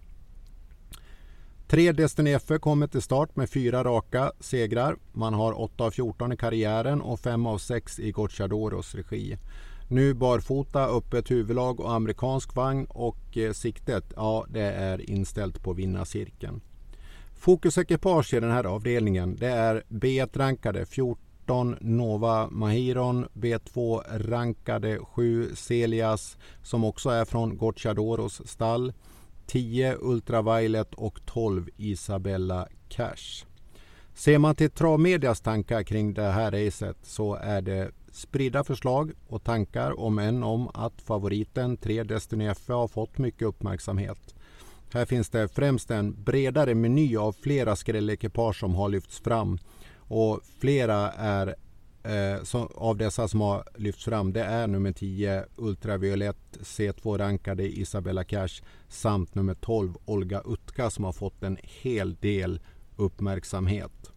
Tre 1.67 1.91
Destiny 1.91 2.39
FE 2.39 2.57
kommer 2.57 2.87
till 2.87 3.01
start 3.01 3.35
med 3.35 3.49
fyra 3.49 3.83
raka 3.83 4.31
segrar. 4.39 4.97
Man 5.13 5.33
har 5.33 5.61
8 5.61 5.83
av 5.83 5.91
14 5.91 6.31
i 6.31 6.37
karriären 6.37 7.01
och 7.01 7.19
5 7.19 7.45
av 7.45 7.57
6 7.57 7.99
i 7.99 8.11
Gocciadoros 8.11 8.95
regi. 8.95 9.37
Nu 9.89 10.13
barfota, 10.13 10.85
öppet 10.85 11.31
huvudlag 11.31 11.79
och 11.79 11.93
amerikansk 11.93 12.55
vagn 12.55 12.85
och 12.89 13.37
eh, 13.37 13.53
siktet, 13.53 14.13
ja 14.15 14.45
det 14.49 14.71
är 14.71 15.09
inställt 15.09 15.63
på 15.63 15.73
vinnarcirkeln. 15.73 16.61
Fokusekipage 17.45 18.33
i 18.33 18.39
den 18.39 18.51
här 18.51 18.63
avdelningen 18.63 19.35
det 19.35 19.47
är 19.47 19.83
B1-rankade 19.89 20.85
14 20.85 21.77
Nova 21.81 22.49
Mahiron, 22.49 23.27
B2-rankade 23.33 24.99
7 24.99 25.55
Celias 25.55 26.37
som 26.63 26.83
också 26.83 27.09
är 27.09 27.25
från 27.25 27.57
Gocciadoros 27.57 28.47
stall. 28.47 28.93
10 29.45 29.97
Ultraviolet 29.99 30.93
och 30.93 31.25
12 31.25 31.69
Isabella 31.77 32.67
Cash. 32.89 33.45
Ser 34.13 34.37
man 34.37 34.55
till 34.55 34.71
Travmedias 34.71 35.41
tankar 35.41 35.83
kring 35.83 36.13
det 36.13 36.31
här 36.31 36.51
racet 36.51 36.97
så 37.01 37.35
är 37.35 37.61
det 37.61 37.91
spridda 38.11 38.63
förslag 38.63 39.11
och 39.27 39.43
tankar 39.43 39.99
om 39.99 40.19
en 40.19 40.43
om 40.43 40.69
att 40.73 41.01
favoriten 41.01 41.77
3 41.77 42.03
Destiny 42.03 42.53
FA 42.53 42.73
har 42.73 42.87
fått 42.87 43.17
mycket 43.17 43.47
uppmärksamhet. 43.47 44.34
Här 44.95 45.05
finns 45.05 45.29
det 45.29 45.47
främst 45.47 45.91
en 45.91 46.23
bredare 46.23 46.75
meny 46.75 47.17
av 47.17 47.35
flera 47.41 47.75
skrällekipage 47.75 48.59
som 48.59 48.75
har 48.75 48.89
lyfts 48.89 49.19
fram 49.19 49.57
och 49.97 50.39
flera 50.59 51.11
är 51.11 51.55
eh, 52.03 52.43
som, 52.43 52.67
av 52.75 52.97
dessa 52.97 53.27
som 53.27 53.41
har 53.41 53.63
lyfts 53.75 54.05
fram 54.05 54.33
det 54.33 54.43
är 54.43 54.67
nummer 54.67 54.91
10 54.91 55.45
Ultraviolett 55.55 56.57
C2-rankade 56.59 57.63
Isabella 57.63 58.23
Cash 58.23 58.63
samt 58.87 59.35
nummer 59.35 59.53
12 59.53 59.93
Olga 60.05 60.41
Utka 60.45 60.89
som 60.89 61.03
har 61.03 61.13
fått 61.13 61.43
en 61.43 61.57
hel 61.61 62.15
del 62.15 62.59
uppmärksamhet. 62.95 64.11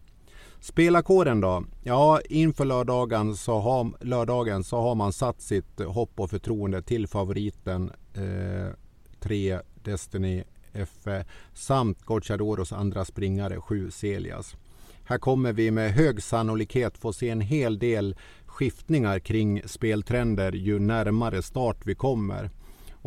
Spelarkåren 0.60 1.40
då? 1.40 1.64
Ja, 1.82 2.20
inför 2.28 2.64
lördagen 2.64 3.36
så, 3.36 3.58
har, 3.58 4.04
lördagen 4.04 4.64
så 4.64 4.80
har 4.80 4.94
man 4.94 5.12
satt 5.12 5.40
sitt 5.40 5.80
hopp 5.80 6.20
och 6.20 6.30
förtroende 6.30 6.82
till 6.82 7.06
favoriten 7.06 7.92
eh, 8.14 8.74
3 9.20 9.60
Destiny 9.84 10.44
FE 10.86 11.16
eh, 11.16 11.24
samt 11.54 12.02
Gocciadoros 12.02 12.72
andra 12.72 13.04
springare 13.04 13.60
7 13.60 13.90
Celias. 13.90 14.56
Här 15.04 15.18
kommer 15.18 15.52
vi 15.52 15.70
med 15.70 15.92
hög 15.92 16.22
sannolikhet 16.22 16.98
få 16.98 17.12
se 17.12 17.30
en 17.30 17.40
hel 17.40 17.78
del 17.78 18.16
skiftningar 18.46 19.18
kring 19.18 19.62
speltrender 19.64 20.52
ju 20.52 20.78
närmare 20.78 21.42
start 21.42 21.76
vi 21.84 21.94
kommer. 21.94 22.50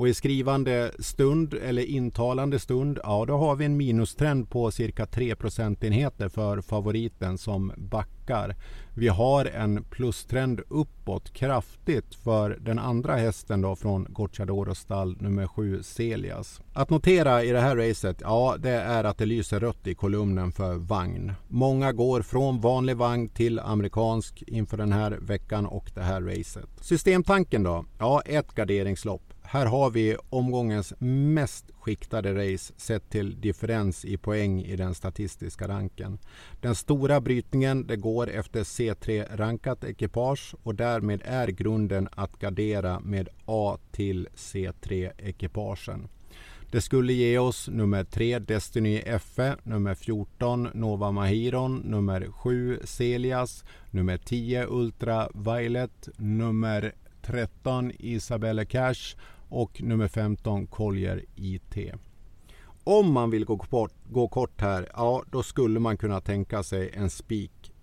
Och 0.01 0.07
i 0.07 0.13
skrivande 0.13 0.91
stund 0.99 1.53
eller 1.53 1.85
intalande 1.85 2.59
stund, 2.59 2.99
ja 3.03 3.25
då 3.25 3.37
har 3.37 3.55
vi 3.55 3.65
en 3.65 3.77
minustrend 3.77 4.49
på 4.49 4.71
cirka 4.71 5.05
3 5.05 5.35
procentenheter 5.35 6.29
för 6.29 6.61
favoriten 6.61 7.37
som 7.37 7.71
backar. 7.77 8.55
Vi 8.95 9.07
har 9.07 9.45
en 9.45 9.83
plustrend 9.83 10.61
uppåt 10.69 11.33
kraftigt 11.33 12.15
för 12.15 12.57
den 12.61 12.79
andra 12.79 13.15
hästen 13.15 13.61
då 13.61 13.75
från 13.75 14.07
Gocciadoros 14.09 14.79
stall 14.79 15.17
nummer 15.19 15.47
7 15.47 15.83
Celias. 15.83 16.61
Att 16.73 16.89
notera 16.89 17.43
i 17.43 17.51
det 17.51 17.61
här 17.61 17.75
racet, 17.75 18.17
ja 18.21 18.55
det 18.59 18.69
är 18.69 19.03
att 19.03 19.17
det 19.17 19.25
lyser 19.25 19.59
rött 19.59 19.87
i 19.87 19.95
kolumnen 19.95 20.51
för 20.51 20.75
vagn. 20.75 21.33
Många 21.47 21.91
går 21.91 22.21
från 22.21 22.61
vanlig 22.61 22.97
vagn 22.97 23.29
till 23.29 23.59
amerikansk 23.59 24.43
inför 24.47 24.77
den 24.77 24.93
här 24.93 25.11
veckan 25.11 25.65
och 25.65 25.91
det 25.93 26.01
här 26.01 26.21
racet. 26.21 26.69
Systemtanken 26.81 27.63
då? 27.63 27.85
Ja, 27.99 28.21
ett 28.25 28.55
garderingslopp. 28.55 29.30
Här 29.51 29.65
har 29.65 29.89
vi 29.89 30.17
omgångens 30.29 30.93
mest 30.99 31.71
skiktade 31.79 32.33
race 32.33 32.73
sett 32.77 33.09
till 33.09 33.41
differens 33.41 34.05
i 34.05 34.17
poäng 34.17 34.61
i 34.61 34.75
den 34.75 34.95
statistiska 34.95 35.67
ranken. 35.67 36.17
Den 36.61 36.75
stora 36.75 37.21
brytningen 37.21 37.87
det 37.87 37.95
går 37.95 38.29
efter 38.29 38.63
C3-rankat 38.63 39.83
ekipage 39.83 40.55
och 40.63 40.75
därmed 40.75 41.21
är 41.25 41.47
grunden 41.47 42.09
att 42.11 42.39
gardera 42.39 42.99
med 42.99 43.29
A 43.45 43.77
till 43.91 44.27
C3-ekipagen. 44.35 46.07
Det 46.71 46.81
skulle 46.81 47.13
ge 47.13 47.37
oss 47.37 47.69
nummer 47.69 48.03
3 48.03 48.39
Destiny 48.39 49.01
FE, 49.19 49.55
nummer 49.63 49.95
14 49.95 50.69
Nova 50.73 51.11
Mahiron, 51.11 51.77
nummer 51.77 52.27
7 52.31 52.79
Celias, 52.83 53.65
nummer 53.89 54.17
10 54.17 54.65
Ultra 54.69 55.29
Violet, 55.33 56.09
nummer 56.17 56.91
13 57.21 57.91
Isabelle 57.99 58.65
Cash 58.65 59.15
och 59.51 59.81
nummer 59.81 60.07
15 60.07 60.67
Collier 60.67 61.25
IT. 61.35 61.75
Om 62.83 63.11
man 63.11 63.29
vill 63.29 63.45
gå 63.45 63.57
kort, 63.57 63.93
gå 64.09 64.27
kort 64.27 64.61
här, 64.61 64.89
ja 64.93 65.23
då 65.31 65.43
skulle 65.43 65.79
man 65.79 65.97
kunna 65.97 66.21
tänka 66.21 66.63
sig 66.63 66.91
en 66.93 67.09
spik. 67.09 67.73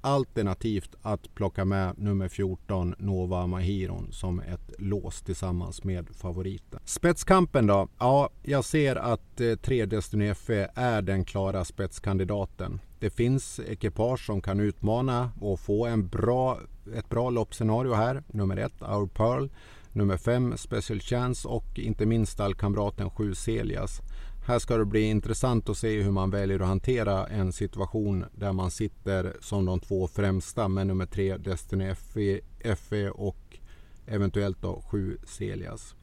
Alternativt 0.00 0.94
att 1.02 1.34
plocka 1.34 1.64
med 1.64 1.98
nummer 1.98 2.28
14 2.28 2.94
Nova 2.98 3.46
Mahiron 3.46 4.08
som 4.12 4.40
ett 4.40 4.72
lås 4.78 5.22
tillsammans 5.22 5.84
med 5.84 6.08
favoriten. 6.10 6.80
Spetskampen 6.84 7.66
då? 7.66 7.88
Ja, 7.98 8.30
jag 8.42 8.64
ser 8.64 8.96
att 8.96 9.40
eh, 9.40 9.54
3 9.54 9.86
Destiny 9.86 10.34
FE 10.34 10.70
är 10.74 11.02
den 11.02 11.24
klara 11.24 11.64
spetskandidaten. 11.64 12.80
Det 12.98 13.10
finns 13.10 13.60
ekipage 13.60 14.26
som 14.26 14.40
kan 14.40 14.60
utmana 14.60 15.30
och 15.40 15.60
få 15.60 15.86
en 15.86 16.08
bra, 16.08 16.58
ett 16.96 17.08
bra 17.08 17.30
loppscenario 17.30 17.94
här. 17.94 18.22
Nummer 18.26 18.56
1 18.56 18.72
Our 18.82 19.06
Pearl 19.06 19.48
nummer 19.96 20.16
5 20.16 20.56
Special 20.56 21.00
Chance 21.00 21.48
och 21.48 21.78
inte 21.78 22.06
minst 22.06 22.32
stallkamraten 22.32 23.10
7 23.10 23.34
Celias. 23.34 24.00
Här 24.46 24.58
ska 24.58 24.76
det 24.76 24.84
bli 24.84 25.02
intressant 25.02 25.68
att 25.68 25.78
se 25.78 26.02
hur 26.02 26.10
man 26.10 26.30
väljer 26.30 26.60
att 26.60 26.66
hantera 26.66 27.26
en 27.26 27.52
situation 27.52 28.24
där 28.34 28.52
man 28.52 28.70
sitter 28.70 29.36
som 29.40 29.64
de 29.64 29.80
två 29.80 30.08
främsta 30.08 30.68
med 30.68 30.86
nummer 30.86 31.06
3 31.06 31.36
Destiny 31.36 31.94
FE, 31.94 32.40
FE 32.76 33.10
och 33.10 33.58
eventuellt 34.06 34.62
då 34.62 34.82
7 34.90 35.18
Celias. 35.26 35.94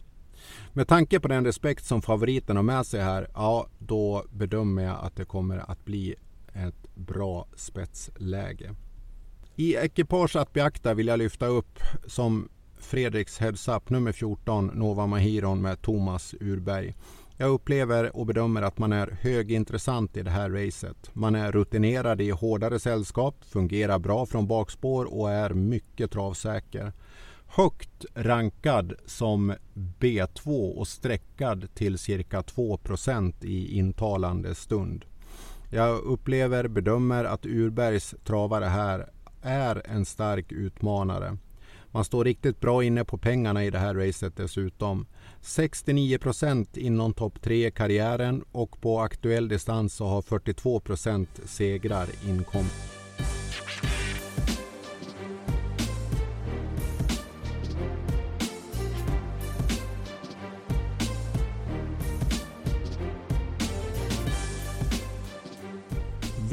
Med 0.74 0.88
tanke 0.88 1.20
på 1.20 1.28
den 1.28 1.46
respekt 1.46 1.86
som 1.86 2.02
favoriten 2.02 2.56
har 2.56 2.64
med 2.64 2.86
sig 2.86 3.02
här, 3.02 3.28
ja 3.34 3.68
då 3.80 4.26
bedömer 4.32 4.84
jag 4.84 4.98
att 5.02 5.16
det 5.16 5.26
kommer 5.26 5.72
att 5.72 5.86
bli 5.86 6.16
ett 6.54 6.96
bra 6.96 7.48
spetsläge. 7.56 8.76
I 9.56 9.76
ekipage 9.76 10.36
att 10.36 10.54
beakta 10.54 10.94
vill 10.94 11.08
jag 11.08 11.20
lyfta 11.20 11.46
upp 11.46 11.80
som 12.06 12.50
Fredriks 12.84 13.40
Heads 13.40 13.68
Up 13.68 13.90
nummer 13.90 14.12
14 14.12 14.72
Nova 14.74 15.08
Mahiron 15.08 15.62
med 15.62 15.82
Thomas 15.82 16.36
Urberg. 16.40 16.96
Jag 17.38 17.50
upplever 17.50 18.16
och 18.16 18.26
bedömer 18.26 18.62
att 18.62 18.78
man 18.78 18.94
är 18.94 19.18
högintressant 19.22 20.18
i 20.18 20.22
det 20.22 20.30
här 20.30 20.50
racet. 20.50 21.10
Man 21.14 21.36
är 21.36 21.52
rutinerad 21.52 22.22
i 22.22 22.30
hårdare 22.30 22.80
sällskap, 22.80 23.36
fungerar 23.46 24.00
bra 24.00 24.26
från 24.26 24.48
bakspår 24.48 25.14
och 25.20 25.32
är 25.32 25.50
mycket 25.50 26.12
travsäker. 26.12 26.94
högt 27.48 28.06
rankad 28.16 28.94
som 29.06 29.54
B2 30.00 30.72
och 30.78 30.88
sträckad 30.88 31.68
till 31.74 31.98
cirka 31.98 32.42
2% 32.42 33.46
i 33.46 33.78
intalande 33.78 34.56
stund. 34.56 35.06
Jag 35.70 36.00
upplever, 36.00 36.68
bedömer 36.68 37.26
att 37.26 37.46
Urbergs 37.46 38.16
travare 38.24 38.66
här 38.66 39.10
är 39.42 39.82
en 39.86 40.06
stark 40.06 40.52
utmanare. 40.52 41.38
Man 41.94 42.06
står 42.06 42.26
riktigt 42.26 42.60
bra 42.60 42.84
inne 42.84 43.06
på 43.06 43.18
pengarna 43.18 43.64
i 43.64 43.70
det 43.70 43.80
här 43.80 43.96
racet 43.96 44.36
dessutom. 44.36 45.06
69 45.42 46.18
procent 46.18 46.78
inom 46.78 47.14
topp 47.14 47.42
3 47.42 47.72
karriären 47.72 48.44
och 48.52 48.82
på 48.82 49.00
aktuell 49.00 49.48
distans 49.48 49.94
så 49.94 50.06
har 50.06 50.22
42 50.22 50.80
procent 50.80 51.30
segrar 51.46 52.08
inkommit. 52.28 53.03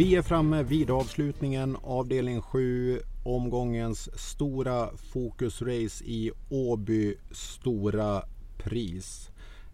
Vi 0.01 0.17
är 0.17 0.23
framme 0.23 0.63
vid 0.63 0.91
avslutningen, 0.91 1.77
avdelning 1.83 2.41
7, 2.41 3.01
omgångens 3.25 4.21
stora 4.21 4.89
fokusrace 4.97 6.05
i 6.05 6.31
Åby 6.49 7.15
Stora 7.31 8.23
Pris. 8.59 9.31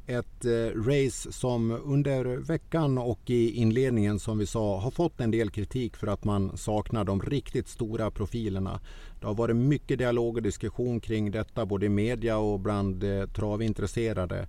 Ett 0.07 0.45
eh, 0.45 0.83
race 0.83 1.33
som 1.33 1.71
under 1.71 2.25
veckan 2.37 2.99
och 2.99 3.31
i 3.31 3.51
inledningen 3.51 4.19
som 4.19 4.39
vi 4.39 4.47
sa 4.47 4.81
har 4.81 4.91
fått 4.91 5.21
en 5.21 5.31
del 5.31 5.51
kritik 5.51 5.97
för 5.97 6.07
att 6.07 6.25
man 6.25 6.57
saknar 6.57 7.05
de 7.05 7.23
riktigt 7.23 7.69
stora 7.69 8.11
profilerna. 8.11 8.81
Det 9.21 9.27
har 9.27 9.35
varit 9.35 9.57
mycket 9.57 9.99
dialog 9.99 10.37
och 10.37 10.43
diskussion 10.43 11.01
kring 11.01 11.31
detta 11.31 11.67
både 11.67 11.87
i 11.87 11.89
media 11.89 12.39
och 12.39 12.61
bland 12.61 13.05
eh, 13.05 13.27
travintresserade. 13.27 14.49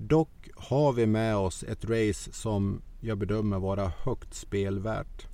Dock 0.00 0.48
har 0.56 0.92
vi 0.92 1.06
med 1.06 1.36
oss 1.36 1.62
ett 1.62 1.84
race 1.84 2.32
som 2.32 2.82
jag 3.00 3.18
bedömer 3.18 3.58
vara 3.58 3.92
högt 4.04 4.34
spelvärt. 4.34 5.26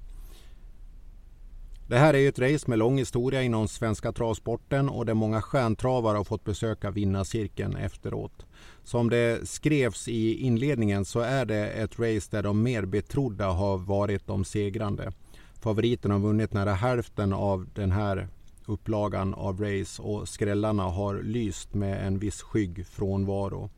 Det 1.89 1.99
här 1.99 2.15
är 2.15 2.29
ett 2.29 2.39
race 2.39 2.71
med 2.71 2.79
lång 2.79 2.99
historia 2.99 3.43
inom 3.43 3.69
svenska 3.69 4.13
travsporten 4.13 4.89
och 4.89 5.07
där 5.07 5.15
många 5.15 5.43
stjärntravare 5.43 6.17
har 6.17 6.25
fått 6.25 6.45
besöka 6.45 6.91
vinnarcirkeln 6.91 7.77
efteråt. 7.77 8.47
Som 8.85 9.11
det 9.11 9.49
skrevs 9.49 10.09
i 10.09 10.35
inledningen 10.35 11.05
så 11.05 11.21
är 11.21 11.45
det 11.45 11.69
ett 11.69 11.99
race 11.99 12.29
där 12.31 12.43
de 12.43 12.63
mer 12.63 12.85
betrodda 12.85 13.47
har 13.47 13.79
varit 13.79 14.27
de 14.27 14.45
segrande. 14.45 15.13
Favoriten 15.61 16.11
har 16.11 16.19
vunnit 16.19 16.53
nära 16.53 16.73
hälften 16.73 17.33
av 17.33 17.69
den 17.75 17.93
här 17.93 18.29
upplagan 18.67 19.35
av 19.35 19.61
race 19.61 20.03
och 20.03 20.29
skrällarna 20.29 20.83
har 20.83 21.23
lyst 21.23 21.75
med 21.75 22.07
en 22.07 22.19
viss 22.19 22.43
skygg 22.43 22.87
frånvaro. 22.87 23.71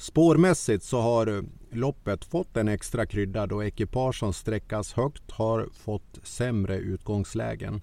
Spårmässigt 0.00 0.84
så 0.84 1.00
har 1.00 1.26
eh, 1.26 1.42
loppet 1.70 2.24
fått 2.24 2.56
en 2.56 2.68
extra 2.68 3.06
krydda 3.06 3.46
då 3.46 3.64
ekipage 3.64 4.18
som 4.18 4.32
sträckas 4.32 4.92
högt 4.92 5.30
har 5.30 5.68
fått 5.72 6.18
sämre 6.22 6.76
utgångslägen. 6.76 7.80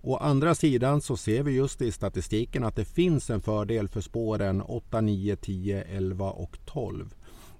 Å 0.00 0.16
andra 0.16 0.54
sidan 0.54 1.00
så 1.00 1.16
ser 1.16 1.42
vi 1.42 1.52
just 1.52 1.82
i 1.82 1.92
statistiken 1.92 2.64
att 2.64 2.76
det 2.76 2.84
finns 2.84 3.30
en 3.30 3.40
fördel 3.40 3.88
för 3.88 4.00
spåren 4.00 4.62
8, 4.62 5.00
9, 5.00 5.36
10, 5.36 5.82
11 5.82 6.30
och 6.30 6.58
12. 6.64 7.14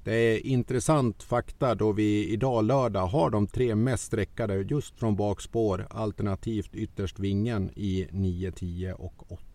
Det 0.05 0.15
är 0.15 0.47
intressant 0.47 1.23
fakta 1.23 1.75
då 1.75 1.93
vi 1.93 2.29
idag 2.29 2.65
lördag 2.65 3.07
har 3.07 3.31
de 3.31 3.47
tre 3.47 3.75
mest 3.75 4.05
sträckade 4.05 4.55
just 4.55 4.99
från 4.99 5.17
bakspår 5.17 5.87
alternativt 5.91 6.75
ytterst 6.75 7.19
vingen 7.19 7.71
i 7.77 8.09
9, 8.11 8.53
10 8.53 8.93
och 8.93 9.33
8. 9.33 9.48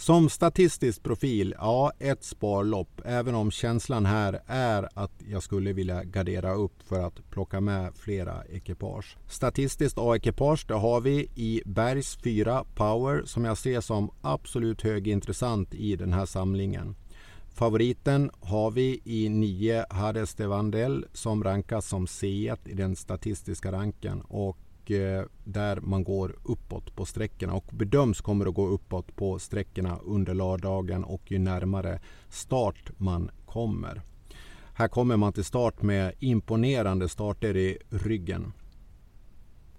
Som 0.00 0.28
statistisk 0.28 1.02
profil, 1.02 1.54
ja 1.58 1.92
ett 1.98 2.24
sparlopp. 2.24 3.00
Även 3.04 3.34
om 3.34 3.50
känslan 3.50 4.06
här 4.06 4.40
är 4.46 4.88
att 4.94 5.12
jag 5.28 5.42
skulle 5.42 5.72
vilja 5.72 6.04
gardera 6.04 6.54
upp 6.54 6.82
för 6.82 7.00
att 7.00 7.30
plocka 7.30 7.60
med 7.60 7.94
flera 7.94 8.44
ekipage. 8.44 9.16
Statistiskt 9.28 9.98
A-ekipage 9.98 10.64
det 10.68 10.74
har 10.74 11.00
vi 11.00 11.28
i 11.34 11.62
Bergs 11.66 12.18
4 12.24 12.64
Power 12.74 13.22
som 13.24 13.44
jag 13.44 13.58
ser 13.58 13.80
som 13.80 14.10
absolut 14.20 14.82
högintressant 14.82 15.74
i 15.74 15.96
den 15.96 16.12
här 16.12 16.26
samlingen. 16.26 16.96
Favoriten 17.54 18.30
har 18.40 18.70
vi 18.70 19.00
i 19.04 19.28
9 19.28 19.84
Hades 19.90 20.34
de 20.34 20.46
Vandel 20.46 21.06
som 21.12 21.44
rankas 21.44 21.88
som 21.88 22.06
C1 22.06 22.58
i 22.64 22.74
den 22.74 22.96
statistiska 22.96 23.72
ranken 23.72 24.20
och 24.20 24.58
Eh, 24.90 25.24
där 25.44 25.80
man 25.80 26.04
går 26.04 26.36
uppåt 26.42 26.96
på 26.96 27.04
sträckorna 27.04 27.54
och 27.54 27.64
bedöms 27.72 28.20
kommer 28.20 28.46
att 28.46 28.54
gå 28.54 28.66
uppåt 28.66 29.16
på 29.16 29.38
sträckorna 29.38 29.98
under 30.04 30.34
lördagen 30.34 31.04
och 31.04 31.30
ju 31.30 31.38
närmare 31.38 32.00
start 32.28 32.90
man 32.96 33.30
kommer. 33.46 34.02
Här 34.74 34.88
kommer 34.88 35.16
man 35.16 35.32
till 35.32 35.44
start 35.44 35.82
med 35.82 36.12
imponerande 36.18 37.08
starter 37.08 37.56
i 37.56 37.78
ryggen. 37.90 38.52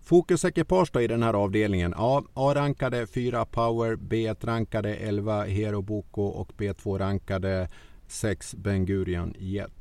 Fokusekipage 0.01 0.95
i 1.01 1.07
den 1.07 1.23
här 1.23 1.33
avdelningen. 1.33 1.93
Ja, 1.97 2.23
A-rankade 2.33 3.07
4 3.07 3.45
Power, 3.45 3.95
B1-rankade 3.95 4.95
11 4.95 5.43
Hero 5.43 5.81
Boko 5.81 6.21
och 6.21 6.51
B2-rankade 6.57 7.69
6 8.07 8.55
Ben 8.55 8.85
Gurion 8.85 9.33
Jet. 9.39 9.80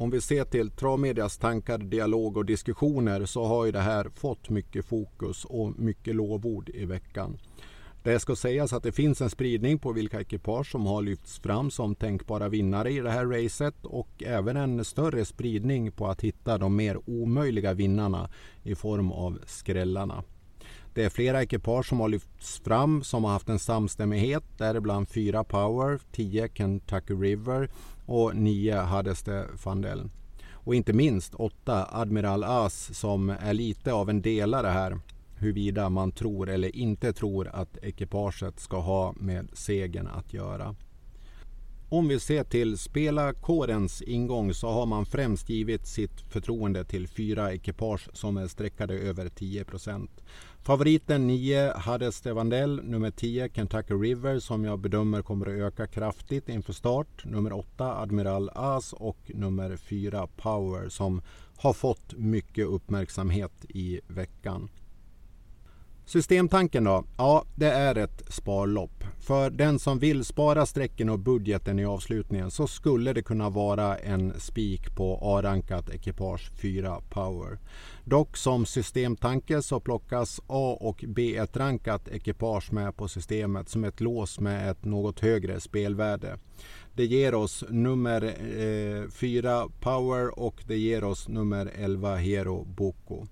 Om 0.00 0.10
vi 0.10 0.20
ser 0.20 0.44
till 0.44 0.70
travmedias 0.70 1.38
tankar, 1.38 1.78
dialog 1.78 2.36
och 2.36 2.44
diskussioner 2.44 3.26
så 3.26 3.44
har 3.44 3.66
ju 3.66 3.72
det 3.72 3.80
här 3.80 4.08
fått 4.14 4.50
mycket 4.50 4.84
fokus 4.84 5.44
och 5.44 5.78
mycket 5.78 6.14
lovord 6.14 6.68
i 6.68 6.84
veckan. 6.84 7.38
Det 8.02 8.20
ska 8.20 8.36
sägas 8.36 8.72
att 8.72 8.82
det 8.82 8.92
finns 8.92 9.20
en 9.20 9.30
spridning 9.30 9.78
på 9.78 9.92
vilka 9.92 10.20
ekipage 10.20 10.70
som 10.70 10.86
har 10.86 11.02
lyfts 11.02 11.38
fram 11.38 11.70
som 11.70 11.94
tänkbara 11.94 12.48
vinnare 12.48 12.90
i 12.90 13.00
det 13.00 13.10
här 13.10 13.26
racet 13.26 13.74
och 13.84 14.22
även 14.26 14.56
en 14.56 14.84
större 14.84 15.24
spridning 15.24 15.92
på 15.92 16.06
att 16.06 16.20
hitta 16.20 16.58
de 16.58 16.76
mer 16.76 16.98
omöjliga 17.06 17.72
vinnarna 17.74 18.30
i 18.62 18.74
form 18.74 19.12
av 19.12 19.38
skrällarna. 19.46 20.24
Det 20.98 21.04
är 21.04 21.10
flera 21.10 21.42
ekipage 21.42 21.88
som 21.88 22.00
har 22.00 22.08
lyfts 22.08 22.58
fram 22.58 23.02
som 23.02 23.24
har 23.24 23.30
haft 23.30 23.48
en 23.48 23.58
samstämmighet, 23.58 24.44
däribland 24.56 25.08
fyra 25.08 25.44
Power, 25.44 25.98
10 26.12 26.48
Kentucky 26.54 27.14
River 27.14 27.70
och 28.06 28.36
9 28.36 28.76
Hadeste 28.76 29.44
Fandel. 29.56 30.10
Och 30.50 30.74
inte 30.74 30.92
minst 30.92 31.34
8 31.34 31.88
Admiral 31.92 32.44
As 32.44 32.98
som 32.98 33.30
är 33.30 33.54
lite 33.54 33.92
av 33.92 34.10
en 34.10 34.22
delare 34.22 34.66
här 34.66 35.00
huruvida 35.36 35.88
man 35.88 36.12
tror 36.12 36.48
eller 36.48 36.76
inte 36.76 37.12
tror 37.12 37.48
att 37.48 37.78
ekipaget 37.82 38.60
ska 38.60 38.80
ha 38.80 39.14
med 39.16 39.48
segern 39.52 40.06
att 40.06 40.32
göra. 40.32 40.74
Om 41.90 42.08
vi 42.08 42.20
ser 42.20 42.44
till 42.44 42.78
spelarkårens 42.78 44.02
ingång 44.02 44.54
så 44.54 44.68
har 44.68 44.86
man 44.86 45.06
främst 45.06 45.48
givit 45.48 45.86
sitt 45.86 46.20
förtroende 46.20 46.84
till 46.84 47.08
fyra 47.08 47.52
ekipage 47.52 48.08
som 48.12 48.36
är 48.36 48.46
sträckade 48.46 48.94
över 48.94 49.28
10 49.28 49.64
Favoriten 50.68 51.26
9 51.26 51.72
hade 51.76 52.12
Stevandell, 52.12 52.84
nummer 52.84 53.10
10 53.10 53.48
Kentucky 53.48 53.94
River 53.94 54.38
som 54.38 54.64
jag 54.64 54.78
bedömer 54.78 55.22
kommer 55.22 55.46
att 55.46 55.72
öka 55.72 55.86
kraftigt 55.86 56.48
inför 56.48 56.72
start. 56.72 57.24
Nummer 57.24 57.52
8 57.52 58.00
Admiral 58.00 58.50
As 58.54 58.92
och 58.92 59.18
nummer 59.26 59.76
4 59.76 60.26
Power 60.36 60.88
som 60.88 61.22
har 61.56 61.72
fått 61.72 62.14
mycket 62.16 62.66
uppmärksamhet 62.66 63.64
i 63.68 64.00
veckan. 64.08 64.68
Systemtanken 66.04 66.84
då? 66.84 67.04
Ja, 67.16 67.44
det 67.54 67.70
är 67.70 67.94
ett 67.94 68.22
sparlopp. 68.28 69.04
För 69.18 69.50
den 69.50 69.78
som 69.78 69.98
vill 69.98 70.24
spara 70.24 70.66
strecken 70.66 71.08
och 71.08 71.18
budgeten 71.18 71.78
i 71.78 71.84
avslutningen 71.84 72.50
så 72.50 72.66
skulle 72.66 73.12
det 73.12 73.22
kunna 73.22 73.50
vara 73.50 73.96
en 73.96 74.40
spik 74.40 74.96
på 74.96 75.18
A-rankat 75.22 75.90
ekipage 75.90 76.50
4 76.62 77.00
Power. 77.10 77.58
Dock 78.08 78.36
som 78.36 78.66
systemtanke 78.66 79.62
så 79.62 79.80
plockas 79.80 80.40
A 80.46 80.78
och 80.80 81.00
B1-rankat 81.00 82.08
ekipage 82.08 82.72
med 82.72 82.96
på 82.96 83.08
systemet 83.08 83.68
som 83.68 83.84
ett 83.84 84.00
lås 84.00 84.40
med 84.40 84.70
ett 84.70 84.84
något 84.84 85.20
högre 85.20 85.60
spelvärde. 85.60 86.38
Det 86.94 87.06
ger 87.06 87.34
oss 87.34 87.64
nummer 87.68 88.22
eh, 88.24 89.10
4 89.10 89.68
Power 89.80 90.38
och 90.38 90.62
det 90.66 90.78
ger 90.78 91.04
oss 91.04 91.28
nummer 91.28 91.72
11 91.76 92.16
Hero 92.16 92.64
Boko. 92.64 93.26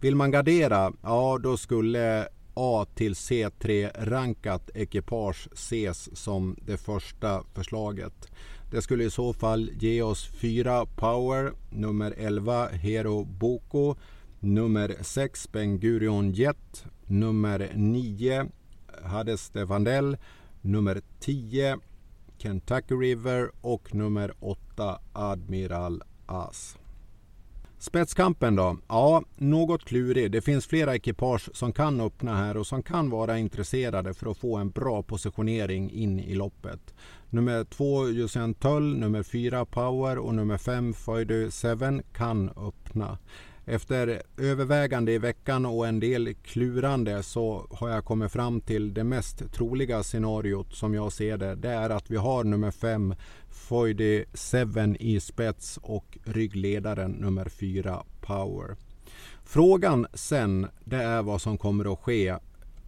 Vill 0.00 0.16
man 0.16 0.30
gardera, 0.30 0.92
ja 1.02 1.38
då 1.42 1.56
skulle 1.56 2.28
A 2.54 2.86
till 2.94 3.14
C3 3.14 3.90
rankat 3.98 4.70
ekipage 4.74 5.48
ses 5.52 6.16
som 6.16 6.56
det 6.66 6.76
första 6.76 7.44
förslaget. 7.54 8.28
Det 8.70 8.82
skulle 8.82 9.04
i 9.04 9.10
så 9.10 9.32
fall 9.32 9.70
ge 9.78 10.02
oss 10.02 10.26
4 10.26 10.86
Power, 10.86 11.52
nummer 11.70 12.14
11 12.16 12.68
Hero 12.68 13.24
Boko, 13.24 13.94
nummer 14.40 14.96
6 15.00 15.52
Ben 15.52 15.78
Gurion 15.78 16.32
Jet, 16.32 16.84
nummer 17.06 17.70
9 17.74 18.46
Hades 19.02 19.40
Stefandell, 19.40 20.16
nummer 20.60 21.00
10 21.20 21.78
Kentucky 22.38 22.94
River 22.94 23.50
och 23.60 23.94
nummer 23.94 24.32
8 24.40 24.98
Admiral 25.12 26.02
As. 26.26 26.78
Spetskampen 27.78 28.56
då? 28.56 28.76
Ja, 28.88 29.22
något 29.36 29.84
klurig. 29.84 30.30
Det 30.30 30.40
finns 30.40 30.66
flera 30.66 30.94
ekipage 30.94 31.50
som 31.52 31.72
kan 31.72 32.00
öppna 32.00 32.36
här 32.36 32.56
och 32.56 32.66
som 32.66 32.82
kan 32.82 33.10
vara 33.10 33.38
intresserade 33.38 34.14
för 34.14 34.30
att 34.30 34.38
få 34.38 34.56
en 34.56 34.70
bra 34.70 35.02
positionering 35.02 35.90
in 35.90 36.18
i 36.20 36.34
loppet. 36.34 36.94
Nummer 37.30 37.64
två 37.64 38.08
Jussian 38.08 38.54
Tull, 38.54 38.96
nummer 38.98 39.22
fyra 39.22 39.64
Power 39.64 40.18
och 40.18 40.34
nummer 40.34 40.58
fem 40.58 40.94
Foidu 40.94 41.50
Seven 41.50 42.02
kan 42.12 42.50
öppna. 42.50 43.18
Efter 43.64 44.22
övervägande 44.36 45.12
i 45.12 45.18
veckan 45.18 45.66
och 45.66 45.86
en 45.86 46.00
del 46.00 46.34
klurande 46.34 47.22
så 47.22 47.66
har 47.70 47.88
jag 47.88 48.04
kommit 48.04 48.32
fram 48.32 48.60
till 48.60 48.94
det 48.94 49.04
mest 49.04 49.52
troliga 49.52 50.02
scenariot 50.02 50.74
som 50.74 50.94
jag 50.94 51.12
ser 51.12 51.36
det. 51.38 51.54
Det 51.54 51.70
är 51.70 51.90
att 51.90 52.10
vi 52.10 52.16
har 52.16 52.44
nummer 52.44 52.70
5 52.70 53.14
Foidy 53.50 54.24
7 54.24 54.96
i 55.00 55.20
spets 55.20 55.78
och 55.82 56.18
ryggledaren 56.24 57.10
nummer 57.10 57.48
4 57.48 58.04
Power. 58.20 58.76
Frågan 59.44 60.06
sen 60.14 60.66
det 60.84 61.02
är 61.02 61.22
vad 61.22 61.40
som 61.40 61.58
kommer 61.58 61.92
att 61.92 61.98
ske 61.98 62.36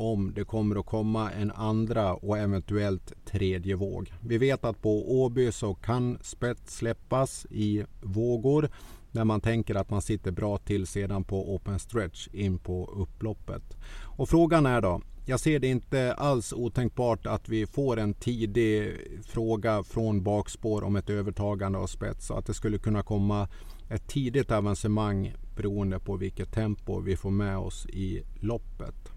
om 0.01 0.33
det 0.35 0.45
kommer 0.45 0.81
att 0.81 0.87
komma 0.87 1.31
en 1.31 1.51
andra 1.51 2.15
och 2.15 2.39
eventuellt 2.39 3.13
tredje 3.25 3.77
våg. 3.77 4.13
Vi 4.21 4.39
vet 4.39 4.65
att 4.65 4.83
på 4.83 5.23
Åby 5.23 5.53
så 5.53 5.75
kan 5.75 6.19
spets 6.23 6.77
släppas 6.77 7.47
i 7.51 7.85
vågor 8.03 8.71
när 9.13 9.25
man 9.25 9.41
tänker 9.41 9.75
att 9.75 9.91
man 9.91 10.03
sitter 10.03 10.31
bra 10.31 10.59
till 10.59 10.87
sedan 10.87 11.25
på 11.25 11.55
open 11.55 11.79
stretch 11.79 12.29
in 12.33 12.59
på 12.59 12.91
upploppet. 12.97 13.77
Och 14.03 14.29
frågan 14.29 14.67
är 14.67 14.81
då, 14.81 15.01
jag 15.27 15.41
ser 15.41 15.59
det 15.59 15.67
inte 15.69 16.15
alls 16.15 16.53
otänkbart 16.53 17.27
att 17.27 17.49
vi 17.49 17.67
får 17.67 17.99
en 17.99 18.15
tidig 18.15 18.93
fråga 19.27 19.83
från 19.83 20.23
bakspår 20.23 20.83
om 20.83 20.97
ett 20.97 21.11
övertagande 21.11 21.79
av 21.79 21.87
spets. 21.87 22.31
Att 22.31 22.47
det 22.47 22.55
skulle 22.55 22.79
kunna 22.79 23.03
komma 23.03 23.49
ett 23.91 24.09
tidigt 24.09 24.51
avancemang 24.51 25.35
beroende 25.57 25.99
på 25.99 26.17
vilket 26.17 26.53
tempo 26.53 27.01
vi 27.01 27.17
får 27.17 27.31
med 27.31 27.59
oss 27.59 27.87
i 27.87 28.23
loppet. 28.41 29.10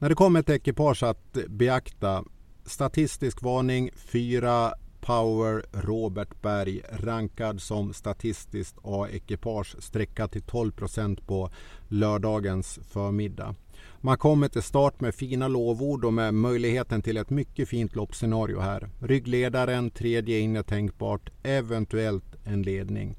När 0.00 0.08
det 0.08 0.14
kommer 0.14 0.40
ett 0.40 0.50
ekipage 0.50 1.02
att 1.02 1.38
beakta 1.48 2.24
statistisk 2.64 3.42
varning 3.42 3.90
4 3.96 4.72
Power 5.00 5.64
Robert 5.72 6.42
Berg 6.42 6.80
rankad 6.90 7.62
som 7.62 7.92
statistiskt 7.92 8.76
A-ekipage 8.82 9.76
sträcka 9.82 10.28
till 10.28 10.42
12% 10.42 11.26
på 11.26 11.50
lördagens 11.88 12.78
förmiddag. 12.92 13.54
Man 14.00 14.18
kommer 14.18 14.48
till 14.48 14.62
start 14.62 15.00
med 15.00 15.14
fina 15.14 15.48
lovord 15.48 16.04
och 16.04 16.12
med 16.12 16.34
möjligheten 16.34 17.02
till 17.02 17.16
ett 17.16 17.30
mycket 17.30 17.68
fint 17.68 17.96
loppscenario 17.96 18.60
här. 18.60 18.88
Ryggledaren, 19.00 19.90
tredje 19.90 20.38
inne 20.38 20.62
tänkbart, 20.62 21.30
eventuellt 21.42 22.36
en 22.44 22.62
ledning. 22.62 23.16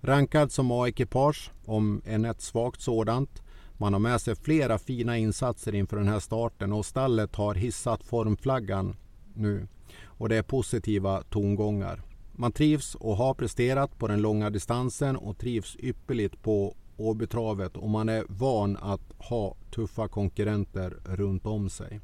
Rankad 0.00 0.52
som 0.52 0.70
A-ekipage, 0.70 1.50
om 1.64 2.02
än 2.06 2.24
ett 2.24 2.40
svagt 2.40 2.80
sådant. 2.80 3.42
Man 3.80 3.92
har 3.92 4.00
med 4.00 4.20
sig 4.20 4.36
flera 4.36 4.78
fina 4.78 5.18
insatser 5.18 5.74
inför 5.74 5.96
den 5.96 6.08
här 6.08 6.20
starten 6.20 6.72
och 6.72 6.86
stallet 6.86 7.36
har 7.36 7.54
hissat 7.54 8.04
formflaggan 8.04 8.96
nu 9.34 9.68
och 10.04 10.28
det 10.28 10.36
är 10.36 10.42
positiva 10.42 11.22
tongångar. 11.22 12.02
Man 12.32 12.52
trivs 12.52 12.94
och 12.94 13.16
har 13.16 13.34
presterat 13.34 13.98
på 13.98 14.08
den 14.08 14.22
långa 14.22 14.50
distansen 14.50 15.16
och 15.16 15.38
trivs 15.38 15.76
ypperligt 15.80 16.42
på 16.42 16.76
Åbytravet 16.96 17.76
och 17.76 17.90
man 17.90 18.08
är 18.08 18.24
van 18.28 18.76
att 18.76 19.12
ha 19.18 19.56
tuffa 19.74 20.08
konkurrenter 20.08 20.96
runt 21.04 21.46
om 21.46 21.70
sig. 21.70 22.00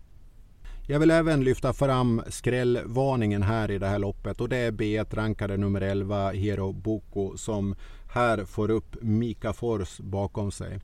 Jag 0.87 1.01
vill 1.01 1.11
även 1.11 1.45
lyfta 1.45 1.72
fram 1.72 2.22
skrällvarningen 2.29 3.43
här 3.43 3.70
i 3.70 3.79
det 3.79 3.87
här 3.87 3.99
loppet 3.99 4.41
och 4.41 4.49
det 4.49 4.57
är 4.57 4.72
B1-rankade 4.72 5.57
nummer 5.57 5.81
11 5.81 6.31
Hero 6.31 6.72
Boko 6.72 7.37
som 7.37 7.75
här 8.12 8.45
får 8.45 8.70
upp 8.70 8.97
Mika 9.03 9.53
Fors 9.53 9.99
bakom 9.99 10.53
sig. 10.53 10.81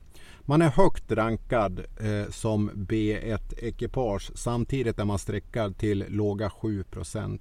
Man 0.51 0.61
är 0.61 0.69
högt 0.69 1.11
rankad 1.11 1.79
eh, 1.79 2.31
som 2.31 2.71
B1-ekipage 2.71 4.31
samtidigt 4.35 4.99
är 4.99 5.05
man 5.05 5.19
sträckad 5.19 5.77
till 5.77 6.05
låga 6.07 6.49
7% 6.49 7.39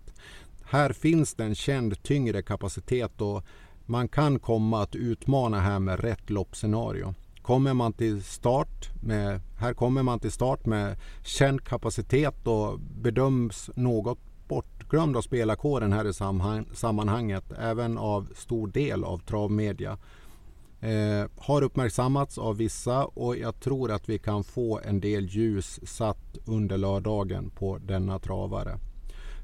Här 0.64 0.92
finns 0.92 1.34
det 1.34 1.44
en 1.44 1.54
känd 1.54 2.02
tyngre 2.02 2.42
kapacitet 2.42 3.20
och 3.20 3.44
man 3.86 4.08
kan 4.08 4.38
komma 4.38 4.82
att 4.82 4.94
utmana 4.94 5.60
här 5.60 5.78
med 5.78 6.00
rätt 6.00 6.30
loppscenario. 6.30 7.14
Kommer 7.42 7.74
man 7.74 7.92
till 7.92 8.22
start 8.22 9.02
med, 9.02 9.40
här 9.58 9.74
kommer 9.74 10.02
man 10.02 10.20
till 10.20 10.32
start 10.32 10.66
med 10.66 10.96
känd 11.24 11.64
kapacitet 11.64 12.46
och 12.46 12.80
bedöms 12.80 13.70
något 13.76 14.18
bortglömd 14.48 15.16
av 15.16 15.22
spelarkåren 15.22 15.92
här 15.92 16.04
i 16.04 16.12
sammanhanget, 16.74 17.44
även 17.58 17.98
av 17.98 18.28
stor 18.34 18.66
del 18.68 19.04
av 19.04 19.18
travmedia. 19.18 19.98
Eh, 20.80 21.26
har 21.36 21.62
uppmärksammats 21.62 22.38
av 22.38 22.56
vissa 22.56 23.04
och 23.04 23.36
jag 23.36 23.60
tror 23.60 23.90
att 23.90 24.08
vi 24.08 24.18
kan 24.18 24.44
få 24.44 24.80
en 24.84 25.00
del 25.00 25.26
ljus 25.26 25.80
satt 25.82 26.38
under 26.44 26.78
lördagen 26.78 27.50
på 27.50 27.78
denna 27.78 28.18
travare. 28.18 28.78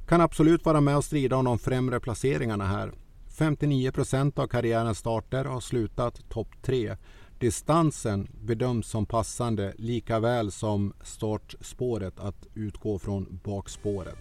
Kan 0.09 0.21
absolut 0.21 0.65
vara 0.65 0.81
med 0.81 0.97
och 0.97 1.05
strida 1.05 1.37
om 1.37 1.45
de 1.45 1.59
främre 1.59 2.01
placeringarna 2.01 2.67
här. 2.67 2.93
59 3.39 3.93
procent 3.93 4.39
av 4.39 4.47
karriärens 4.47 4.99
starter 4.99 5.45
har 5.45 5.61
slutat 5.61 6.29
topp 6.29 6.49
3. 6.63 6.97
Distansen 7.39 8.29
bedöms 8.41 8.89
som 8.89 9.07
passande 9.07 9.75
lika 9.79 10.21
väl 10.21 10.53
som 10.53 10.93
startspåret 11.03 12.21
att 12.21 12.47
utgå 12.55 12.99
från 12.99 13.41
bakspåret. 13.45 14.19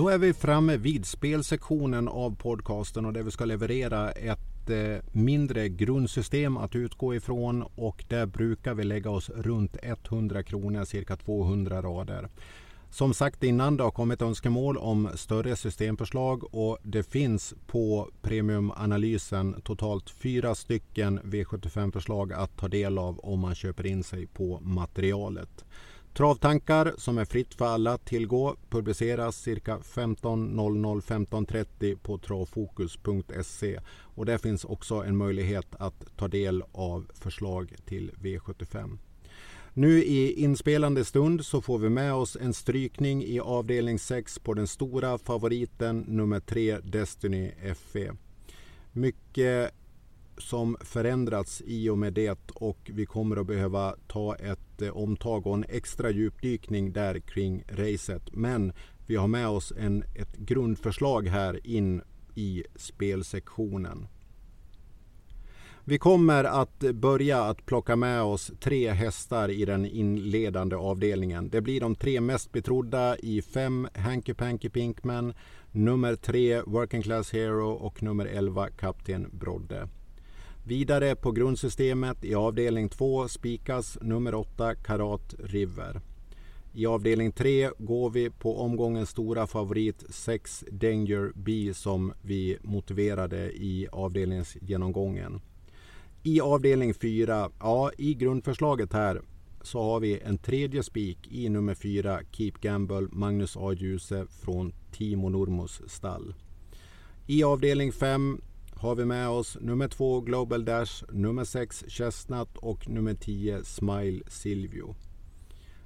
Då 0.00 0.08
är 0.08 0.18
vi 0.18 0.34
framme 0.34 0.76
vid 0.76 1.06
spelsektionen 1.06 2.08
av 2.08 2.36
podcasten 2.36 3.06
och 3.06 3.12
där 3.12 3.22
vi 3.22 3.30
ska 3.30 3.44
leverera 3.44 4.10
ett 4.10 4.70
eh, 4.70 5.04
mindre 5.12 5.68
grundsystem 5.68 6.56
att 6.56 6.76
utgå 6.76 7.14
ifrån 7.14 7.62
och 7.62 8.04
där 8.08 8.26
brukar 8.26 8.74
vi 8.74 8.84
lägga 8.84 9.10
oss 9.10 9.30
runt 9.30 9.76
100 9.82 10.42
kronor, 10.42 10.84
cirka 10.84 11.16
200 11.16 11.82
rader. 11.82 12.28
Som 12.90 13.14
sagt 13.14 13.42
innan, 13.42 13.76
det 13.76 13.82
har 13.82 13.90
kommit 13.90 14.22
önskemål 14.22 14.76
om 14.76 15.08
större 15.14 15.56
systemförslag 15.56 16.54
och 16.54 16.78
det 16.82 17.02
finns 17.02 17.54
på 17.66 18.10
premiumanalysen 18.22 19.60
totalt 19.62 20.10
fyra 20.10 20.54
stycken 20.54 21.20
V75-förslag 21.20 22.32
att 22.32 22.56
ta 22.56 22.68
del 22.68 22.98
av 22.98 23.18
om 23.18 23.40
man 23.40 23.54
köper 23.54 23.86
in 23.86 24.02
sig 24.04 24.26
på 24.26 24.60
materialet. 24.62 25.64
Travtankar 26.14 26.94
som 26.98 27.18
är 27.18 27.24
fritt 27.24 27.54
för 27.54 27.64
alla 27.64 27.92
att 27.92 28.04
tillgå 28.04 28.56
publiceras 28.70 29.36
cirka 29.36 29.78
15.00 29.78 31.00
15.30 31.00 31.96
på 31.96 32.18
travfokus.se 32.18 33.80
och 34.14 34.26
där 34.26 34.38
finns 34.38 34.64
också 34.64 34.94
en 34.94 35.16
möjlighet 35.16 35.66
att 35.78 36.16
ta 36.16 36.28
del 36.28 36.62
av 36.72 37.10
förslag 37.14 37.74
till 37.84 38.10
V75. 38.20 38.98
Nu 39.74 40.04
i 40.04 40.32
inspelande 40.32 41.04
stund 41.04 41.46
så 41.46 41.60
får 41.60 41.78
vi 41.78 41.88
med 41.88 42.14
oss 42.14 42.36
en 42.40 42.54
strykning 42.54 43.24
i 43.24 43.40
avdelning 43.40 43.98
6 43.98 44.38
på 44.38 44.54
den 44.54 44.66
stora 44.66 45.18
favoriten 45.18 46.04
nummer 46.08 46.40
3 46.40 46.78
Destiny 46.78 47.52
FE. 47.74 48.12
Mycket 48.92 49.74
som 50.40 50.76
förändrats 50.80 51.62
i 51.66 51.88
och 51.88 51.98
med 51.98 52.12
det 52.12 52.50
och 52.54 52.90
vi 52.94 53.06
kommer 53.06 53.36
att 53.36 53.46
behöva 53.46 53.96
ta 54.06 54.34
ett 54.34 54.82
eh, 54.82 54.96
omtag 54.96 55.46
och 55.46 55.54
en 55.54 55.64
extra 55.68 56.10
djupdykning 56.10 56.92
där 56.92 57.18
kring 57.18 57.64
racet. 57.68 58.22
Men 58.32 58.72
vi 59.06 59.16
har 59.16 59.28
med 59.28 59.48
oss 59.48 59.72
en, 59.78 60.04
ett 60.14 60.36
grundförslag 60.36 61.28
här 61.28 61.66
in 61.66 62.02
i 62.34 62.64
spelsektionen. 62.76 64.06
Vi 65.84 65.98
kommer 65.98 66.44
att 66.44 66.78
börja 66.78 67.42
att 67.42 67.66
plocka 67.66 67.96
med 67.96 68.22
oss 68.22 68.52
tre 68.60 68.90
hästar 68.90 69.48
i 69.48 69.64
den 69.64 69.86
inledande 69.86 70.76
avdelningen. 70.76 71.50
Det 71.50 71.60
blir 71.60 71.80
de 71.80 71.94
tre 71.94 72.20
mest 72.20 72.52
betrodda 72.52 73.16
i 73.16 73.42
fem 73.42 73.88
Hanky 73.94 74.34
Panky 74.34 74.68
Pinkman, 74.68 75.34
nummer 75.72 76.16
tre 76.16 76.62
Working 76.62 77.02
Class 77.02 77.32
Hero 77.32 77.70
och 77.70 78.02
nummer 78.02 78.26
11 78.26 78.68
Kapten 78.70 79.30
Brodde. 79.32 79.88
Vidare 80.70 81.16
på 81.16 81.32
grundsystemet 81.32 82.24
i 82.24 82.34
avdelning 82.34 82.88
2 82.88 83.28
spikas 83.28 83.98
nummer 84.00 84.34
8 84.34 84.74
Karat 84.74 85.34
River. 85.38 86.00
I 86.72 86.86
avdelning 86.86 87.32
3 87.32 87.70
går 87.78 88.10
vi 88.10 88.30
på 88.30 88.60
omgångens 88.60 89.10
stora 89.10 89.46
favorit 89.46 90.04
6 90.08 90.64
Danger 90.70 91.32
B 91.34 91.74
som 91.74 92.12
vi 92.22 92.58
motiverade 92.62 93.52
i 93.52 93.88
avdelningsgenomgången. 93.92 95.40
I 96.22 96.40
avdelning 96.40 96.94
4, 96.94 97.50
ja 97.60 97.90
i 97.98 98.14
grundförslaget 98.14 98.92
här 98.92 99.22
så 99.62 99.82
har 99.82 100.00
vi 100.00 100.20
en 100.20 100.38
tredje 100.38 100.82
spik 100.82 101.28
i 101.30 101.48
nummer 101.48 101.74
4 101.74 102.20
Keep 102.32 102.52
Gamble 102.60 103.08
Magnus 103.12 103.56
A. 103.56 103.72
Djuse 103.72 104.26
från 104.30 104.72
Timo 104.92 105.28
Nurmos 105.28 105.82
stall. 105.86 106.34
I 107.26 107.44
avdelning 107.44 107.92
5 107.92 108.40
har 108.80 108.94
vi 108.94 109.04
med 109.04 109.28
oss 109.28 109.56
nummer 109.60 109.88
två 109.88 110.20
Global 110.20 110.64
Dash, 110.64 111.04
nummer 111.10 111.44
sex 111.44 111.84
Chestnut 111.88 112.48
och 112.56 112.88
nummer 112.88 113.14
tio 113.14 113.64
Smile 113.64 114.22
Silvio. 114.28 114.94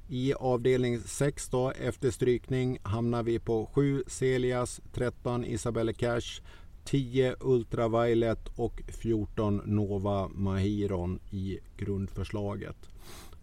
I 0.09 0.35
avdelning 0.35 1.01
6 1.01 1.49
då, 1.49 1.71
efter 1.71 2.11
strykning 2.11 2.79
hamnar 2.83 3.23
vi 3.23 3.39
på 3.39 3.67
7 3.73 4.05
Celias, 4.07 4.81
13 4.93 5.45
Isabelle 5.45 5.93
Cash, 5.93 6.43
10 6.85 7.37
Ultraviolet 7.41 8.49
och 8.57 8.83
14 8.89 9.63
Nova 9.65 10.29
Mahiron 10.29 11.21
i 11.31 11.59
grundförslaget. 11.77 12.77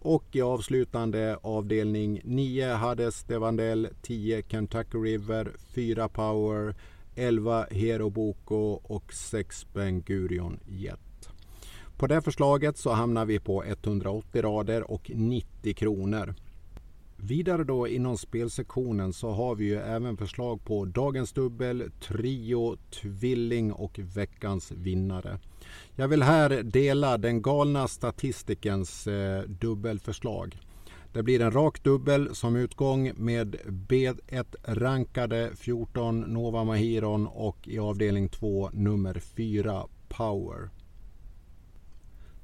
Och 0.00 0.24
i 0.32 0.42
avslutande 0.42 1.38
avdelning 1.42 2.20
9 2.24 2.74
Hades 2.74 3.24
Devandel, 3.24 3.88
10 4.02 4.42
Kentucky 4.42 4.98
River, 4.98 5.52
4 5.74 6.08
Power, 6.08 6.74
11 7.14 7.66
Hero 7.70 8.10
Boko 8.10 8.80
och 8.82 9.12
6 9.12 9.66
Ben 9.72 10.02
Gurion 10.02 10.60
Jet. 10.66 11.28
På 11.96 12.06
det 12.06 12.22
förslaget 12.22 12.76
så 12.76 12.90
hamnar 12.90 13.24
vi 13.24 13.40
på 13.40 13.64
180 13.64 14.42
rader 14.42 14.90
och 14.90 15.10
90 15.14 15.74
kronor. 15.74 16.34
Vidare 17.16 17.64
då 17.64 17.88
inom 17.88 18.18
spelsektionen 18.18 19.12
så 19.12 19.30
har 19.30 19.54
vi 19.54 19.64
ju 19.64 19.76
även 19.76 20.16
förslag 20.16 20.64
på 20.64 20.84
dagens 20.84 21.32
dubbel, 21.32 21.90
trio, 22.00 22.76
tvilling 22.90 23.72
och 23.72 23.98
veckans 23.98 24.72
vinnare. 24.72 25.38
Jag 25.96 26.08
vill 26.08 26.22
här 26.22 26.62
dela 26.62 27.18
den 27.18 27.42
galna 27.42 27.88
statistikens 27.88 29.06
eh, 29.06 29.42
dubbelförslag. 29.42 30.58
Det 31.12 31.22
blir 31.22 31.40
en 31.40 31.52
rak 31.52 31.82
dubbel 31.82 32.34
som 32.34 32.56
utgång 32.56 33.12
med 33.16 33.56
B1 33.66 34.54
rankade 34.64 35.50
14 35.56 36.20
Nova 36.20 36.64
Mahiron 36.64 37.26
och 37.26 37.68
i 37.68 37.78
avdelning 37.78 38.28
2 38.28 38.70
nummer 38.72 39.14
4 39.14 39.86
Power. 40.08 40.70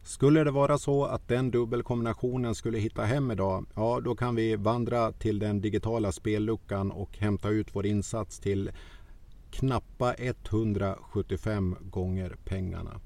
Skulle 0.02 0.44
det 0.44 0.50
vara 0.50 0.78
så 0.78 1.04
att 1.04 1.28
den 1.28 1.50
dubbelkombinationen 1.50 2.54
skulle 2.54 2.78
hitta 2.78 3.04
hem 3.04 3.30
idag, 3.30 3.66
ja 3.74 4.00
då 4.00 4.14
kan 4.14 4.34
vi 4.34 4.56
vandra 4.56 5.12
till 5.12 5.38
den 5.38 5.60
digitala 5.60 6.12
spelluckan 6.12 6.90
och 6.90 7.18
hämta 7.18 7.48
ut 7.48 7.68
vår 7.72 7.86
insats 7.86 8.38
till 8.40 8.70
knappa 9.50 10.14
175 10.14 11.76
gånger 11.80 12.36
pengarna. 12.44 13.00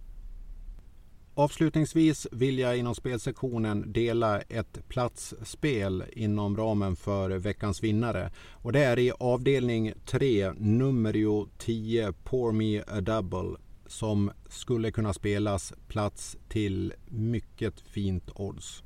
Avslutningsvis 1.35 2.27
vill 2.33 2.59
jag 2.59 2.79
inom 2.79 2.95
spelsektionen 2.95 3.93
dela 3.93 4.41
ett 4.41 4.89
platsspel 4.89 6.05
inom 6.13 6.57
ramen 6.57 6.97
för 6.97 7.31
veckans 7.31 7.83
vinnare. 7.83 8.31
Och 8.51 8.73
det 8.73 8.81
är 8.85 8.99
i 8.99 9.13
avdelning 9.19 9.93
3, 10.07 10.53
nummer 10.53 11.47
10, 11.59 12.13
Pour 12.13 12.53
Me 12.53 12.83
A 12.87 13.01
Double 13.01 13.57
som 13.87 14.31
skulle 14.49 14.91
kunna 14.91 15.13
spelas 15.13 15.73
plats 15.89 16.37
till 16.49 16.93
mycket 17.07 17.81
fint 17.81 18.31
odds. 18.35 18.83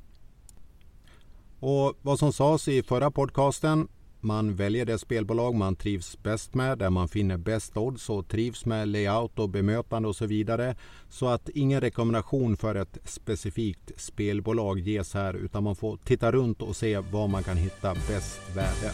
Och 1.59 1.97
vad 2.01 2.19
som 2.19 2.33
sades 2.33 2.67
i 2.67 2.83
förra 2.83 3.11
podcasten 3.11 3.87
man 4.27 4.55
väljer 4.55 4.85
det 4.85 4.97
spelbolag 4.97 5.55
man 5.55 5.75
trivs 5.75 6.17
bäst 6.23 6.53
med, 6.53 6.77
där 6.77 6.89
man 6.89 7.07
finner 7.07 7.37
bäst 7.37 7.77
odds 7.77 8.09
och 8.09 8.27
trivs 8.27 8.65
med 8.65 8.87
layout 8.87 9.39
och 9.39 9.49
bemötande 9.49 10.07
och 10.07 10.15
så 10.15 10.25
vidare. 10.25 10.75
Så 11.09 11.27
att 11.27 11.49
ingen 11.49 11.81
rekommendation 11.81 12.57
för 12.57 12.75
ett 12.75 12.97
specifikt 13.03 13.91
spelbolag 14.01 14.79
ges 14.79 15.13
här 15.13 15.33
utan 15.33 15.63
man 15.63 15.75
får 15.75 15.97
titta 15.97 16.31
runt 16.31 16.61
och 16.61 16.75
se 16.75 16.99
var 16.99 17.27
man 17.27 17.43
kan 17.43 17.57
hitta 17.57 17.93
bäst 17.93 18.39
värde. 18.55 18.93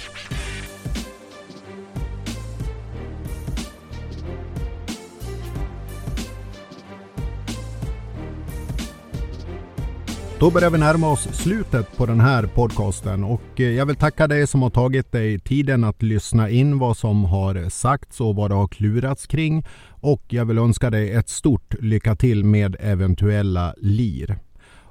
Då 10.39 10.51
börjar 10.51 10.69
vi 10.69 10.77
närma 10.77 11.11
oss 11.11 11.27
slutet 11.31 11.97
på 11.97 12.05
den 12.05 12.19
här 12.19 12.43
podcasten 12.43 13.23
och 13.23 13.41
eh, 13.55 13.69
jag 13.69 13.85
vill 13.85 13.95
tacka 13.95 14.27
dig 14.27 14.47
som 14.47 14.61
har 14.61 14.69
tagit 14.69 15.11
dig 15.11 15.39
tiden 15.39 15.83
att 15.83 16.03
lyssna 16.03 16.49
in 16.49 16.79
vad 16.79 16.97
som 16.97 17.25
har 17.25 17.69
sagts 17.69 18.21
och 18.21 18.35
vad 18.35 18.51
det 18.51 18.55
har 18.55 18.67
klurats 18.67 19.27
kring. 19.27 19.65
Och 19.89 20.23
jag 20.27 20.45
vill 20.45 20.57
önska 20.57 20.89
dig 20.89 21.13
ett 21.13 21.29
stort 21.29 21.75
lycka 21.79 22.15
till 22.15 22.43
med 22.43 22.75
eventuella 22.79 23.73
lir. 23.77 24.39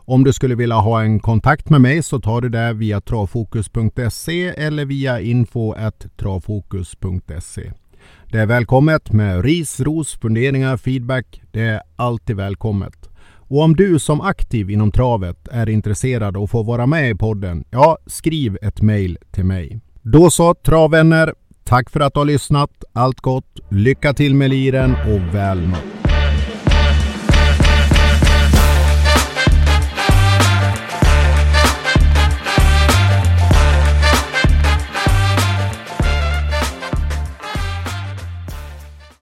Om 0.05 0.24
du 0.24 0.32
skulle 0.32 0.55
vilja 0.55 0.76
ha 0.76 1.03
en 1.03 1.20
kontakt 1.20 1.70
med 1.70 1.80
mig 1.80 2.03
så 2.03 2.20
tar 2.20 2.40
du 2.40 2.49
det 2.49 2.72
via 2.72 3.01
travfokus.se 3.01 4.49
eller 4.49 4.84
via 4.84 5.20
info.travfokus.se. 5.20 7.72
Det 8.30 8.38
är 8.38 8.47
välkommet 8.47 9.12
med 9.12 9.45
ris, 9.45 9.80
ros, 9.80 10.14
funderingar, 10.14 10.76
feedback. 10.76 11.43
Det 11.51 11.61
är 11.61 11.82
alltid 11.97 12.36
välkommet. 12.36 13.11
Och 13.53 13.62
om 13.62 13.76
du 13.76 13.98
som 13.98 14.20
aktiv 14.20 14.70
inom 14.70 14.92
travet 14.92 15.48
är 15.50 15.68
intresserad 15.68 16.36
och 16.36 16.50
får 16.50 16.64
vara 16.64 16.86
med 16.86 17.11
i 17.11 17.14
podden, 17.14 17.64
ja, 17.70 17.98
skriv 18.07 18.59
ett 18.62 18.82
mejl 18.82 19.18
till 19.30 19.44
mig. 19.44 19.80
Då 20.03 20.30
så, 20.30 20.55
travvänner. 20.55 21.34
Tack 21.64 21.90
för 21.90 22.00
att 22.00 22.14
du 22.14 22.20
har 22.20 22.24
lyssnat. 22.24 22.84
Allt 22.92 23.20
gott. 23.20 23.61
Lycka 23.68 24.14
till 24.14 24.34
med 24.34 24.50
liren 24.50 24.94
och 24.94 25.34
väl 25.34 25.61
mött. 25.61 26.01